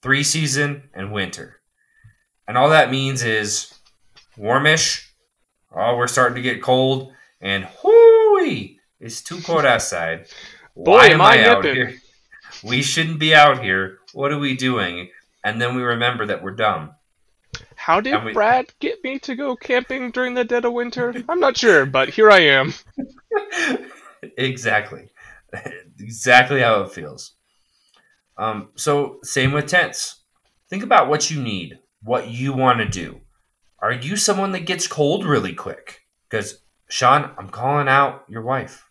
three 0.00 0.22
season 0.22 0.88
and 0.94 1.12
winter. 1.12 1.60
And 2.48 2.56
all 2.56 2.70
that 2.70 2.90
means 2.90 3.22
is 3.22 3.74
warmish 4.38 5.06
oh 5.74 5.96
we're 5.96 6.06
starting 6.06 6.36
to 6.36 6.40
get 6.42 6.62
cold 6.62 7.12
and 7.42 7.64
hooey 7.82 8.78
it's 8.98 9.20
too 9.20 9.42
cold 9.42 9.66
outside. 9.66 10.26
Boy, 10.74 10.92
why 10.92 11.06
am 11.08 11.20
I 11.20 11.42
I 11.42 11.44
out 11.44 11.64
here? 11.66 11.96
We 12.64 12.80
shouldn't 12.80 13.18
be 13.18 13.34
out 13.34 13.62
here. 13.62 13.98
What 14.14 14.32
are 14.32 14.38
we 14.38 14.56
doing? 14.56 15.10
And 15.44 15.60
then 15.60 15.74
we 15.74 15.82
remember 15.82 16.24
that 16.24 16.42
we're 16.42 16.56
dumb 16.56 16.94
How 17.80 18.00
did 18.00 18.22
we- 18.24 18.32
Brad 18.34 18.66
get 18.78 19.02
me 19.02 19.18
to 19.20 19.34
go 19.34 19.56
camping 19.56 20.10
during 20.10 20.34
the 20.34 20.44
dead 20.44 20.64
of 20.66 20.72
winter? 20.74 21.14
I'm 21.28 21.40
not 21.40 21.56
sure, 21.56 21.86
but 21.86 22.10
here 22.10 22.30
I 22.30 22.40
am. 22.40 22.74
exactly. 24.36 25.10
Exactly 26.02 26.60
how 26.62 26.80
it 26.80 26.92
feels. 26.92 27.34
Um, 28.38 28.70
so 28.74 29.18
same 29.22 29.52
with 29.52 29.66
tents. 29.66 30.22
Think 30.70 30.82
about 30.82 31.08
what 31.10 31.30
you 31.30 31.42
need 31.42 31.78
what 32.02 32.28
you 32.30 32.54
want 32.54 32.78
to 32.78 32.88
do. 32.88 33.20
Are 33.80 33.92
you 33.92 34.16
someone 34.16 34.52
that 34.52 34.64
gets 34.64 34.86
cold 34.86 35.26
really 35.26 35.52
quick? 35.52 36.00
Because 36.28 36.62
sean 36.88 37.30
i'm 37.36 37.50
calling 37.50 37.86
out 37.86 38.24
your 38.30 38.40
wife. 38.42 38.88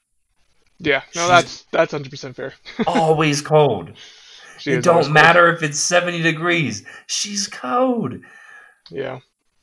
Yeah, 0.78 1.02
no, 1.16 1.22
She's- 1.26 1.30
that's 1.30 1.64
that's 1.72 1.92
hundred 1.94 2.12
percent 2.12 2.36
fair. 2.36 2.54
always 2.86 3.42
cold. 3.42 3.94
She 4.60 4.74
it 4.74 4.84
don't 4.84 5.02
cold. 5.04 5.14
matter 5.14 5.52
if 5.52 5.64
it's 5.64 5.80
70 5.80 6.22
degrees. 6.22 6.86
She's 7.08 7.48
cold 7.48 8.14
Yeah, 8.90 9.20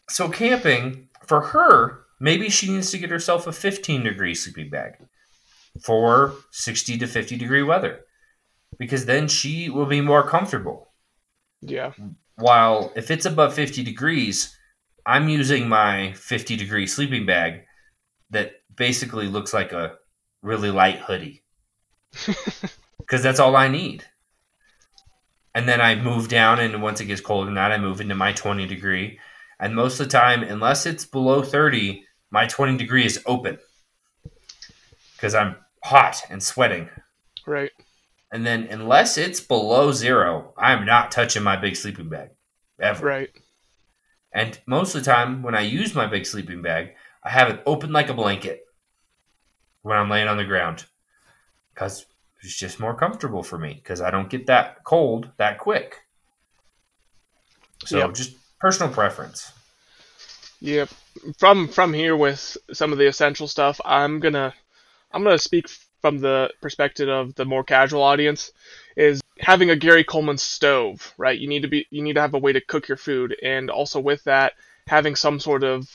so 0.08 0.28
camping 0.28 1.08
for 1.26 1.40
her 1.40 2.02
maybe 2.18 2.48
she 2.48 2.70
needs 2.70 2.90
to 2.90 2.98
get 2.98 3.10
herself 3.10 3.46
a 3.46 3.52
15 3.52 4.04
degree 4.04 4.34
sleeping 4.34 4.70
bag 4.70 4.94
for 5.82 6.34
60 6.52 6.96
to 6.98 7.06
50 7.06 7.36
degree 7.36 7.62
weather 7.62 8.00
because 8.78 9.04
then 9.04 9.28
she 9.28 9.68
will 9.68 9.86
be 9.86 10.00
more 10.00 10.26
comfortable. 10.26 10.92
Yeah, 11.60 11.92
while 12.36 12.92
if 12.94 13.10
it's 13.10 13.26
above 13.26 13.54
50 13.54 13.82
degrees 13.82 14.56
i'm 15.06 15.28
using 15.28 15.68
my 15.68 16.12
50 16.12 16.56
degree 16.56 16.86
sleeping 16.86 17.26
bag 17.26 17.62
that 18.30 18.52
basically 18.74 19.26
looks 19.26 19.54
like 19.54 19.72
a 19.72 19.96
really 20.42 20.70
light 20.70 20.98
hoodie. 20.98 21.42
Because 22.98 23.22
that's 23.22 23.38
all 23.38 23.54
i 23.54 23.68
need 23.68 24.04
and 25.56 25.66
then 25.68 25.80
i 25.80 25.94
move 25.94 26.28
down 26.28 26.60
and 26.60 26.82
once 26.82 27.00
it 27.00 27.06
gets 27.06 27.20
colder 27.20 27.46
than 27.46 27.54
that 27.54 27.72
i 27.72 27.78
move 27.78 28.00
into 28.00 28.14
my 28.14 28.32
20 28.32 28.66
degree. 28.66 29.18
And 29.58 29.74
most 29.74 29.98
of 29.98 30.06
the 30.06 30.12
time 30.12 30.42
unless 30.42 30.84
it's 30.84 31.06
below 31.06 31.42
30 31.42 32.04
my 32.30 32.46
20 32.46 32.76
degree 32.76 33.06
is 33.06 33.22
open. 33.26 33.58
Because 35.16 35.34
i'm 35.34 35.56
hot 35.82 36.22
and 36.30 36.42
sweating. 36.42 36.90
Right. 37.46 37.70
and 38.32 38.44
then 38.46 38.68
unless 38.70 39.16
it's 39.16 39.40
below 39.40 39.92
zero 39.92 40.52
i'm 40.58 40.84
not 40.84 41.10
touching 41.10 41.42
my 41.42 41.56
big 41.56 41.74
sleeping 41.76 42.08
bag. 42.10 42.30
Ever. 42.78 43.06
Right. 43.06 43.30
and 44.32 44.60
most 44.66 44.94
of 44.94 45.02
the 45.02 45.10
time, 45.10 45.42
when 45.42 45.54
I 45.54 45.62
use 45.62 45.94
my 45.94 46.06
big 46.06 46.26
sleeping 46.26 46.60
bag, 46.60 46.90
I 47.24 47.30
have 47.30 47.48
it 47.48 47.62
open 47.64 47.90
like 47.90 48.10
a 48.10 48.14
blanket 48.14 48.60
when 49.80 49.96
I'm 49.96 50.10
laying 50.10 50.28
on 50.28 50.36
the 50.36 50.44
ground. 50.44 50.84
Because 51.72 52.04
it's 52.46 52.56
just 52.56 52.78
more 52.78 52.94
comfortable 52.94 53.42
for 53.42 53.58
me 53.58 53.74
because 53.74 54.00
I 54.00 54.10
don't 54.10 54.30
get 54.30 54.46
that 54.46 54.84
cold 54.84 55.30
that 55.36 55.58
quick. 55.58 55.96
So 57.84 57.98
Yep. 57.98 58.14
just 58.14 58.36
personal 58.60 58.92
preference. 58.92 59.52
Yep. 60.60 60.88
From 61.38 61.68
from 61.68 61.92
here 61.92 62.16
with 62.16 62.56
some 62.72 62.92
of 62.92 62.98
the 62.98 63.06
essential 63.06 63.48
stuff, 63.48 63.80
I'm 63.84 64.20
gonna 64.20 64.54
I'm 65.12 65.22
gonna 65.24 65.38
speak 65.38 65.68
from 66.00 66.18
the 66.18 66.50
perspective 66.62 67.08
of 67.08 67.34
the 67.34 67.44
more 67.44 67.64
casual 67.64 68.02
audience. 68.02 68.52
Is 68.96 69.20
having 69.40 69.70
a 69.70 69.76
Gary 69.76 70.04
Coleman 70.04 70.38
stove, 70.38 71.12
right? 71.18 71.38
You 71.38 71.48
need 71.48 71.62
to 71.62 71.68
be 71.68 71.86
you 71.90 72.02
need 72.02 72.14
to 72.14 72.20
have 72.20 72.34
a 72.34 72.38
way 72.38 72.52
to 72.52 72.60
cook 72.60 72.88
your 72.88 72.96
food, 72.96 73.36
and 73.42 73.70
also 73.70 74.00
with 74.00 74.22
that, 74.24 74.54
having 74.86 75.16
some 75.16 75.40
sort 75.40 75.64
of 75.64 75.88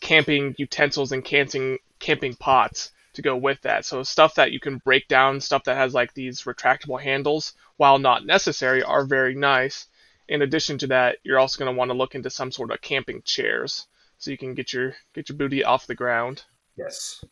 camping 0.00 0.54
utensils 0.58 1.12
and 1.12 1.24
camping 1.24 1.78
camping 1.98 2.34
pots 2.34 2.92
to 3.14 3.22
go 3.22 3.36
with 3.36 3.60
that. 3.62 3.84
So 3.84 4.02
stuff 4.02 4.34
that 4.34 4.52
you 4.52 4.60
can 4.60 4.78
break 4.78 5.08
down, 5.08 5.40
stuff 5.40 5.64
that 5.64 5.76
has 5.76 5.94
like 5.94 6.14
these 6.14 6.42
retractable 6.42 7.00
handles, 7.00 7.54
while 7.76 7.98
not 7.98 8.26
necessary, 8.26 8.82
are 8.82 9.04
very 9.04 9.34
nice. 9.34 9.86
In 10.28 10.42
addition 10.42 10.78
to 10.78 10.86
that, 10.88 11.18
you're 11.22 11.38
also 11.38 11.58
going 11.58 11.74
to 11.74 11.78
want 11.78 11.90
to 11.90 11.96
look 11.96 12.14
into 12.14 12.30
some 12.30 12.50
sort 12.50 12.70
of 12.70 12.80
camping 12.80 13.22
chairs 13.24 13.86
so 14.18 14.30
you 14.30 14.38
can 14.38 14.54
get 14.54 14.72
your 14.72 14.94
get 15.14 15.28
your 15.28 15.38
booty 15.38 15.64
off 15.64 15.86
the 15.86 15.94
ground. 15.94 16.44
Yes. 16.76 17.24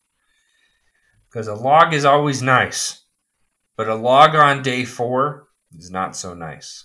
Because 1.28 1.48
a 1.48 1.54
log 1.54 1.94
is 1.94 2.04
always 2.04 2.42
nice, 2.42 3.04
but 3.76 3.88
a 3.88 3.94
log 3.94 4.34
on 4.34 4.62
day 4.62 4.84
four 4.84 5.48
is 5.76 5.90
not 5.90 6.14
so 6.14 6.34
nice. 6.34 6.84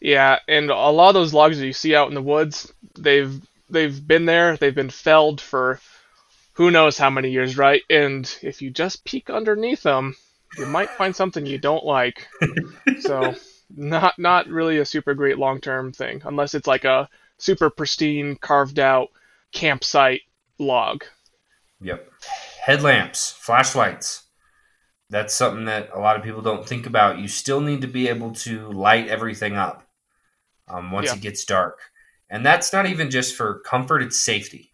Yeah, 0.00 0.38
and 0.48 0.70
a 0.70 0.90
lot 0.90 1.08
of 1.08 1.14
those 1.14 1.34
logs 1.34 1.58
that 1.58 1.66
you 1.66 1.72
see 1.72 1.94
out 1.94 2.08
in 2.08 2.14
the 2.14 2.22
woods, 2.22 2.72
they've 2.98 3.40
they've 3.68 4.06
been 4.06 4.26
there, 4.26 4.56
they've 4.56 4.74
been 4.74 4.90
felled 4.90 5.40
for 5.40 5.80
who 6.54 6.70
knows 6.70 6.98
how 6.98 7.10
many 7.10 7.30
years, 7.30 7.56
right? 7.56 7.82
And 7.88 8.32
if 8.42 8.60
you 8.62 8.70
just 8.70 9.04
peek 9.04 9.30
underneath 9.30 9.82
them, 9.82 10.16
you 10.58 10.66
might 10.66 10.90
find 10.90 11.14
something 11.16 11.46
you 11.46 11.58
don't 11.58 11.84
like. 11.84 12.28
so 13.00 13.34
not 13.74 14.18
not 14.18 14.48
really 14.48 14.78
a 14.78 14.84
super 14.84 15.14
great 15.14 15.38
long 15.38 15.60
term 15.60 15.92
thing, 15.92 16.22
unless 16.24 16.54
it's 16.54 16.66
like 16.66 16.84
a 16.84 17.08
super 17.38 17.70
pristine 17.70 18.36
carved 18.36 18.78
out 18.78 19.08
campsite 19.52 20.22
log. 20.58 21.04
Yep. 21.80 22.10
Headlamps, 22.62 23.32
flashlights. 23.32 24.24
That's 25.10 25.34
something 25.34 25.66
that 25.66 25.90
a 25.92 25.98
lot 25.98 26.16
of 26.16 26.22
people 26.22 26.40
don't 26.42 26.66
think 26.66 26.86
about. 26.86 27.18
You 27.18 27.28
still 27.28 27.60
need 27.60 27.80
to 27.82 27.86
be 27.88 28.08
able 28.08 28.32
to 28.36 28.70
light 28.70 29.08
everything 29.08 29.56
up 29.56 29.86
um, 30.68 30.90
once 30.90 31.08
Yeah. 31.08 31.16
it 31.16 31.20
gets 31.20 31.44
dark. 31.44 31.78
And 32.30 32.46
that's 32.46 32.72
not 32.72 32.86
even 32.86 33.10
just 33.10 33.36
for 33.36 33.60
comfort, 33.60 34.02
it's 34.02 34.18
safety. 34.18 34.71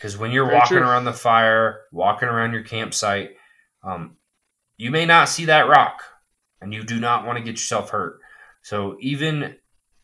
Because 0.00 0.16
when 0.16 0.30
you're 0.32 0.46
Very 0.46 0.56
walking 0.56 0.78
true. 0.78 0.86
around 0.86 1.04
the 1.04 1.12
fire, 1.12 1.82
walking 1.92 2.26
around 2.26 2.54
your 2.54 2.62
campsite, 2.62 3.36
um, 3.84 4.16
you 4.78 4.90
may 4.90 5.04
not 5.04 5.28
see 5.28 5.44
that 5.44 5.68
rock 5.68 6.02
and 6.62 6.72
you 6.72 6.82
do 6.82 6.98
not 6.98 7.26
want 7.26 7.36
to 7.36 7.44
get 7.44 7.50
yourself 7.50 7.90
hurt. 7.90 8.18
So 8.62 8.96
even 9.00 9.56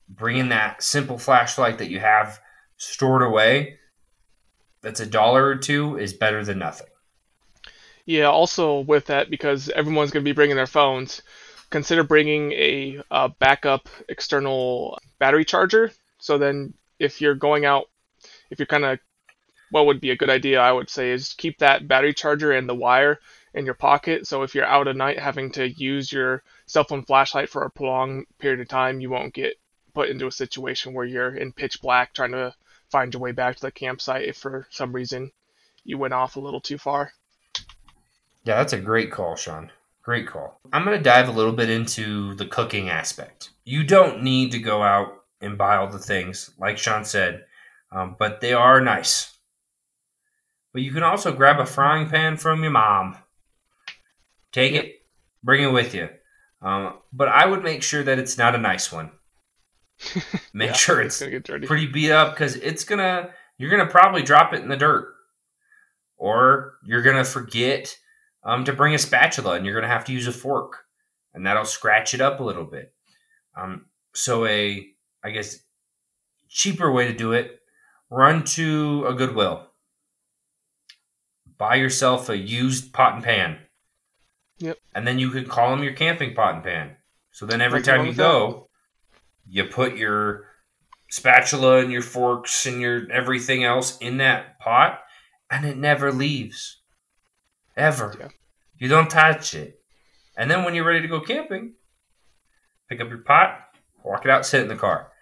bringing 0.06 0.50
that 0.50 0.82
simple 0.82 1.16
flashlight 1.16 1.78
that 1.78 1.88
you 1.88 1.98
have 1.98 2.38
stored 2.76 3.22
away, 3.22 3.78
that's 4.82 5.00
a 5.00 5.06
dollar 5.06 5.46
or 5.46 5.56
two, 5.56 5.96
is 5.96 6.12
better 6.12 6.44
than 6.44 6.58
nothing. 6.58 6.88
Yeah, 8.04 8.26
also 8.26 8.80
with 8.80 9.06
that, 9.06 9.30
because 9.30 9.70
everyone's 9.70 10.10
going 10.10 10.22
to 10.22 10.28
be 10.28 10.34
bringing 10.34 10.56
their 10.56 10.66
phones, 10.66 11.22
consider 11.70 12.04
bringing 12.04 12.52
a, 12.52 13.00
uh 13.10 13.28
backup 13.38 13.88
external 14.10 14.98
battery 15.18 15.46
charger. 15.46 15.90
So 16.18 16.36
then, 16.36 16.74
if 16.98 17.22
you're 17.22 17.34
going 17.34 17.64
out, 17.64 17.86
if 18.50 18.58
you're 18.58 18.66
kind 18.66 18.84
of, 18.84 18.98
what 19.70 19.86
would 19.86 20.00
be 20.00 20.10
a 20.10 20.16
good 20.16 20.30
idea, 20.30 20.60
I 20.60 20.72
would 20.72 20.90
say, 20.90 21.10
is 21.10 21.34
keep 21.34 21.58
that 21.58 21.88
battery 21.88 22.14
charger 22.14 22.52
and 22.52 22.68
the 22.68 22.74
wire 22.74 23.18
in 23.54 23.64
your 23.64 23.74
pocket. 23.74 24.26
So 24.26 24.42
if 24.42 24.54
you're 24.54 24.64
out 24.64 24.88
at 24.88 24.96
night 24.96 25.18
having 25.18 25.50
to 25.52 25.68
use 25.68 26.12
your 26.12 26.42
cell 26.66 26.84
phone 26.84 27.02
flashlight 27.02 27.48
for 27.48 27.62
a 27.62 27.70
prolonged 27.70 28.26
period 28.38 28.60
of 28.60 28.68
time, 28.68 29.00
you 29.00 29.10
won't 29.10 29.34
get 29.34 29.54
put 29.94 30.10
into 30.10 30.26
a 30.26 30.32
situation 30.32 30.92
where 30.92 31.06
you're 31.06 31.34
in 31.34 31.52
pitch 31.52 31.80
black 31.80 32.12
trying 32.12 32.32
to 32.32 32.54
find 32.90 33.12
your 33.12 33.22
way 33.22 33.32
back 33.32 33.56
to 33.56 33.62
the 33.62 33.72
campsite 33.72 34.28
if 34.28 34.36
for 34.36 34.66
some 34.70 34.92
reason 34.92 35.32
you 35.84 35.98
went 35.98 36.14
off 36.14 36.36
a 36.36 36.40
little 36.40 36.60
too 36.60 36.78
far. 36.78 37.12
Yeah, 38.44 38.56
that's 38.56 38.74
a 38.74 38.78
great 38.78 39.10
call, 39.10 39.36
Sean. 39.36 39.72
Great 40.02 40.28
call. 40.28 40.60
I'm 40.72 40.84
going 40.84 40.96
to 40.96 41.02
dive 41.02 41.28
a 41.28 41.32
little 41.32 41.52
bit 41.52 41.68
into 41.68 42.34
the 42.34 42.46
cooking 42.46 42.88
aspect. 42.88 43.50
You 43.64 43.82
don't 43.82 44.22
need 44.22 44.52
to 44.52 44.60
go 44.60 44.82
out 44.82 45.24
and 45.40 45.58
buy 45.58 45.76
all 45.76 45.88
the 45.88 45.98
things, 45.98 46.50
like 46.58 46.78
Sean 46.78 47.04
said, 47.04 47.44
um, 47.90 48.14
but 48.18 48.40
they 48.40 48.52
are 48.52 48.80
nice. 48.80 49.35
But 50.76 50.82
you 50.82 50.92
can 50.92 51.02
also 51.04 51.32
grab 51.34 51.58
a 51.58 51.64
frying 51.64 52.06
pan 52.06 52.36
from 52.36 52.60
your 52.62 52.70
mom. 52.70 53.16
Take 54.52 54.74
Yep. 54.74 54.84
it, 54.84 54.92
bring 55.42 55.62
it 55.64 55.72
with 55.72 55.94
you. 55.94 56.10
Um, 56.60 56.98
but 57.14 57.28
I 57.28 57.46
would 57.46 57.64
make 57.64 57.82
sure 57.82 58.02
that 58.02 58.18
it's 58.18 58.36
not 58.36 58.54
a 58.54 58.58
nice 58.58 58.92
one. 58.92 59.10
Make 60.52 60.68
Yeah, 60.68 60.72
sure 60.74 61.00
it's 61.00 61.14
it's 61.14 61.20
gonna 61.20 61.30
get 61.30 61.44
dirty. 61.44 61.66
pretty 61.66 61.86
beat 61.86 62.10
up 62.10 62.34
because 62.34 62.56
it's 62.56 62.84
gonna 62.84 63.30
you're 63.56 63.70
gonna 63.70 63.86
probably 63.88 64.22
drop 64.22 64.52
it 64.52 64.60
in 64.60 64.68
the 64.68 64.76
dirt 64.76 65.14
or 66.18 66.74
you're 66.84 67.00
gonna 67.00 67.24
forget 67.24 67.96
um, 68.44 68.64
to 68.66 68.74
bring 68.74 68.94
a 68.94 68.98
spatula 68.98 69.54
and 69.54 69.64
you're 69.64 69.74
gonna 69.74 69.90
have 69.90 70.04
to 70.04 70.12
use 70.12 70.26
a 70.26 70.32
fork 70.32 70.84
and 71.32 71.46
that'll 71.46 71.64
scratch 71.64 72.12
it 72.12 72.20
up 72.20 72.40
a 72.40 72.44
little 72.44 72.64
bit 72.64 72.92
um, 73.56 73.86
so 74.14 74.44
a 74.44 74.86
i 75.24 75.30
guess 75.30 75.58
cheaper 76.50 76.92
way 76.92 77.06
to 77.06 77.14
do 77.16 77.32
it 77.32 77.60
run 78.10 78.44
to 78.44 79.06
a 79.08 79.14
goodwill 79.14 79.70
buy 81.58 81.76
yourself 81.76 82.28
a 82.28 82.36
used 82.36 82.92
pot 82.92 83.14
and 83.14 83.24
pan. 83.24 83.58
Yep. 84.58 84.78
and 84.94 85.06
then 85.06 85.18
you 85.18 85.30
can 85.30 85.44
call 85.44 85.70
them 85.70 85.84
your 85.84 85.92
camping 85.92 86.34
pot 86.34 86.54
and 86.54 86.64
pan. 86.64 86.96
So 87.30 87.44
then 87.44 87.60
every 87.60 87.82
time 87.82 88.06
you 88.06 88.14
go 88.14 88.68
you 89.48 89.64
put 89.64 89.96
your 89.96 90.44
spatula 91.10 91.78
and 91.78 91.92
your 91.92 92.02
forks 92.02 92.64
and 92.64 92.80
your 92.80 93.10
everything 93.12 93.64
else 93.64 93.98
in 93.98 94.16
that 94.16 94.58
pot 94.58 95.00
and 95.50 95.66
it 95.66 95.76
never 95.76 96.10
leaves. 96.10 96.80
Ever. 97.76 98.16
Yeah. 98.18 98.28
you 98.78 98.88
don't 98.88 99.10
touch 99.10 99.54
it. 99.54 99.78
And 100.38 100.50
then 100.50 100.64
when 100.64 100.74
you're 100.74 100.86
ready 100.86 101.02
to 101.02 101.08
go 101.08 101.20
camping 101.20 101.74
pick 102.88 103.00
up 103.00 103.08
your 103.08 103.18
pot 103.18 103.66
walk 104.06 104.24
it 104.24 104.30
out 104.30 104.46
sit 104.46 104.62
in 104.62 104.68
the 104.68 104.76
car. 104.76 105.12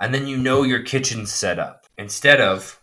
And 0.00 0.14
then 0.14 0.26
you 0.26 0.36
know 0.38 0.62
your 0.62 0.82
kitchen's 0.82 1.32
set 1.32 1.58
up. 1.58 1.86
Instead 1.98 2.40
of 2.40 2.80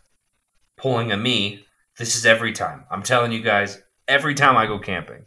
pulling 0.78 1.12
a 1.12 1.18
me 1.18 1.66
this 1.98 2.16
is 2.16 2.26
every 2.26 2.52
time 2.52 2.86
i'm 2.92 3.04
telling 3.04 3.32
you 3.32 3.42
guys 3.42 3.82
every 4.08 4.34
time 4.34 4.58
i 4.58 4.66
go 4.66 4.80
camping 4.80 5.26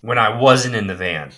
when 0.00 0.18
i 0.18 0.38
wasn't 0.38 0.74
in 0.74 0.86
the 0.86 0.94
van 0.94 1.30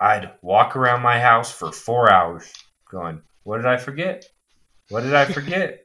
i'd 0.00 0.30
walk 0.42 0.76
around 0.76 1.02
my 1.02 1.18
house 1.20 1.50
for 1.50 1.72
four 1.72 2.10
hours 2.10 2.52
going 2.90 3.20
what 3.44 3.56
did 3.56 3.66
i 3.66 3.76
forget 3.76 4.24
what 4.88 5.02
did 5.02 5.14
i 5.14 5.24
forget 5.32 5.84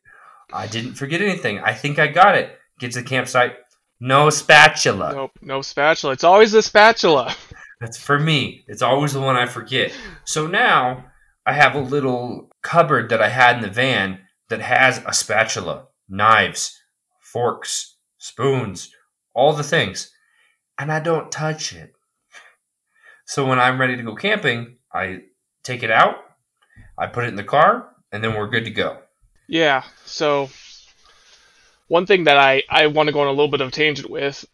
i 0.53 0.67
didn't 0.67 0.93
forget 0.93 1.21
anything 1.21 1.59
i 1.59 1.73
think 1.73 1.99
i 1.99 2.07
got 2.07 2.35
it 2.35 2.57
get 2.79 2.91
to 2.91 3.01
the 3.01 3.07
campsite 3.07 3.55
no 3.99 4.29
spatula 4.29 5.13
Nope, 5.13 5.31
no 5.41 5.61
spatula. 5.61 6.13
It's 6.13 6.23
always 6.25 6.51
the 6.51 6.61
spatula. 6.61 7.33
that's 7.79 7.97
for 7.97 8.19
me. 8.19 8.65
It's 8.67 8.81
always 8.81 9.13
the 9.13 9.21
one 9.21 9.37
I 9.37 9.45
forget. 9.45 9.93
So 10.25 10.47
now 10.47 11.05
I 11.45 11.53
have 11.53 11.75
a 11.75 11.79
little 11.79 12.49
cupboard 12.61 13.09
that 13.09 13.21
I 13.21 13.29
had 13.29 13.55
in 13.55 13.61
the 13.61 13.69
van 13.69 14.19
that 14.49 14.61
has 14.61 15.01
a 15.05 15.13
spatula, 15.13 15.87
knives, 16.09 16.77
forks, 17.35 17.97
spoons, 18.17 18.95
all 19.33 19.51
the 19.51 19.61
things. 19.61 20.09
And 20.79 20.89
I 20.89 21.01
don't 21.01 21.29
touch 21.29 21.73
it. 21.73 21.91
So 23.25 23.45
when 23.45 23.59
I'm 23.59 23.77
ready 23.77 23.97
to 23.97 24.03
go 24.03 24.15
camping, 24.15 24.77
I 24.93 25.23
take 25.61 25.83
it 25.83 25.91
out, 25.91 26.15
I 26.97 27.07
put 27.07 27.25
it 27.25 27.27
in 27.27 27.35
the 27.35 27.43
car, 27.43 27.89
and 28.13 28.23
then 28.23 28.35
we're 28.35 28.47
good 28.47 28.63
to 28.63 28.71
go. 28.71 28.99
Yeah. 29.49 29.83
So 30.05 30.49
one 31.89 32.05
thing 32.05 32.23
that 32.23 32.37
I 32.37 32.63
I 32.69 32.87
want 32.87 33.07
to 33.07 33.13
go 33.13 33.19
on 33.19 33.27
a 33.27 33.31
little 33.31 33.49
bit 33.49 33.59
of 33.59 33.67
a 33.67 33.71
tangent 33.71 34.09
with 34.09 34.45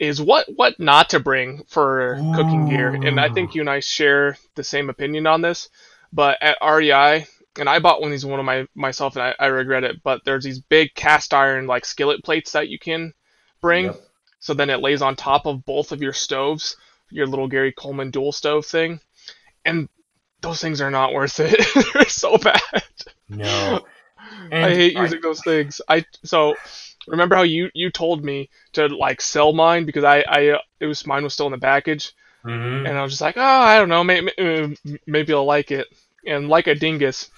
is 0.00 0.20
what 0.20 0.46
what 0.56 0.80
not 0.80 1.10
to 1.10 1.20
bring 1.20 1.62
for 1.68 2.16
cooking 2.34 2.68
gear, 2.68 2.88
and 2.88 3.20
I 3.20 3.28
think 3.28 3.54
you 3.54 3.60
and 3.60 3.70
I 3.70 3.78
share 3.78 4.36
the 4.56 4.64
same 4.64 4.90
opinion 4.90 5.28
on 5.28 5.40
this. 5.40 5.68
But 6.12 6.42
at 6.42 6.58
REI, 6.60 7.28
and 7.58 7.68
I 7.68 7.78
bought 7.78 8.00
one 8.00 8.08
of 8.08 8.12
these 8.12 8.26
one 8.26 8.40
of 8.40 8.46
my 8.46 8.66
myself, 8.74 9.16
and 9.16 9.22
I, 9.22 9.34
I 9.38 9.46
regret 9.46 9.84
it. 9.84 10.02
But 10.02 10.24
there's 10.24 10.44
these 10.44 10.58
big 10.58 10.94
cast 10.94 11.34
iron 11.34 11.66
like 11.66 11.84
skillet 11.84 12.22
plates 12.24 12.52
that 12.52 12.68
you 12.68 12.78
can 12.78 13.12
bring. 13.60 13.86
Yep. 13.86 14.00
So 14.40 14.54
then 14.54 14.70
it 14.70 14.80
lays 14.80 15.02
on 15.02 15.16
top 15.16 15.46
of 15.46 15.64
both 15.64 15.92
of 15.92 16.02
your 16.02 16.12
stoves, 16.12 16.76
your 17.10 17.26
little 17.26 17.48
Gary 17.48 17.72
Coleman 17.72 18.10
dual 18.10 18.32
stove 18.32 18.66
thing, 18.66 19.00
and 19.64 19.88
those 20.42 20.60
things 20.60 20.80
are 20.80 20.90
not 20.90 21.14
worth 21.14 21.40
it. 21.40 21.64
They're 21.94 22.08
so 22.08 22.36
bad. 22.36 22.60
No. 23.28 23.80
I 24.52 24.70
hate 24.74 24.94
using 24.94 25.20
those 25.20 25.42
things. 25.42 25.80
I 25.88 26.04
so 26.22 26.54
remember 27.06 27.34
how 27.36 27.42
you 27.42 27.70
you 27.74 27.90
told 27.90 28.24
me 28.24 28.50
to 28.72 28.86
like 28.88 29.20
sell 29.20 29.52
mine 29.52 29.84
because 29.84 30.04
I 30.04 30.24
I 30.28 30.48
uh, 30.48 30.58
it 30.80 30.86
was 30.86 31.06
mine 31.06 31.24
was 31.24 31.34
still 31.34 31.46
in 31.46 31.52
the 31.52 31.58
package 31.58 32.12
Mhm. 32.44 32.86
and 32.86 32.98
I 32.98 33.02
was 33.02 33.12
just 33.12 33.22
like 33.22 33.36
oh 33.38 33.42
I 33.42 33.78
don't 33.78 33.88
know 33.88 34.04
maybe 34.04 34.30
maybe 35.06 35.32
I'll 35.32 35.44
like 35.46 35.70
it 35.70 35.86
and 36.26 36.48
like 36.48 36.66
a 36.66 36.74
dingus 36.74 37.30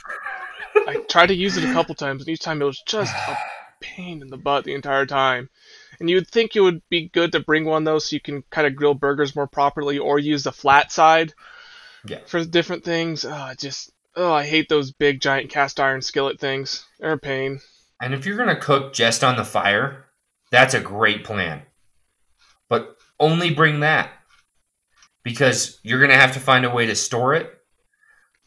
I 0.75 0.97
tried 1.09 1.29
to 1.29 1.35
use 1.35 1.57
it 1.57 1.69
a 1.69 1.73
couple 1.73 1.95
times 1.95 2.23
and 2.23 2.29
each 2.29 2.41
time 2.41 2.61
it 2.61 2.67
was 2.67 2.83
just 2.87 3.15
a 3.29 3.37
pain 3.81 4.23
in 4.23 4.29
the 4.29 4.37
butt 4.37 4.65
the 4.65 4.75
entire 4.75 5.07
time 5.07 5.49
and 5.99 6.11
you'd 6.11 6.29
think 6.29 6.55
it 6.55 6.61
would 6.61 6.83
be 6.91 7.09
good 7.09 7.33
to 7.33 7.41
bring 7.41 7.65
one 7.65 7.85
though 7.85 7.99
so 7.99 8.15
you 8.15 8.21
can 8.21 8.43
kind 8.51 8.67
of 8.67 8.77
grill 8.77 8.95
burgers 8.95 9.35
more 9.35 9.47
properly 9.47 9.99
or 9.99 10.19
use 10.19 10.45
the 10.45 10.53
flat 10.53 10.93
side 10.93 11.33
Yeah. 12.07 12.21
for 12.27 12.45
different 12.45 12.85
things 12.85 13.25
oh 13.25 13.53
just 13.59 13.91
oh 14.17 14.33
I 14.33 14.45
hate 14.47 14.69
those 14.69 14.93
big 14.93 15.21
giant 15.21 15.51
cast 15.51 15.81
iron 15.81 16.03
skillet 16.03 16.39
things 16.41 16.85
they're 17.01 17.13
a 17.13 17.19
pain. 17.19 17.61
And 18.01 18.13
if 18.13 18.27
you're 18.27 18.37
going 18.37 18.49
to 18.55 18.57
cook 18.61 18.93
just 18.93 19.25
on 19.25 19.37
the 19.37 19.45
fire, 19.45 20.05
that's 20.51 20.75
a 20.75 20.81
great 20.81 21.25
plan. 21.25 21.63
But 22.69 22.95
only 23.19 23.55
bring 23.55 23.81
that. 23.81 24.11
Because 25.23 25.81
you're 25.83 25.99
going 25.99 26.11
to 26.11 26.17
have 26.17 26.35
to 26.35 26.41
find 26.41 26.65
a 26.67 26.71
way 26.71 26.85
to 26.87 26.95
store 26.95 27.33
it, 27.35 27.56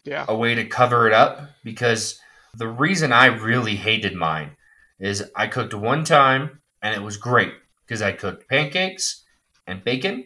Yeah. 0.09 0.25
a 0.27 0.35
way 0.35 0.55
to 0.55 0.65
cover 0.65 1.07
it 1.07 1.13
up. 1.13 1.41
Because 1.63 2.19
the 2.55 2.67
reason 2.67 3.13
I 3.13 3.27
really 3.27 3.75
hated 3.75 4.15
mine 4.15 4.57
is 4.99 5.29
I 5.35 5.47
cooked 5.47 5.73
one 5.73 6.03
time 6.03 6.61
and 6.81 6.95
it 6.95 7.03
was 7.03 7.17
great 7.17 7.53
because 7.85 8.01
I 8.01 8.11
cooked 8.11 8.49
pancakes 8.49 9.23
and 9.67 9.83
bacon 9.83 10.25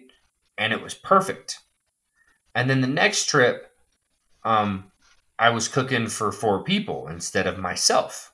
and 0.58 0.74
it 0.74 0.82
was 0.82 0.94
perfect. 0.94 1.60
And 2.56 2.70
then 2.70 2.82
the 2.82 2.88
next 2.88 3.28
trip, 3.28 3.72
um, 4.44 4.92
I 5.38 5.50
was 5.50 5.68
cooking 5.68 6.08
for 6.08 6.32
four 6.32 6.64
people 6.64 7.08
instead 7.08 7.48
of 7.48 7.58
myself. 7.58 8.32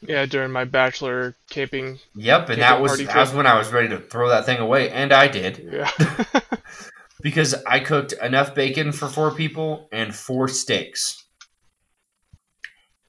Yeah, 0.00 0.26
during 0.26 0.50
my 0.50 0.64
bachelor 0.64 1.36
camping. 1.48 2.00
Yep, 2.16 2.50
and 2.50 2.58
Camping 2.58 2.58
that 2.58 2.80
was 2.80 2.98
that 2.98 3.16
was 3.16 3.32
when 3.32 3.46
I 3.46 3.56
was 3.56 3.72
ready 3.72 3.88
to 3.88 3.98
throw 3.98 4.28
that 4.28 4.44
thing 4.44 4.58
away, 4.58 4.90
and 4.90 5.12
I 5.12 5.28
did 5.28 5.68
Yeah. 5.72 5.90
because 7.22 7.54
I 7.66 7.80
cooked 7.80 8.12
enough 8.14 8.54
bacon 8.54 8.92
for 8.92 9.08
four 9.08 9.34
people 9.34 9.88
and 9.92 10.14
four 10.14 10.48
steaks, 10.48 11.24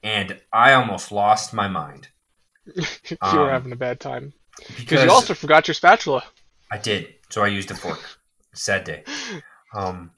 and 0.01 0.39
I 0.51 0.73
almost 0.73 1.11
lost 1.11 1.53
my 1.53 1.67
mind. 1.67 2.09
you 2.75 3.17
Um, 3.21 3.37
were 3.37 3.49
having 3.51 3.71
a 3.71 3.75
bad 3.77 3.99
time. 3.99 4.33
Because 4.57 4.75
Because 4.77 5.03
you 5.03 5.11
also 5.11 5.33
forgot 5.33 5.67
your 5.67 5.75
spatula. 5.75 6.23
I 6.71 6.77
did, 6.77 7.13
so 7.29 7.43
I 7.43 7.47
used 7.47 7.71
a 7.71 7.75
fork. 7.75 7.99
Sad 8.53 8.83
day. 8.83 9.03
Um, 9.75 10.11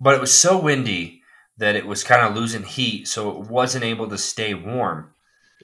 but 0.00 0.14
it 0.14 0.20
was 0.20 0.32
so 0.32 0.58
windy 0.58 1.22
that 1.58 1.76
it 1.76 1.86
was 1.86 2.02
kind 2.02 2.22
of 2.26 2.34
losing 2.34 2.62
heat, 2.64 3.06
so 3.06 3.30
it 3.30 3.48
wasn't 3.50 3.84
able 3.84 4.08
to 4.08 4.18
stay 4.18 4.54
warm 4.54 5.12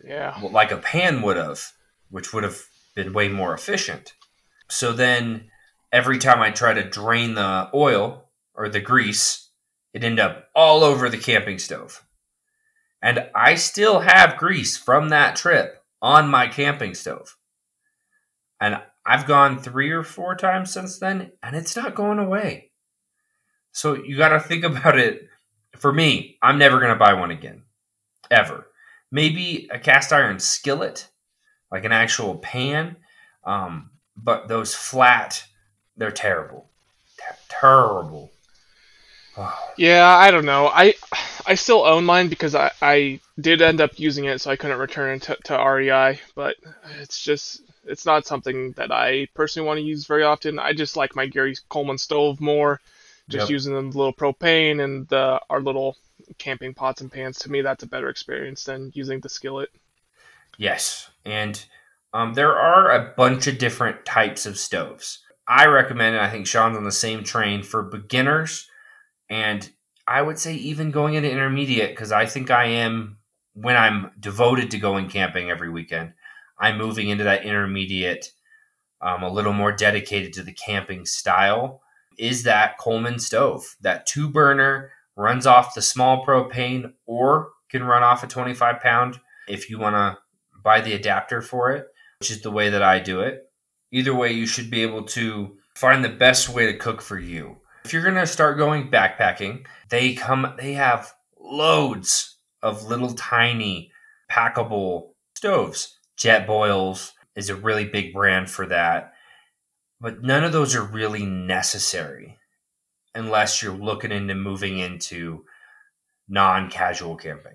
Yeah. 0.05 0.39
like 0.53 0.71
a 0.71 0.77
pan 0.77 1.23
would 1.23 1.37
have, 1.39 1.73
which 2.11 2.33
would 2.33 2.45
have 2.45 2.61
been 2.95 3.13
way 3.13 3.29
more 3.29 3.55
efficient. 3.55 4.13
So 4.69 4.93
then 4.93 5.51
every 5.93 6.19
time 6.19 6.41
I 6.41 6.51
try 6.51 6.75
to 6.75 6.89
drain 6.89 7.35
the 7.35 7.71
oil 7.75 8.29
or 8.55 8.69
the 8.69 8.81
grease, 8.81 9.51
it 9.95 10.05
ended 10.05 10.21
up 10.21 10.49
all 10.55 10.85
over 10.85 11.09
the 11.09 11.19
camping 11.19 11.59
stove. 11.59 12.05
And 13.03 13.29
I 13.35 13.55
still 13.55 14.01
have 14.01 14.37
grease 14.37 14.77
from 14.77 15.11
that 15.11 15.37
trip 15.37 15.83
on 16.03 16.29
my 16.29 16.49
camping 16.49 16.95
stove. 16.95 17.37
And 18.61 18.81
I've 19.07 19.27
gone 19.27 19.59
three 19.59 19.91
or 19.91 20.03
four 20.03 20.35
times 20.35 20.73
since 20.73 20.99
then, 20.99 21.33
and 21.43 21.57
it's 21.57 21.77
not 21.77 21.95
going 21.95 22.19
away. 22.19 22.73
So 23.73 23.95
you 23.95 24.17
got 24.17 24.31
to 24.31 24.41
think 24.41 24.65
about 24.65 24.99
it. 24.99 25.29
For 25.77 25.93
me, 25.93 26.37
I'm 26.43 26.59
never 26.59 26.81
going 26.81 26.93
to 26.93 26.99
buy 26.99 27.15
one 27.15 27.31
again, 27.31 27.63
ever. 28.31 28.67
Maybe 29.13 29.69
a 29.73 29.79
cast 29.79 30.13
iron 30.13 30.41
skillet, 30.41 31.09
like 31.71 31.85
an 31.85 31.93
actual 31.93 32.37
pan. 32.37 32.97
Um, 33.45 33.91
but 34.17 34.49
those 34.49 34.75
flat, 34.75 35.45
they're 35.99 36.11
terrible. 36.11 36.67
Ter- 37.19 37.37
terrible. 37.49 38.31
Yeah, 39.77 40.05
I 40.09 40.33
don't 40.33 40.45
know. 40.47 40.67
I 40.67 40.95
I 41.47 41.55
still 41.55 41.85
own 41.85 42.05
mine 42.05 42.29
because 42.29 42.57
I, 42.57 42.73
I 42.83 43.21
did 43.41 43.63
end 43.63 43.81
up 43.81 43.97
using 43.99 44.25
it, 44.25 44.41
so 44.41 44.51
I 44.51 44.57
couldn't 44.57 44.79
return 44.79 45.15
it 45.17 45.23
to, 45.23 45.37
to 45.45 45.57
REI. 45.57 46.19
But 46.35 46.57
it's 47.01 47.23
just 47.23 47.63
it's 47.85 48.05
not 48.05 48.27
something 48.27 48.73
that 48.73 48.91
I 48.91 49.29
personally 49.35 49.67
want 49.67 49.79
to 49.79 49.85
use 49.85 50.07
very 50.07 50.25
often. 50.25 50.59
I 50.59 50.73
just 50.73 50.97
like 50.97 51.15
my 51.15 51.27
Gary 51.27 51.55
Coleman 51.69 51.99
stove 51.99 52.41
more. 52.41 52.81
Just 53.29 53.45
Yep. 53.45 53.51
using 53.51 53.75
the 53.75 53.97
little 53.97 54.13
propane 54.13 54.83
and 54.83 55.07
the, 55.09 55.41
our 55.51 55.61
little 55.61 55.97
camping 56.39 56.75
pots 56.75 57.03
and 57.03 57.13
pans. 57.13 57.39
To 57.41 57.51
me, 57.51 57.61
that's 57.61 57.85
a 57.85 57.87
better 57.89 58.09
experience 58.09 58.65
than 58.65 58.91
using 58.95 59.21
the 59.21 59.29
skillet. 59.29 59.71
Yes, 60.57 61.11
and 61.25 61.65
um, 62.13 62.35
there 62.35 62.59
are 62.59 62.91
a 62.91 63.15
bunch 63.17 63.47
of 63.47 63.59
different 63.59 64.05
types 64.05 64.47
of 64.47 64.59
stoves. 64.59 65.21
I 65.49 65.67
recommend, 65.67 66.15
and 66.15 66.25
I 66.25 66.31
think 66.31 66.47
Sean's 66.47 66.77
on 66.77 66.85
the 66.85 66.93
same 66.93 67.25
train 67.25 67.63
for 67.63 67.83
beginners, 67.83 68.69
and 69.31 69.69
I 70.07 70.21
would 70.21 70.39
say 70.39 70.55
even 70.55 70.91
going 70.91 71.15
into 71.15 71.31
intermediate 71.31 71.91
because 71.91 72.13
I 72.13 72.27
think 72.27 72.51
I 72.51 72.65
am 72.67 73.19
when 73.55 73.77
I'm 73.77 74.11
devoted 74.21 74.71
to 74.71 74.79
going 74.79 75.09
camping 75.09 75.51
every 75.51 75.71
weekend. 75.71 76.13
I'm 76.59 76.77
moving 76.77 77.09
into 77.09 77.25
that 77.25 77.45
intermediate, 77.45 78.33
um, 79.01 79.23
a 79.23 79.33
little 79.33 79.53
more 79.53 79.73
dedicated 79.73 80.33
to 80.35 80.43
the 80.43 80.53
camping 80.53 81.07
style. 81.07 81.81
Is 82.19 82.43
that 82.43 82.79
Coleman 82.79 83.19
stove? 83.19 83.77
That 83.81 84.07
two 84.07 84.29
burner 84.29 84.91
runs 85.17 85.47
off 85.47 85.75
the 85.75 85.83
small 85.83 86.25
propane 86.25 86.93
or 87.07 87.51
can 87.71 87.85
run 87.85 88.03
off 88.03 88.23
a 88.23 88.27
25 88.27 88.81
pound 88.81 89.21
if 89.49 89.71
you 89.71 89.79
want 89.79 89.95
to 89.95 90.19
buy 90.63 90.81
the 90.81 90.95
adapter 90.95 91.41
for 91.41 91.71
it, 91.71 91.87
which 92.21 92.31
is 92.31 92.43
the 92.43 92.51
way 92.51 92.71
that 92.71 92.83
I 92.83 92.99
do 92.99 93.21
it. 93.21 93.48
Either 93.91 94.15
way, 94.15 94.33
you 94.33 94.47
should 94.47 94.71
be 94.71 94.83
able 94.83 95.03
to 95.03 95.57
find 95.75 96.05
the 96.05 96.09
best 96.09 96.49
way 96.49 96.67
to 96.67 96.77
cook 96.77 97.01
for 97.01 97.19
you. 97.19 97.57
If 97.85 97.93
you're 97.93 98.03
going 98.03 98.15
to 98.17 98.27
start 98.27 98.59
going 98.59 98.91
backpacking, 98.91 99.67
they 99.89 100.15
come 100.15 100.55
they 100.59 100.75
have 100.75 101.13
loads 101.41 102.37
of 102.63 102.85
little 102.85 103.15
tiny 103.15 103.93
packable 104.31 105.11
stoves. 105.35 105.99
Jetboils 106.19 107.13
is 107.37 107.49
a 107.49 107.55
really 107.55 107.85
big 107.85 108.13
brand 108.13 108.51
for 108.51 108.67
that. 108.67 109.13
But 110.01 110.23
none 110.23 110.45
of 110.45 110.53
those 110.53 110.75
are 110.75 110.83
really 110.83 111.25
necessary 111.25 112.39
unless 113.15 113.63
you're 113.63 113.73
looking 113.73 114.13
into 114.13 114.35
moving 114.35 114.79
into 114.79 115.45
non-casual 116.29 117.17
camping. 117.17 117.55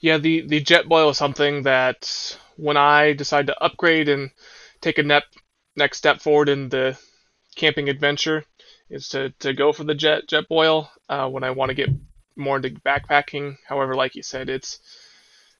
Yeah, 0.00 0.18
the 0.18 0.46
the 0.46 0.62
Jetboil 0.62 1.10
is 1.10 1.18
something 1.18 1.62
that 1.62 2.38
when 2.56 2.76
I 2.76 3.12
decide 3.12 3.46
to 3.46 3.62
upgrade 3.62 4.08
and 4.08 4.30
take 4.80 4.98
a 4.98 5.02
nep- 5.02 5.24
next 5.76 5.98
step 5.98 6.20
forward 6.20 6.48
in 6.48 6.68
the 6.68 6.98
camping 7.56 7.88
adventure, 7.88 8.44
is 8.90 9.08
to, 9.10 9.30
to 9.40 9.52
go 9.52 9.72
for 9.72 9.84
the 9.84 9.94
jet 9.94 10.22
Jetboil. 10.28 10.88
Uh, 11.08 11.28
when 11.28 11.44
I 11.44 11.50
want 11.50 11.70
to 11.70 11.74
get 11.74 11.90
more 12.36 12.56
into 12.56 12.70
backpacking, 12.70 13.56
however, 13.66 13.94
like 13.94 14.14
you 14.14 14.22
said, 14.22 14.48
it's 14.48 14.80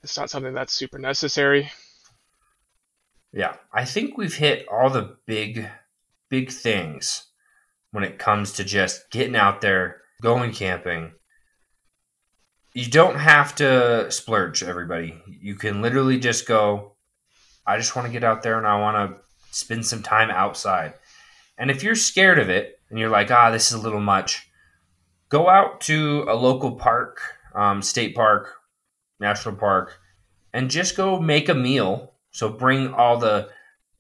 it's 0.03 0.19
not 0.19 0.31
something 0.31 0.53
that's 0.53 0.73
super 0.73 0.99
necessary. 0.99 1.71
Yeah, 3.33 3.57
I 3.73 3.85
think 3.85 4.17
we've 4.17 4.35
hit 4.35 4.69
all 4.69 4.91
the 4.91 5.17
big, 5.27 5.69
big 6.31 6.51
things 6.51 7.27
when 7.91 8.05
it 8.05 8.19
comes 8.19 8.53
to 8.53 8.65
just 8.65 9.11
getting 9.11 9.35
out 9.35 9.61
there, 9.61 10.03
going 10.23 10.53
camping. 10.53 11.13
You 12.75 12.91
don't 12.91 13.17
have 13.17 13.55
to 13.57 14.11
splurge, 14.11 14.63
everybody. 14.63 15.21
You 15.27 15.55
can 15.55 15.81
literally 15.83 16.19
just 16.19 16.47
go, 16.47 16.97
I 17.67 17.77
just 17.77 17.97
want 17.97 18.07
to 18.07 18.13
get 18.13 18.25
out 18.25 18.43
there 18.43 18.59
and 18.59 18.67
I 18.67 18.79
want 18.79 19.11
to 19.11 19.24
spend 19.55 19.87
some 19.87 20.03
time 20.03 20.31
outside. 20.31 20.95
And 21.57 21.71
if 21.71 21.83
you're 21.83 21.95
scared 21.95 22.39
of 22.39 22.49
it 22.49 22.81
and 22.91 22.99
you're 22.99 23.11
like, 23.11 23.31
ah, 23.31 23.51
this 23.51 23.69
is 23.69 23.75
a 23.75 23.81
little 23.81 24.01
much, 24.01 24.49
go 25.29 25.49
out 25.49 25.81
to 25.83 26.25
a 26.29 26.35
local 26.35 26.73
park, 26.73 27.21
um, 27.55 27.81
state 27.83 28.15
park, 28.15 28.57
national 29.21 29.55
park, 29.57 29.99
and 30.53 30.71
just 30.71 30.97
go 30.97 31.21
make 31.21 31.49
a 31.49 31.55
meal. 31.55 32.13
So 32.31 32.49
bring 32.49 32.93
all 32.93 33.19
the 33.19 33.49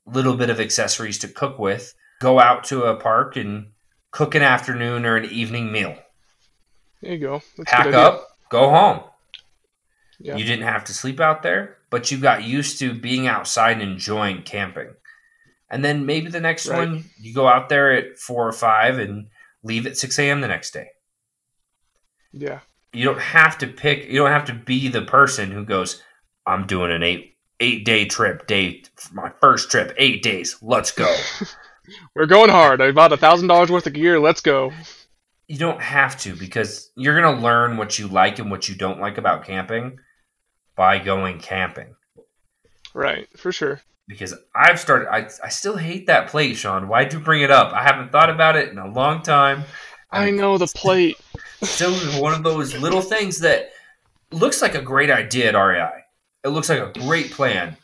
little 0.06 0.36
bit 0.36 0.50
of 0.50 0.60
accessories 0.60 1.18
to 1.20 1.28
cook 1.28 1.58
with. 1.58 1.94
Go 2.20 2.40
out 2.40 2.64
to 2.64 2.84
a 2.84 2.96
park 2.96 3.36
and 3.36 3.68
cook 4.10 4.34
an 4.34 4.42
afternoon 4.42 5.06
or 5.06 5.16
an 5.16 5.24
evening 5.26 5.70
meal. 5.70 5.96
There 7.00 7.12
you 7.12 7.18
go. 7.18 7.42
That's 7.56 7.70
Pack 7.70 7.94
up, 7.94 8.28
go 8.48 8.70
home. 8.70 9.00
Yeah. 10.18 10.36
You 10.36 10.44
didn't 10.44 10.66
have 10.66 10.84
to 10.84 10.94
sleep 10.94 11.20
out 11.20 11.42
there, 11.42 11.76
but 11.90 12.10
you 12.10 12.18
got 12.18 12.44
used 12.44 12.78
to 12.78 12.94
being 12.94 13.26
outside 13.26 13.80
and 13.80 13.82
enjoying 13.82 14.42
camping. 14.42 14.90
And 15.74 15.84
then 15.84 16.06
maybe 16.06 16.30
the 16.30 16.40
next 16.40 16.68
Right. 16.68 16.78
one, 16.88 17.04
you 17.20 17.34
go 17.34 17.48
out 17.48 17.68
there 17.68 17.90
at 17.90 18.16
four 18.16 18.46
or 18.46 18.52
five 18.52 18.98
and 19.00 19.26
leave 19.64 19.86
at 19.88 19.96
6 19.98 20.16
a.m. 20.20 20.40
the 20.40 20.46
next 20.46 20.70
day. 20.72 20.86
Yeah. 22.32 22.60
You 22.92 23.04
don't 23.04 23.20
have 23.20 23.58
to 23.58 23.66
pick, 23.66 24.06
you 24.08 24.18
don't 24.18 24.30
have 24.30 24.44
to 24.44 24.54
be 24.54 24.86
the 24.88 25.02
person 25.02 25.50
who 25.50 25.64
goes, 25.64 26.00
I'm 26.46 26.66
doing 26.68 26.92
an 26.92 27.02
eight 27.02 27.32
eight 27.60 27.84
day 27.84 28.04
trip, 28.04 28.46
day 28.46 28.82
my 29.12 29.30
first 29.40 29.68
trip, 29.70 29.94
eight 29.98 30.22
days. 30.22 30.56
Let's 30.62 30.92
go. 30.92 31.12
We're 32.14 32.26
going 32.26 32.50
hard. 32.50 32.80
I 32.80 32.92
bought 32.92 33.12
a 33.12 33.16
thousand 33.16 33.48
dollars 33.48 33.70
worth 33.70 33.86
of 33.88 33.94
gear. 33.94 34.20
Let's 34.20 34.40
go. 34.40 34.72
you 35.48 35.58
don't 35.58 35.80
have 35.82 36.18
to 36.20 36.34
because 36.36 36.90
you're 36.96 37.20
going 37.20 37.36
to 37.36 37.42
learn 37.42 37.76
what 37.78 37.98
you 37.98 38.06
like 38.08 38.38
and 38.38 38.50
what 38.50 38.68
you 38.68 38.74
don't 38.76 39.00
like 39.00 39.18
about 39.18 39.44
camping 39.44 39.98
by 40.76 40.98
going 40.98 41.38
camping. 41.40 41.94
Right, 42.94 43.26
for 43.36 43.50
sure. 43.52 43.80
Because 44.06 44.34
I've 44.54 44.78
started, 44.78 45.08
I, 45.10 45.28
I 45.42 45.48
still 45.48 45.76
hate 45.76 46.06
that 46.08 46.28
plate, 46.28 46.54
Sean. 46.56 46.88
Why'd 46.88 47.12
you 47.12 47.20
bring 47.20 47.40
it 47.42 47.50
up? 47.50 47.72
I 47.72 47.82
haven't 47.82 48.12
thought 48.12 48.28
about 48.30 48.54
it 48.56 48.68
in 48.68 48.78
a 48.78 48.86
long 48.86 49.22
time. 49.22 49.64
I 50.10 50.30
know 50.30 50.58
the 50.58 50.66
plate. 50.74 51.16
Still 51.62 51.94
one 52.22 52.34
of 52.34 52.42
those 52.42 52.74
little 52.76 53.00
things 53.00 53.38
that 53.40 53.70
looks 54.30 54.60
like 54.60 54.74
a 54.74 54.82
great 54.82 55.10
idea 55.10 55.48
at 55.48 55.54
REI. 55.58 56.02
It 56.44 56.48
looks 56.48 56.68
like 56.68 56.80
a 56.80 56.92
great 57.00 57.30
plan. 57.30 57.78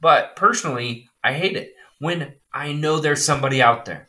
But 0.00 0.34
personally, 0.36 1.10
I 1.22 1.34
hate 1.34 1.56
it 1.56 1.74
when 1.98 2.32
I 2.52 2.72
know 2.72 2.98
there's 2.98 3.24
somebody 3.24 3.60
out 3.60 3.84
there 3.84 4.06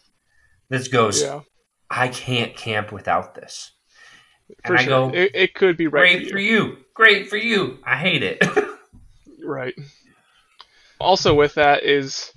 that 0.69 0.89
goes, 0.89 1.21
Yeah, 1.21 1.41
I 1.89 2.07
can't 2.07 2.55
camp 2.55 2.93
without 2.93 3.35
this. 3.35 3.71
for 4.65 4.71
And 4.71 4.77
I 4.79 4.83
sure. 4.83 5.09
go, 5.11 5.15
it, 5.17 5.31
it 5.33 5.53
could 5.53 5.75
be 5.75 5.87
right 5.87 6.13
Great 6.13 6.23
for 6.27 6.31
for 6.33 6.39
you. 6.39 6.63
you. 6.65 6.77
Great 6.93 7.27
for 7.29 7.37
you. 7.37 7.79
I 7.83 7.97
hate 7.97 8.23
it. 8.23 8.41
Right. 9.45 9.75
Also, 10.99 11.33
with 11.33 11.55
that 11.55 11.83
is 11.83 12.33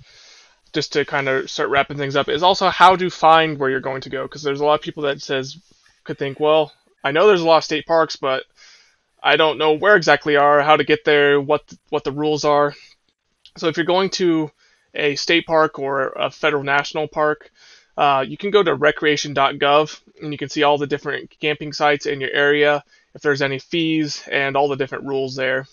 just 0.73 0.93
to 0.93 1.05
kind 1.05 1.27
of 1.27 1.49
start 1.49 1.69
wrapping 1.69 1.97
things 1.97 2.15
up 2.15 2.29
is 2.29 2.43
also 2.43 2.69
how 2.69 2.95
to 2.95 3.09
find 3.09 3.57
where 3.57 3.69
you're 3.69 3.79
going 3.79 4.01
to 4.01 4.09
go 4.09 4.23
because 4.23 4.43
there's 4.43 4.61
a 4.61 4.65
lot 4.65 4.75
of 4.75 4.81
people 4.81 5.03
that 5.03 5.21
says 5.21 5.57
could 6.03 6.17
think, 6.17 6.39
well, 6.39 6.71
I 7.03 7.11
know 7.11 7.27
there's 7.27 7.41
a 7.41 7.47
lot 7.47 7.57
of 7.57 7.63
state 7.63 7.85
parks, 7.85 8.15
but 8.15 8.43
I 9.21 9.35
don't 9.35 9.57
know 9.57 9.73
where 9.73 9.95
exactly 9.95 10.35
are, 10.35 10.61
how 10.61 10.77
to 10.77 10.83
get 10.83 11.03
there, 11.03 11.39
what 11.41 11.63
what 11.89 12.03
the 12.03 12.11
rules 12.11 12.45
are. 12.45 12.73
So 13.57 13.67
if 13.67 13.77
you're 13.77 13.85
going 13.85 14.09
to 14.11 14.51
a 14.93 15.15
state 15.15 15.45
park 15.45 15.79
or 15.79 16.09
a 16.09 16.31
federal 16.31 16.63
national 16.63 17.07
park, 17.07 17.51
uh, 17.97 18.23
you 18.27 18.37
can 18.37 18.51
go 18.51 18.63
to 18.63 18.73
recreation.gov 18.73 20.01
and 20.21 20.31
you 20.31 20.37
can 20.37 20.49
see 20.49 20.63
all 20.63 20.77
the 20.77 20.87
different 20.87 21.35
camping 21.39 21.73
sites 21.73 22.05
in 22.05 22.21
your 22.21 22.31
area, 22.31 22.83
if 23.13 23.21
there's 23.21 23.41
any 23.41 23.59
fees, 23.59 24.27
and 24.31 24.55
all 24.55 24.69
the 24.69 24.75
different 24.75 25.05
rules 25.05 25.35
there. 25.35 25.67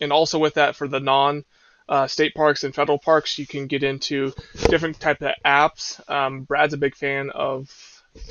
And 0.00 0.12
also 0.12 0.38
with 0.38 0.54
that, 0.54 0.76
for 0.76 0.88
the 0.88 1.00
non 1.00 1.44
uh, 1.88 2.06
state 2.06 2.34
parks 2.34 2.64
and 2.64 2.74
federal 2.74 2.98
parks, 2.98 3.38
you 3.38 3.46
can 3.46 3.66
get 3.66 3.82
into 3.82 4.32
different 4.68 4.98
type 5.00 5.20
of 5.22 5.32
apps. 5.44 6.00
Um, 6.10 6.42
Brad's 6.42 6.74
a 6.74 6.78
big 6.78 6.94
fan 6.96 7.30
of 7.30 7.70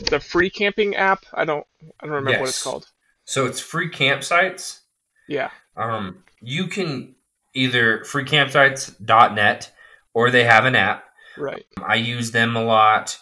the 0.10 0.20
free 0.20 0.50
camping 0.50 0.96
app. 0.96 1.26
I 1.34 1.46
don't 1.46 1.66
I 2.00 2.06
don't 2.06 2.16
remember 2.16 2.40
what 2.40 2.50
it's 2.50 2.64
called. 2.64 2.88
so 3.26 3.46
it's 3.46 3.60
free 3.60 3.90
campsites. 3.90 4.80
Yeah. 5.28 5.50
Um, 5.78 6.24
you 6.42 6.68
can 6.68 7.16
either 7.54 8.00
freecampsites.net 8.00 9.72
or 10.14 10.32
they 10.32 10.44
have 10.44 10.66
an 10.66 10.76
app. 10.76 11.06
Right. 11.38 11.66
I 11.86 11.96
use 11.96 12.32
them 12.32 12.56
a 12.56 12.64
lot. 12.64 13.18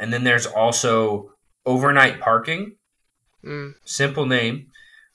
And 0.00 0.12
then 0.12 0.24
there's 0.24 0.46
also 0.46 1.32
overnight 1.64 2.20
parking. 2.20 2.76
Mm, 3.44 3.74
Simple 3.84 4.26
name. 4.26 4.68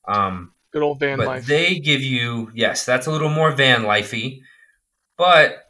Um, 0.08 0.53
good 0.74 0.82
old 0.82 1.00
van 1.00 1.18
but 1.18 1.28
life. 1.28 1.46
they 1.46 1.80
give 1.80 2.02
you 2.02 2.52
yes, 2.54 2.86
that's 2.86 3.08
a 3.08 3.12
little 3.12 3.30
more 3.30 3.52
van 3.52 3.84
lifey, 3.84 4.42
but 5.18 5.64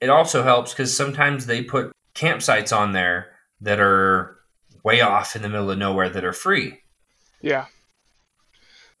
it 0.00 0.10
also 0.10 0.42
helps 0.42 0.72
because 0.72 0.94
sometimes 0.94 1.46
they 1.46 1.62
put 1.62 1.92
campsites 2.14 2.76
on 2.76 2.92
there 2.92 3.28
that 3.60 3.80
are 3.80 4.36
way 4.84 5.00
off 5.00 5.34
in 5.34 5.42
the 5.42 5.48
middle 5.48 5.70
of 5.70 5.78
nowhere 5.78 6.08
that 6.10 6.24
are 6.24 6.32
free. 6.32 6.80
yeah. 7.40 7.66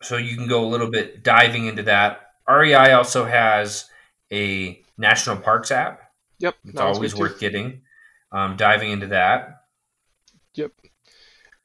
So 0.00 0.16
you 0.16 0.36
can 0.36 0.46
go 0.46 0.64
a 0.64 0.68
little 0.68 0.90
bit 0.90 1.24
diving 1.24 1.66
into 1.66 1.82
that. 1.82 2.20
REI 2.48 2.92
also 2.92 3.24
has 3.24 3.86
a 4.32 4.80
national 4.96 5.38
parks 5.38 5.72
app. 5.72 6.00
Yep. 6.38 6.54
It's 6.66 6.80
always 6.80 7.12
good 7.12 7.16
too. 7.16 7.22
worth 7.22 7.40
getting. 7.40 7.82
Um, 8.30 8.56
diving 8.56 8.92
into 8.92 9.08
that. 9.08 9.64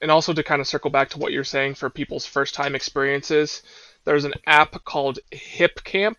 And 0.03 0.11
also 0.11 0.33
to 0.33 0.43
kind 0.43 0.59
of 0.59 0.67
circle 0.67 0.91
back 0.91 1.09
to 1.11 1.17
what 1.17 1.31
you're 1.31 1.45
saying 1.45 1.75
for 1.75 1.89
people's 1.89 2.25
first 2.25 2.53
time 2.53 2.75
experiences, 2.75 3.63
there's 4.03 4.25
an 4.25 4.33
app 4.45 4.83
called 4.83 5.19
Hipcamp. 5.31 6.17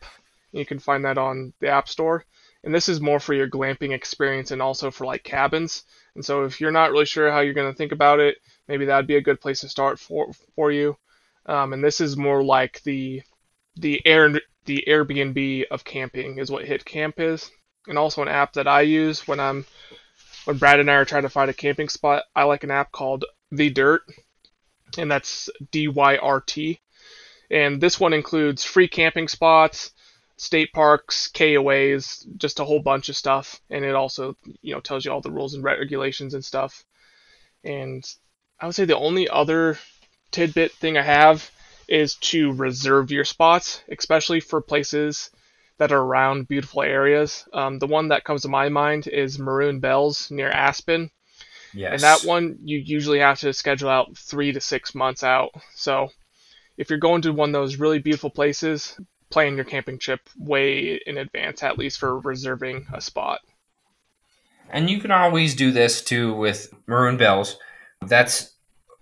You 0.53 0.65
can 0.65 0.79
find 0.79 1.05
that 1.05 1.19
on 1.19 1.53
the 1.61 1.69
App 1.69 1.87
Store. 1.91 2.25
And 2.63 2.75
this 2.75 2.89
is 2.89 3.03
more 3.03 3.21
for 3.21 3.35
your 3.35 3.47
glamping 3.47 3.93
experience 3.93 4.53
and 4.53 4.63
also 4.63 4.91
for 4.91 5.05
like 5.05 5.23
cabins. 5.23 5.85
And 6.15 6.25
so 6.25 6.45
if 6.45 6.63
you're 6.63 6.71
not 6.71 6.93
really 6.93 7.05
sure 7.05 7.31
how 7.31 7.41
you're 7.41 7.53
going 7.53 7.71
to 7.71 7.77
think 7.77 7.93
about 7.93 8.21
it, 8.21 8.39
maybe 8.69 8.87
that'd 8.87 9.07
be 9.07 9.17
a 9.17 9.21
good 9.21 9.39
place 9.39 9.61
to 9.61 9.69
start 9.69 10.01
for 10.01 10.33
for 10.57 10.73
you. 10.73 10.97
Um, 11.45 11.75
and 11.75 11.85
this 11.85 12.01
is 12.01 12.17
more 12.17 12.43
like 12.43 12.83
the 12.85 13.23
the 13.77 14.01
air 14.07 14.31
the 14.65 14.83
Airbnb 14.89 15.65
of 15.71 15.85
camping 15.85 16.39
is 16.39 16.51
what 16.51 16.65
Hipcamp 16.65 17.21
is. 17.21 17.51
And 17.87 17.99
also 17.99 18.23
an 18.23 18.29
app 18.29 18.55
that 18.55 18.67
I 18.67 18.81
use 18.81 19.29
when 19.29 19.41
I'm 19.41 19.67
when 20.47 20.57
Brad 20.57 20.81
and 20.81 20.91
I 20.91 20.95
are 20.95 21.05
trying 21.05 21.25
to 21.25 21.29
find 21.29 21.51
a 21.51 21.55
camping 21.55 21.91
spot. 21.91 22.25
I 22.35 22.45
like 22.45 22.65
an 22.65 22.71
app 22.71 22.91
called 22.93 23.27
the 23.57 23.71
Dyrt, 23.71 24.03
and 24.99 25.11
that's 25.11 25.49
D 25.71 25.89
Y 25.89 26.17
R 26.17 26.41
T. 26.41 26.81
And 27.51 27.81
this 27.81 28.01
one 28.01 28.13
includes 28.13 28.65
free 28.65 28.89
camping 28.89 29.29
spots, 29.29 29.93
state 30.37 30.73
parks, 30.73 31.31
KOAs, 31.33 32.25
just 32.37 32.61
a 32.61 32.65
whole 32.65 32.81
bunch 32.81 33.09
of 33.09 33.17
stuff. 33.17 33.61
And 33.71 33.85
it 33.85 33.95
also, 33.95 34.37
you 34.63 34.75
know, 34.75 34.81
tells 34.81 35.05
you 35.05 35.13
all 35.13 35.21
the 35.21 35.31
rules 35.31 35.55
and 35.55 35.63
regulations 35.63 36.35
and 36.35 36.45
stuff. 36.45 36.85
And 37.63 38.05
I 38.61 38.67
would 38.67 38.75
say 38.75 38.85
the 38.85 38.97
only 38.97 39.29
other 39.29 39.79
tidbit 40.31 40.73
thing 40.73 40.97
I 40.97 41.03
have 41.03 41.51
is 41.87 42.15
to 42.17 42.53
reserve 42.53 43.11
your 43.11 43.25
spots, 43.25 43.83
especially 43.91 44.41
for 44.41 44.61
places 44.61 45.31
that 45.79 45.93
are 45.93 46.01
around 46.01 46.49
beautiful 46.49 46.83
areas. 46.83 47.47
Um, 47.53 47.79
the 47.79 47.87
one 47.87 48.09
that 48.09 48.25
comes 48.25 48.43
to 48.43 48.49
my 48.49 48.69
mind 48.69 49.07
is 49.07 49.39
Maroon 49.39 49.81
Bells 49.81 50.31
near 50.31 50.51
Aspen. 50.51 51.11
Yes. 51.75 51.93
And 51.93 52.03
that 52.03 52.25
one 52.29 52.59
you 52.63 52.79
usually 52.79 53.19
have 53.19 53.41
to 53.41 53.53
schedule 53.53 53.89
out 53.89 54.17
three 54.17 54.53
to 54.53 54.61
six 54.61 54.95
months 54.95 55.25
out. 55.25 55.51
So 55.75 56.09
if 56.77 56.89
you're 56.89 56.99
going 56.99 57.23
to 57.23 57.33
one 57.33 57.51
of 57.51 57.53
those 57.53 57.77
really 57.77 57.99
beautiful 57.99 58.31
places, 58.31 58.99
plan 59.31 59.57
your 59.57 59.65
camping 59.65 59.99
trip 59.99 60.21
way 60.39 61.01
in 61.07 61.19
advance, 61.19 61.63
at 61.63 61.79
least 61.79 61.99
for 61.99 62.21
reserving 62.21 62.87
a 62.93 63.01
spot. 63.01 63.41
And 64.71 64.89
you 64.89 65.01
can 65.01 65.11
always 65.11 65.55
do 65.55 65.71
this 65.73 66.03
too 66.03 66.35
with 66.35 66.73
Maroon 66.87 67.17
Bells. 67.17 67.59
That's 68.03 68.55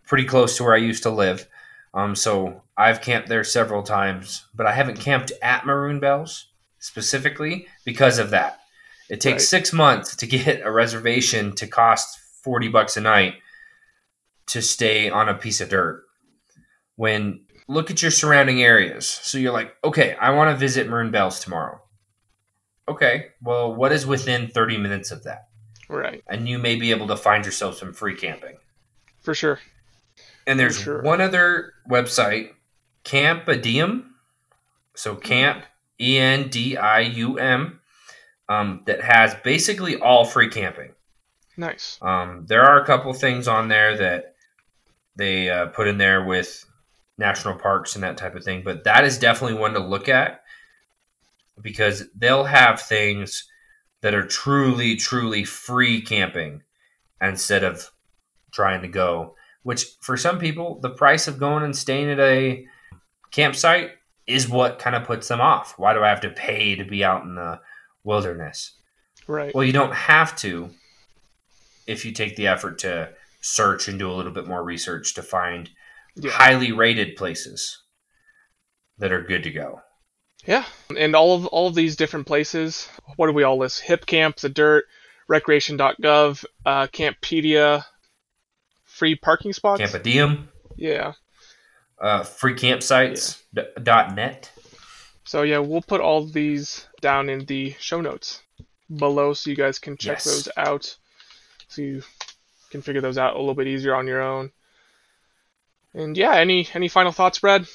pretty 0.07 0.25
close 0.25 0.57
to 0.57 0.65
where 0.65 0.75
I 0.75 0.79
used 0.79 1.03
to 1.05 1.11
live. 1.11 1.47
Um, 1.95 2.17
so 2.17 2.63
I've 2.77 3.01
camped 3.03 3.29
there 3.29 3.45
several 3.45 3.83
times, 3.83 4.47
but 4.55 4.67
I 4.67 4.73
haven't 4.73 4.99
camped 5.01 5.33
at 5.43 5.67
Maroon 5.67 6.01
Bells 6.01 6.47
specifically 6.79 7.67
because 7.85 8.19
of 8.19 8.31
that. 8.31 8.61
It 9.11 9.21
takes 9.21 9.43
Right. 9.43 9.49
six 9.49 9.73
months 9.73 10.17
to 10.17 10.27
get 10.27 10.63
a 10.65 10.71
reservation 10.71 11.55
to 11.57 11.67
cost 11.67 12.19
40 12.43 12.69
bucks 12.69 12.97
a 12.97 13.01
night 13.01 13.35
to 14.47 14.61
stay 14.63 15.09
on 15.11 15.29
a 15.29 15.35
piece 15.35 15.61
of 15.61 15.69
dirt. 15.69 16.05
When 16.97 17.41
look 17.69 17.91
at 17.91 18.03
your 18.03 18.11
surrounding 18.11 18.63
areas. 18.63 19.07
So 19.09 19.39
you're 19.39 19.53
like, 19.53 19.75
okay, 19.85 20.15
I 20.21 20.31
want 20.31 20.51
to 20.51 20.57
visit 20.57 20.89
Maroon 20.89 21.11
Bells 21.11 21.41
tomorrow. 21.41 21.81
Okay, 22.89 23.27
well, 23.41 23.75
what 23.75 23.93
is 23.93 24.05
within 24.07 24.49
30 24.49 24.77
minutes 24.79 25.11
of 25.11 25.23
that? 25.25 25.49
Right. 25.89 26.23
and 26.27 26.49
you 26.49 26.59
may 26.59 26.77
be 26.77 26.91
able 26.91 27.07
to 27.09 27.17
find 27.17 27.45
yourself 27.45 27.77
some 27.77 27.93
free 27.93 28.17
camping. 28.17 28.57
For 29.21 29.35
sure. 29.35 29.59
And 30.47 30.59
there's 30.59 30.79
Sure. 30.81 31.03
one 31.03 31.21
other 31.21 31.75
website. 31.91 32.53
So 34.95 35.15
Camp 35.17 35.65
E 36.01 36.19
N 36.19 36.49
D 36.49 36.77
I 36.79 37.01
U 37.01 37.39
M, 37.39 37.81
um, 38.49 38.83
that 38.87 39.03
has 39.03 39.35
basically 39.45 39.97
all 39.97 40.25
free 40.25 40.49
camping. 40.49 40.95
Nice. 41.57 41.99
Um, 42.01 42.47
there 42.47 42.63
are 42.63 42.81
a 42.81 42.87
couple 42.87 43.13
things 43.13 43.49
on 43.49 43.69
there 43.69 43.97
that 43.97 44.35
they 45.17 45.51
uh, 45.51 45.67
put 45.67 45.89
in 45.89 45.99
there 45.99 46.25
with 46.25 46.65
national 47.19 47.59
parks 47.59 47.95
and 47.95 48.05
that 48.05 48.17
type 48.17 48.35
of 48.35 48.45
thing, 48.45 48.63
but 48.65 48.85
that 48.85 49.05
is 49.05 49.19
definitely 49.19 49.59
one 49.59 49.75
to 49.75 49.81
look 49.81 50.09
at 50.09 50.43
because 51.61 52.05
they'll 52.17 52.45
have 52.45 52.81
things 52.81 53.49
that 54.01 54.15
are 54.15 54.27
truly, 54.27 54.97
truly 54.97 55.45
free 55.45 56.01
camping 56.01 56.63
instead 57.21 57.63
of 57.63 57.91
trying 58.51 58.83
to 58.83 58.89
go. 58.89 59.37
Which 59.63 59.87
for 60.01 60.17
some 60.17 60.39
people, 60.39 60.81
the 60.81 60.91
price 60.91 61.29
of 61.29 61.39
going 61.39 61.63
and 61.63 61.77
staying 61.77 62.11
at 62.11 62.19
a 62.19 62.67
campsite 63.31 63.93
is 64.27 64.49
what 64.49 64.79
kind 64.79 64.97
of 64.97 65.05
puts 65.05 65.29
them 65.29 65.41
off. 65.41 65.75
Why 65.79 65.95
do 65.95 66.03
I 66.03 66.09
have 66.09 66.21
to 66.23 66.31
pay 66.31 66.75
to 66.75 66.85
be 66.85 67.05
out 67.05 67.23
in 67.23 67.37
the 67.37 67.61
wilderness? 68.03 68.73
Right. 69.29 69.55
Well, 69.55 69.65
you 69.65 69.73
don't 69.73 69.95
have 69.95 70.35
to 70.39 70.71
if 71.87 72.05
you 72.05 72.13
take 72.13 72.37
the 72.37 72.47
effort 72.47 72.79
to 72.81 73.11
search 73.41 73.89
and 73.89 73.99
do 73.99 74.11
a 74.11 74.15
little 74.15 74.33
bit 74.33 74.47
more 74.47 74.63
research 74.63 75.15
to 75.15 75.23
find 75.23 75.71
Yeah. 76.17 76.31
highly 76.33 76.73
rated 76.73 77.17
places 77.17 77.83
that 78.99 79.13
are 79.13 79.23
good 79.23 79.43
to 79.45 79.51
go. 79.51 79.81
Yeah. 80.47 80.65
And 80.97 81.15
all 81.17 81.35
of 81.35 81.47
all 81.47 81.69
of 81.69 81.75
these 81.75 81.97
different 81.97 82.27
places, 82.27 82.89
what 83.17 83.27
do 83.29 83.33
we 83.33 83.43
all 83.45 83.57
list? 83.59 83.83
Hipcamp, 83.83 84.37
The 84.41 84.49
Dyrt, 84.49 84.85
Recreation.gov, 85.29 86.45
uh, 86.67 86.87
Camppedia, 86.89 87.85
free 88.85 89.15
parking 89.17 89.53
spots. 89.53 89.81
Campendium, 89.81 90.49
Yeah. 90.77 91.13
uh, 92.01 92.25
free 92.25 92.55
campsites 92.55 93.41
dot 93.83 94.15
net 94.15 94.51
So 95.25 95.43
yeah, 95.43 95.59
we'll 95.59 95.83
put 95.83 96.01
all 96.01 96.27
these 96.27 96.87
down 97.01 97.29
in 97.29 97.45
the 97.47 97.75
show 97.79 98.01
notes 98.01 98.43
below 98.95 99.33
so 99.35 99.49
you 99.51 99.57
guys 99.57 99.79
can 99.79 99.97
check 99.97 100.17
Yes. 100.19 100.25
those 100.25 100.49
out. 100.57 100.97
So 101.73 101.81
you 101.83 102.03
can 102.71 102.83
figure 102.83 103.01
those 103.01 103.17
out 103.17 103.35
a 103.35 103.39
little 103.39 103.55
bit 103.55 103.67
easier 103.67 103.95
on 103.95 104.07
your 104.07 104.21
own. 104.21 104.51
And 105.95 106.17
yeah, 106.17 106.35
any 106.35 106.69
any 106.75 106.89
final 106.89 107.13
thoughts, 107.13 107.39
Brad? 107.39 107.67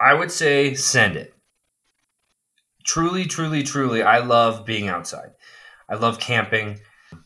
I 0.00 0.14
would 0.14 0.32
say 0.32 0.74
send 0.74 1.16
it. 1.16 1.34
Truly, 2.84 3.26
truly, 3.26 3.62
truly, 3.62 4.02
I 4.02 4.18
love 4.18 4.64
being 4.64 4.88
outside. 4.88 5.30
I 5.88 5.94
love 5.94 6.18
camping. 6.18 6.80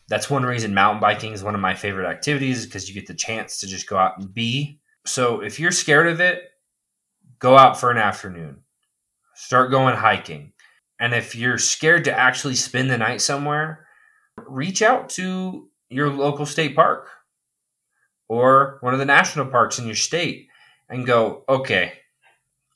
That's 0.07 0.29
one 0.29 0.43
reason 0.43 0.73
mountain 0.73 0.99
biking 0.99 1.33
is 1.33 1.43
one 1.43 1.55
of 1.55 1.61
my 1.61 1.73
favorite 1.73 2.09
activities 2.09 2.65
because 2.65 2.87
you 2.87 2.93
get 2.93 3.07
the 3.07 3.13
chance 3.13 3.59
to 3.59 3.67
just 3.67 3.87
go 3.87 3.97
out 3.97 4.19
and 4.19 4.33
be. 4.33 4.79
So 5.05 5.41
if 5.41 5.59
you're 5.59 5.71
scared 5.71 6.07
of 6.07 6.19
it, 6.19 6.43
go 7.39 7.57
out 7.57 7.79
for 7.79 7.89
an 7.89 7.97
afternoon. 7.97 8.61
Start 9.35 9.71
going 9.71 9.95
hiking. 9.95 10.53
And 10.99 11.13
if 11.13 11.35
you're 11.35 11.57
scared 11.57 12.05
to 12.05 12.17
actually 12.17 12.55
spend 12.55 12.89
the 12.89 12.97
night 12.97 13.21
somewhere, 13.21 13.85
reach 14.47 14.81
out 14.81 15.09
to 15.09 15.69
your 15.89 16.09
local 16.09 16.45
state 16.45 16.75
park 16.75 17.09
or 18.27 18.77
one 18.81 18.93
of 18.93 18.99
the 18.99 19.05
national 19.05 19.45
parks 19.47 19.79
in 19.79 19.85
your 19.85 19.95
state 19.95 20.47
and 20.89 21.05
go, 21.05 21.43
okay, 21.47 21.93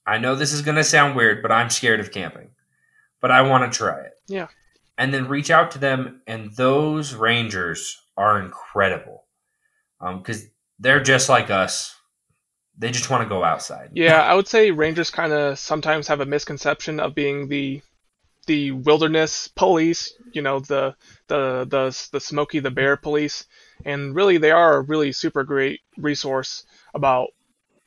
I 0.05 0.17
know 0.17 0.35
this 0.35 0.53
is 0.53 0.61
going 0.61 0.77
to 0.77 0.83
sound 0.83 1.15
weird, 1.15 1.41
but 1.41 1.51
I'm 1.51 1.69
scared 1.69 1.99
of 1.99 2.11
camping. 2.11 2.49
But 3.21 3.31
I 3.31 3.41
want 3.41 3.71
to 3.71 3.77
try 3.77 3.99
it. 3.99 4.13
Yeah. 4.27 4.47
And 4.97 5.13
then 5.13 5.27
reach 5.27 5.49
out 5.49 5.71
to 5.71 5.79
them, 5.79 6.21
and 6.27 6.51
those 6.55 7.13
rangers 7.13 8.01
are 8.17 8.41
incredible 8.41 9.25
um, 10.01 10.19
because 10.19 10.45
they're 10.79 11.01
just 11.01 11.29
like 11.29 11.49
us. 11.49 11.95
They 12.77 12.91
just 12.91 13.09
want 13.09 13.23
to 13.23 13.29
go 13.29 13.43
outside. 13.43 13.91
Yeah, 13.93 14.21
I 14.21 14.33
would 14.35 14.47
say 14.47 14.71
rangers 14.71 15.09
kind 15.09 15.33
of 15.33 15.59
sometimes 15.59 16.07
have 16.07 16.21
a 16.21 16.25
misconception 16.25 16.99
of 16.99 17.13
being 17.13 17.49
the 17.49 17.81
the 18.49 18.71
wilderness 18.71 19.47
police, 19.47 20.11
you 20.31 20.41
know, 20.41 20.59
the 20.59 20.95
the 21.27 21.67
the 21.69 22.09
the 22.11 22.19
Smokey 22.19 22.59
the 22.59 22.71
Bear 22.71 22.97
police, 22.97 23.45
and 23.85 24.15
really 24.15 24.39
they 24.39 24.49
are 24.49 24.77
a 24.77 24.81
really 24.81 25.11
super 25.11 25.43
great 25.43 25.81
resource 25.97 26.63
about 26.95 27.27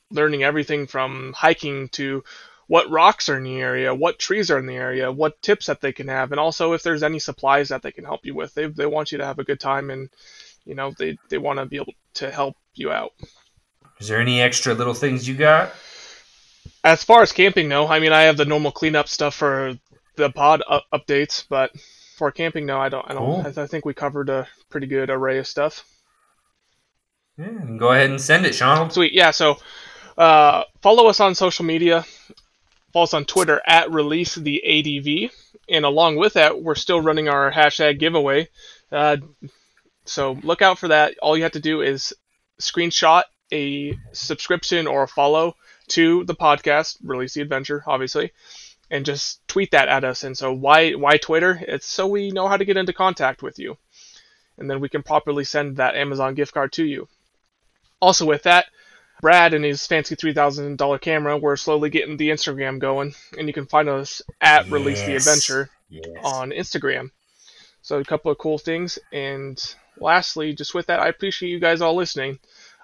learning 0.09 0.45
everything 0.45 0.87
from 0.87 1.33
hiking 1.33 1.89
to 1.89 2.23
what 2.67 2.89
rocks 2.89 3.27
are 3.27 3.35
in 3.35 3.43
the 3.43 3.59
area, 3.59 3.93
what 3.93 4.19
trees 4.19 4.49
are 4.49 4.57
in 4.57 4.65
the 4.65 4.77
area, 4.77 5.11
what 5.11 5.41
tips 5.41 5.65
that 5.65 5.81
they 5.81 5.91
can 5.91 6.07
have, 6.07 6.31
and 6.31 6.39
also 6.39 6.71
if 6.71 6.81
there's 6.81 7.03
any 7.03 7.19
supplies 7.19 7.67
that 7.67 7.81
they 7.81 7.91
can 7.91 8.05
help 8.05 8.25
you 8.25 8.33
with. 8.33 8.53
They 8.53 8.67
they 8.67 8.85
want 8.85 9.11
you 9.11 9.17
to 9.17 9.25
have 9.25 9.39
a 9.39 9.43
good 9.43 9.59
time 9.59 9.89
and 9.89 10.09
you 10.63 10.75
know 10.75 10.93
they 10.97 11.17
they 11.27 11.37
want 11.37 11.59
to 11.59 11.65
be 11.65 11.75
able 11.75 11.93
to 12.13 12.31
help 12.31 12.55
you 12.73 12.89
out. 12.89 13.11
Is 13.99 14.07
there 14.07 14.21
any 14.21 14.39
extra 14.39 14.73
little 14.73 14.93
things 14.93 15.27
you 15.27 15.35
got? 15.35 15.73
As 16.85 17.03
far 17.03 17.21
as 17.21 17.31
camping, 17.33 17.67
no. 17.67 17.87
I 17.87 17.99
mean, 17.99 18.13
I 18.13 18.23
have 18.23 18.37
the 18.37 18.45
normal 18.45 18.71
cleanup 18.71 19.07
stuff 19.07 19.35
for 19.35 19.77
the 20.15 20.29
pod 20.29 20.63
up- 20.67 20.85
updates, 20.93 21.45
but 21.47 21.71
for 22.15 22.31
camping, 22.31 22.65
no, 22.65 22.79
I 22.79 22.89
don't. 22.89 23.09
I 23.09 23.13
don't. 23.13 23.25
Cool. 23.25 23.39
I, 23.39 23.43
th- 23.43 23.57
I 23.57 23.67
think 23.67 23.85
we 23.85 23.93
covered 23.93 24.29
a 24.29 24.47
pretty 24.69 24.87
good 24.87 25.09
array 25.09 25.39
of 25.39 25.47
stuff. 25.47 25.83
Yeah, 27.37 27.49
go 27.77 27.91
ahead 27.91 28.09
and 28.09 28.21
send 28.21 28.45
it, 28.45 28.53
Sean. 28.53 28.91
Sweet. 28.91 29.13
Yeah. 29.13 29.31
So, 29.31 29.57
uh, 30.17 30.63
follow 30.81 31.07
us 31.07 31.19
on 31.19 31.33
social 31.35 31.65
media. 31.65 32.05
Follow 32.91 33.03
us 33.03 33.13
on 33.15 33.25
Twitter 33.25 33.59
at 33.65 33.91
release 33.91 34.35
the 34.35 34.61
ADV, 34.63 35.31
and 35.67 35.83
along 35.83 36.17
with 36.17 36.33
that, 36.33 36.61
we're 36.61 36.75
still 36.75 37.01
running 37.01 37.27
our 37.27 37.51
hashtag 37.51 37.99
giveaway. 37.99 38.47
Uh, 38.91 39.17
so 40.05 40.37
look 40.43 40.61
out 40.61 40.77
for 40.77 40.89
that. 40.89 41.15
All 41.19 41.35
you 41.35 41.43
have 41.43 41.53
to 41.53 41.59
do 41.59 41.81
is 41.81 42.13
screenshot 42.61 43.23
a 43.51 43.97
subscription 44.11 44.85
or 44.85 45.03
a 45.03 45.07
follow 45.07 45.55
to 45.89 46.23
the 46.25 46.35
podcast, 46.35 46.97
release 47.03 47.33
the 47.33 47.41
adventure, 47.41 47.83
obviously, 47.87 48.31
and 48.93 49.05
just 49.07 49.45
tweet 49.47 49.71
that 49.71 49.89
at 49.89 50.03
us. 50.03 50.23
And 50.23 50.37
so 50.37 50.53
why 50.53 50.91
why 50.91 51.17
Twitter? 51.17 51.59
It's 51.67 51.87
so 51.87 52.05
we 52.05 52.29
know 52.29 52.47
how 52.47 52.57
to 52.57 52.65
get 52.65 52.77
into 52.77 52.93
contact 52.93 53.41
with 53.41 53.57
you, 53.57 53.75
and 54.57 54.69
then 54.69 54.79
we 54.79 54.87
can 54.87 55.01
properly 55.01 55.43
send 55.43 55.77
that 55.77 55.95
Amazon 55.95 56.35
gift 56.35 56.53
card 56.53 56.71
to 56.73 56.85
you. 56.85 57.07
Also, 57.99 58.23
with 58.25 58.43
that, 58.43 58.67
Brad 59.19 59.55
and 59.55 59.65
his 59.65 59.87
fancy 59.87 60.13
three 60.15 60.33
thousand 60.33 60.77
dollar 60.77 60.99
camera, 60.99 61.37
we're 61.39 61.55
slowly 61.57 61.89
getting 61.89 62.17
the 62.17 62.29
Instagram 62.29 62.77
going, 62.77 63.15
and 63.35 63.47
you 63.47 63.53
can 63.53 63.65
find 63.65 63.89
us 63.89 64.21
at 64.39 64.69
Release 64.69 65.01
the 65.03 65.15
Adventure 65.15 65.69
Yes. 65.89 66.05
on 66.23 66.51
Instagram. 66.51 67.09
So 67.81 67.99
a 67.99 68.03
couple 68.05 68.31
of 68.31 68.37
cool 68.37 68.59
things, 68.59 68.99
and 69.11 69.59
lastly, 69.97 70.53
just 70.53 70.73
with 70.75 70.85
that, 70.85 70.99
I 70.99 71.07
appreciate 71.07 71.49
you 71.49 71.59
guys 71.59 71.81
all 71.81 71.95
listening. 71.95 72.39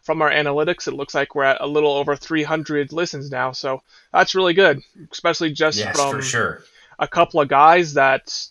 From 0.10 0.24
our 0.24 0.32
analytics, 0.32 0.88
it 0.88 0.95
looks 0.95 1.14
like 1.14 1.36
we're 1.36 1.43
at 1.43 1.62
a 1.62 1.68
little 1.68 1.91
over 1.93 2.16
300 2.16 2.91
listens 2.91 3.30
now, 3.30 3.51
so 3.51 3.84
that's 4.12 4.34
really 4.34 4.55
good, 4.55 4.82
especially 5.12 5.51
just 5.51 5.78
yes, 5.78 5.95
from 5.95 6.20
sure. 6.24 6.64
a 6.97 7.07
couple 7.07 7.39
of 7.39 7.47
guys 7.47 7.93
that, 7.93 8.49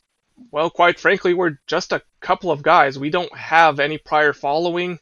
well, 0.53 0.71
quite 0.71 1.01
frankly, 1.01 1.35
we're 1.35 1.59
just 1.67 1.91
a 1.91 2.01
couple 2.21 2.53
of 2.53 2.63
guys. 2.63 2.97
We 2.97 3.11
don't 3.11 3.37
have 3.37 3.81
any 3.81 3.99
prior 3.99 4.33
following. 4.33 5.01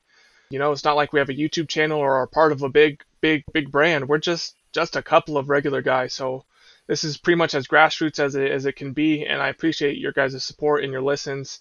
You 0.49 0.59
know, 0.59 0.73
it's 0.73 0.83
not 0.83 0.97
like 0.97 1.13
we 1.13 1.19
have 1.19 1.29
a 1.29 1.35
YouTube 1.35 1.69
channel 1.69 1.99
or 1.99 2.17
are 2.17 2.27
part 2.27 2.53
of 2.53 2.63
a 2.63 2.71
big, 2.71 3.05
big, 3.21 3.45
big 3.53 3.71
brand. 3.71 4.09
We're 4.09 4.17
just 4.17 4.55
just 4.73 4.97
a 4.97 5.03
couple 5.03 5.37
of 5.37 5.51
regular 5.51 5.83
guys. 5.83 6.15
So 6.15 6.47
this 6.87 7.05
is 7.05 7.19
pretty 7.19 7.37
much 7.37 7.55
as 7.55 7.69
grassroots 7.69 8.19
as 8.19 8.35
it 8.35 8.51
as 8.51 8.65
it 8.65 8.77
can 8.77 8.95
be, 8.95 9.27
and 9.27 9.43
I 9.43 9.49
appreciate 9.49 9.99
your 9.99 10.13
guys' 10.13 10.43
support 10.43 10.85
and 10.85 10.91
your 10.91 11.03
listens. 11.03 11.61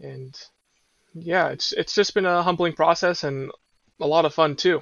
And 0.00 0.34
yeah, 1.12 1.48
it's 1.48 1.72
it's 1.72 1.94
just 1.94 2.14
been 2.14 2.24
a 2.24 2.42
humbling 2.42 2.72
process 2.72 3.22
and 3.22 3.52
a 4.00 4.06
lot 4.06 4.24
of 4.24 4.34
fun 4.34 4.56
too. 4.56 4.80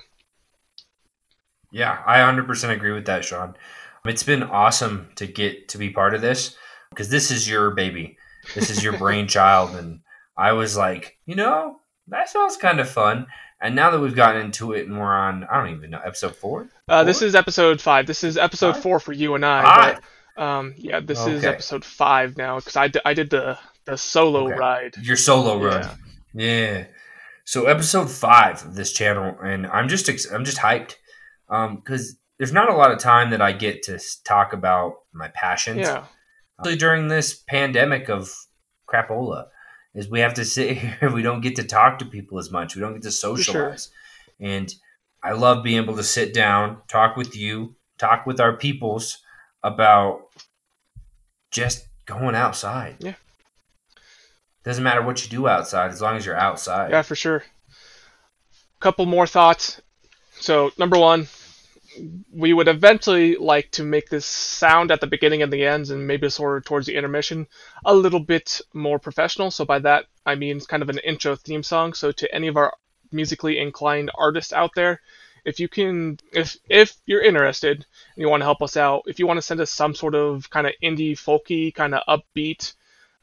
Yeah, 1.71 2.03
I 2.07 2.19
100% 2.19 2.71
agree 2.71 2.93
with 2.93 3.07
that, 3.07 3.25
Sean. 3.25 3.55
It's 4.05 4.23
been 4.23 4.43
awesome 4.43 5.09
to 5.17 5.27
get 5.27 5.69
to 5.69 5.79
be 5.79 5.91
part 5.91 6.15
of 6.15 6.21
this 6.21 6.57
because 6.91 7.09
this 7.09 7.31
is 7.31 7.49
your 7.49 7.71
baby. 7.71 8.19
This 8.55 8.69
is 8.71 8.83
your 8.83 8.99
brainchild. 8.99 9.75
And 9.77 10.01
I 10.37 10.53
was 10.53 10.77
like, 10.77 11.19
you 11.27 11.35
know, 11.35 11.77
that 12.09 12.29
sounds 12.29 12.57
kind 12.57 12.81
of 12.81 12.89
fun. 12.91 13.27
And 13.61 13.77
now 13.77 13.91
that 13.91 14.01
we've 14.01 14.15
gotten 14.17 14.43
into 14.43 14.73
it 14.73 14.87
and 14.89 14.99
we're 14.99 15.05
on, 15.15 15.45
I 15.45 15.59
don't 15.63 15.77
even 15.77 15.91
know, 15.91 16.01
episode 16.05 16.35
four? 16.35 16.69
Uh, 16.89 17.05
this 17.05 17.23
is 17.23 17.35
episode 17.35 17.81
five. 17.81 18.07
This 18.07 18.25
is 18.25 18.37
episode 18.37 18.73
Five? 18.73 18.83
four 18.83 18.99
for 19.01 19.13
you 19.13 19.35
and 19.37 19.47
I. 19.47 19.63
Five. 19.63 20.01
But, 20.37 20.43
um, 20.43 20.75
yeah, 20.77 20.99
this 21.01 21.25
is 21.27 21.45
episode 21.45 21.85
five 21.85 22.37
now 22.37 22.57
because 22.59 22.75
I, 22.77 22.89
d- 22.89 23.01
I 23.05 23.15
did 23.15 23.31
the 23.31 23.57
the 23.85 23.97
solo 23.97 24.47
Okay. 24.49 24.59
ride. 24.59 24.97
Your 25.01 25.17
solo. 25.17 25.63
Yeah. 25.65 25.95
Yeah. 26.35 26.85
So 27.45 27.67
episode 27.67 28.11
five 28.11 28.65
of 28.65 28.75
this 28.75 28.93
channel, 28.93 29.37
and 29.43 29.67
I'm 29.67 29.89
just 29.89 30.09
ex- 30.09 30.31
I'm 30.31 30.45
just 30.45 30.59
hyped 30.59 30.95
um, 31.49 31.77
because 31.77 32.17
there's 32.39 32.53
not 32.53 32.71
a 32.71 32.75
lot 32.75 32.93
of 32.93 32.99
time 32.99 33.31
that 33.31 33.43
I 33.43 33.53
get 33.53 33.83
to 33.85 33.99
talk 34.25 34.53
about 34.53 34.95
my 35.13 35.29
passions. 35.29 35.81
Yeah, 35.81 36.05
Especially 36.59 36.79
during 36.79 37.09
this 37.09 37.35
pandemic 37.35 38.09
of 38.09 38.33
crapola, 38.89 39.47
is 39.95 40.09
we 40.09 40.21
have 40.21 40.35
to 40.35 40.45
sit 40.45 40.77
here. 40.79 41.11
We 41.11 41.23
don't 41.23 41.41
get 41.41 41.57
to 41.57 41.65
talk 41.65 41.99
to 41.99 42.05
people 42.05 42.39
as 42.39 42.51
much. 42.51 42.77
We 42.77 42.81
don't 42.81 42.95
get 42.95 43.03
to 43.03 43.11
sure. 43.11 43.37
socialize, 43.37 43.91
and 44.41 44.73
I 45.23 45.33
love 45.33 45.63
being 45.63 45.83
able 45.83 45.97
to 45.97 46.05
sit 46.05 46.35
down, 46.35 46.79
talk 46.89 47.17
with 47.17 47.37
you, 47.37 47.77
talk 47.99 48.27
with 48.27 48.41
our 48.41 48.57
peoples 48.57 49.19
about 49.63 50.23
just 51.51 51.87
going 52.07 52.35
outside. 52.35 52.97
Yeah. 52.99 53.15
Doesn't 54.65 54.85
matter 54.85 55.03
what 55.03 55.23
you 55.25 55.31
do 55.31 55.49
outside 55.49 55.91
as 55.91 56.01
long 56.01 56.17
as 56.17 56.25
you're 56.25 56.37
outside. 56.37 56.91
yeah, 56.91 57.03
for 57.03 57.17
sure. 57.17 57.43
Couple 58.81 59.07
more 59.07 59.27
thoughts. 59.27 59.81
So 60.35 60.73
number 60.79 60.99
one, 60.99 61.29
we 62.33 62.53
would 62.53 62.69
eventually 62.69 63.37
like 63.37 63.71
to 63.73 63.85
make 63.85 64.09
this 64.09 64.27
sound 64.27 64.91
at 64.91 65.01
the 65.01 65.07
beginning 65.07 65.43
and 65.43 65.53
the 65.53 65.67
ends, 65.67 65.91
and 65.91 66.07
maybe 66.07 66.29
sort 66.31 66.57
of 66.57 66.65
towards 66.65 66.87
the 66.87 66.97
intermission, 66.97 67.47
a 67.85 67.95
little 67.95 68.21
bit 68.21 68.61
more 68.73 68.99
professional. 68.99 69.51
So 69.51 69.65
by 69.65 69.79
that 69.81 70.07
I 70.25 70.35
mean 70.37 70.61
kind 70.61 70.83
of 70.83 70.89
an 70.89 70.99
intro 70.99 71.37
theme 71.37 71.63
song. 71.63 71.93
So 71.95 72.13
to 72.13 72.35
any 72.35 72.49
of 72.49 72.57
our 72.57 72.75
musically 73.11 73.59
inclined 73.59 74.11
artists 74.17 74.53
out 74.53 74.71
there, 74.75 75.01
if 75.45 75.59
you 75.59 75.69
can, 75.69 76.19
if 76.33 76.57
if 76.69 76.97
you're 77.05 77.23
interested 77.23 77.77
and 77.77 78.21
you 78.21 78.29
want 78.29 78.41
to 78.43 78.47
help 78.47 78.63
us 78.63 78.77
out, 78.77 79.03
if 79.07 79.19
you 79.19 79.27
want 79.27 79.39
to 79.39 79.43
send 79.43 79.61
us 79.61 79.71
some 79.71 79.95
sort 79.95 80.15
of 80.15 80.49
kind 80.51 80.67
of 80.67 80.73
indie 80.83 81.13
folky, 81.13 81.75
kind 81.75 81.95
of 81.95 82.03
upbeat 82.09 82.75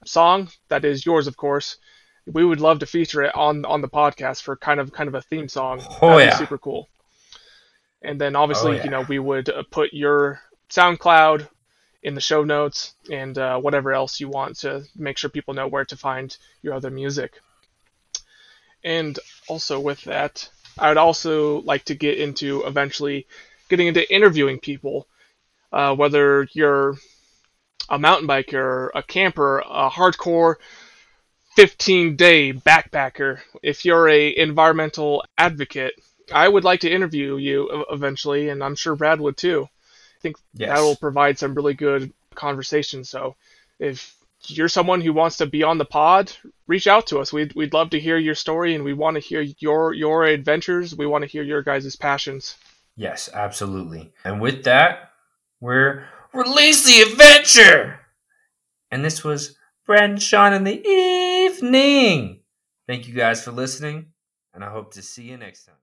song, 0.05 0.49
that 0.69 0.85
is 0.85 1.05
yours, 1.05 1.27
of 1.27 1.37
course. 1.37 1.77
We 2.25 2.45
would 2.45 2.59
love 2.61 2.79
to 2.79 2.85
feature 2.85 3.23
it 3.23 3.33
on 3.35 3.65
on 3.65 3.81
the 3.81 3.87
podcast 3.89 4.43
for 4.43 4.55
kind 4.55 4.79
of 4.79 4.91
kind 4.91 5.07
of 5.07 5.15
a 5.15 5.21
theme 5.21 5.47
song. 5.49 5.81
Oh, 6.01 6.17
That'd 6.17 6.27
yeah. 6.33 6.37
super 6.37 6.57
cool. 6.57 6.87
And 8.01 8.19
then 8.21 8.35
obviously, 8.35 8.73
Oh, 8.73 8.75
yeah. 8.75 8.83
you 8.85 8.89
know, 8.91 9.01
we 9.01 9.19
would 9.19 9.49
uh, 9.49 9.63
put 9.69 9.93
your 9.93 10.39
SoundCloud 10.69 11.47
in 12.03 12.15
the 12.15 12.21
show 12.21 12.43
notes 12.45 12.93
and 13.11 13.37
uh, 13.37 13.59
whatever 13.59 13.91
else 13.91 14.19
you 14.21 14.29
want 14.29 14.57
to 14.59 14.83
make 14.95 15.17
sure 15.17 15.29
people 15.29 15.53
know 15.53 15.67
where 15.67 15.83
to 15.85 15.97
find 15.97 16.37
your 16.61 16.73
other 16.73 16.89
music. 16.89 17.41
And 18.83 19.19
also 19.47 19.79
with 19.79 20.01
that, 20.05 20.49
I 20.77 20.87
would 20.87 20.97
also 20.97 21.61
like 21.61 21.83
to 21.85 21.95
get 21.95 22.17
into 22.17 22.63
eventually 22.65 23.27
getting 23.67 23.87
into 23.87 24.09
interviewing 24.13 24.59
people, 24.59 25.07
uh, 25.73 25.93
whether 25.95 26.47
you're 26.53 26.95
a 27.89 27.97
mountain 27.99 28.27
biker, 28.27 28.89
a 28.95 29.03
camper, 29.03 29.59
a 29.59 29.89
hardcore 29.89 30.55
15 31.55 32.15
day 32.15 32.53
backpacker, 32.53 33.39
if 33.63 33.83
you're 33.85 34.07
a 34.07 34.35
environmental 34.37 35.23
advocate, 35.37 35.93
I 36.31 36.47
would 36.47 36.63
like 36.63 36.81
to 36.81 36.91
interview 36.91 37.37
you 37.37 37.85
eventually, 37.89 38.49
and 38.49 38.63
I'm 38.63 38.75
sure 38.75 38.95
Brad 38.95 39.19
would 39.19 39.35
too. 39.37 39.63
I 39.63 40.21
think 40.21 40.37
Yes. 40.53 40.69
that 40.69 40.81
will 40.81 40.95
provide 40.95 41.39
some 41.39 41.55
really 41.55 41.73
good 41.73 42.13
conversation. 42.35 43.03
So 43.03 43.35
if 43.79 44.15
you're 44.45 44.69
someone 44.69 45.01
who 45.01 45.11
wants 45.11 45.37
to 45.37 45.45
be 45.47 45.63
on 45.63 45.77
the 45.77 45.85
pod, 45.85 46.31
reach 46.67 46.87
out 46.87 47.07
to 47.07 47.19
us. 47.19 47.33
We'd, 47.33 47.53
we'd 47.55 47.73
love 47.73 47.89
to 47.89 47.99
hear 47.99 48.17
your 48.17 48.35
story, 48.35 48.75
and 48.75 48.83
we 48.83 48.93
want 48.93 49.15
to 49.15 49.19
hear 49.21 49.41
your 49.59 49.93
your 49.93 50.23
adventures. 50.25 50.95
We 50.95 51.07
want 51.07 51.23
to 51.23 51.29
hear 51.29 51.43
your 51.43 51.61
guys' 51.63 51.95
passions. 51.95 52.55
Yes, 52.95 53.29
absolutely. 53.33 54.11
And 54.23 54.39
with 54.39 54.63
that, 54.65 55.11
we're 55.59 56.05
release 56.33 56.85
the 56.85 57.01
adventure. 57.01 57.99
And 58.91 59.03
this 59.03 59.23
was 59.23 59.57
Brad 59.85 60.09
and 60.09 60.21
Sean 60.21 60.53
in 60.53 60.63
the 60.63 60.85
evening. 60.87 62.41
Thank 62.87 63.07
you 63.07 63.13
guys 63.13 63.43
for 63.43 63.51
listening, 63.51 64.07
and 64.53 64.63
I 64.63 64.71
hope 64.71 64.93
to 64.93 65.01
see 65.01 65.23
you 65.23 65.37
next 65.37 65.65
time. 65.65 65.75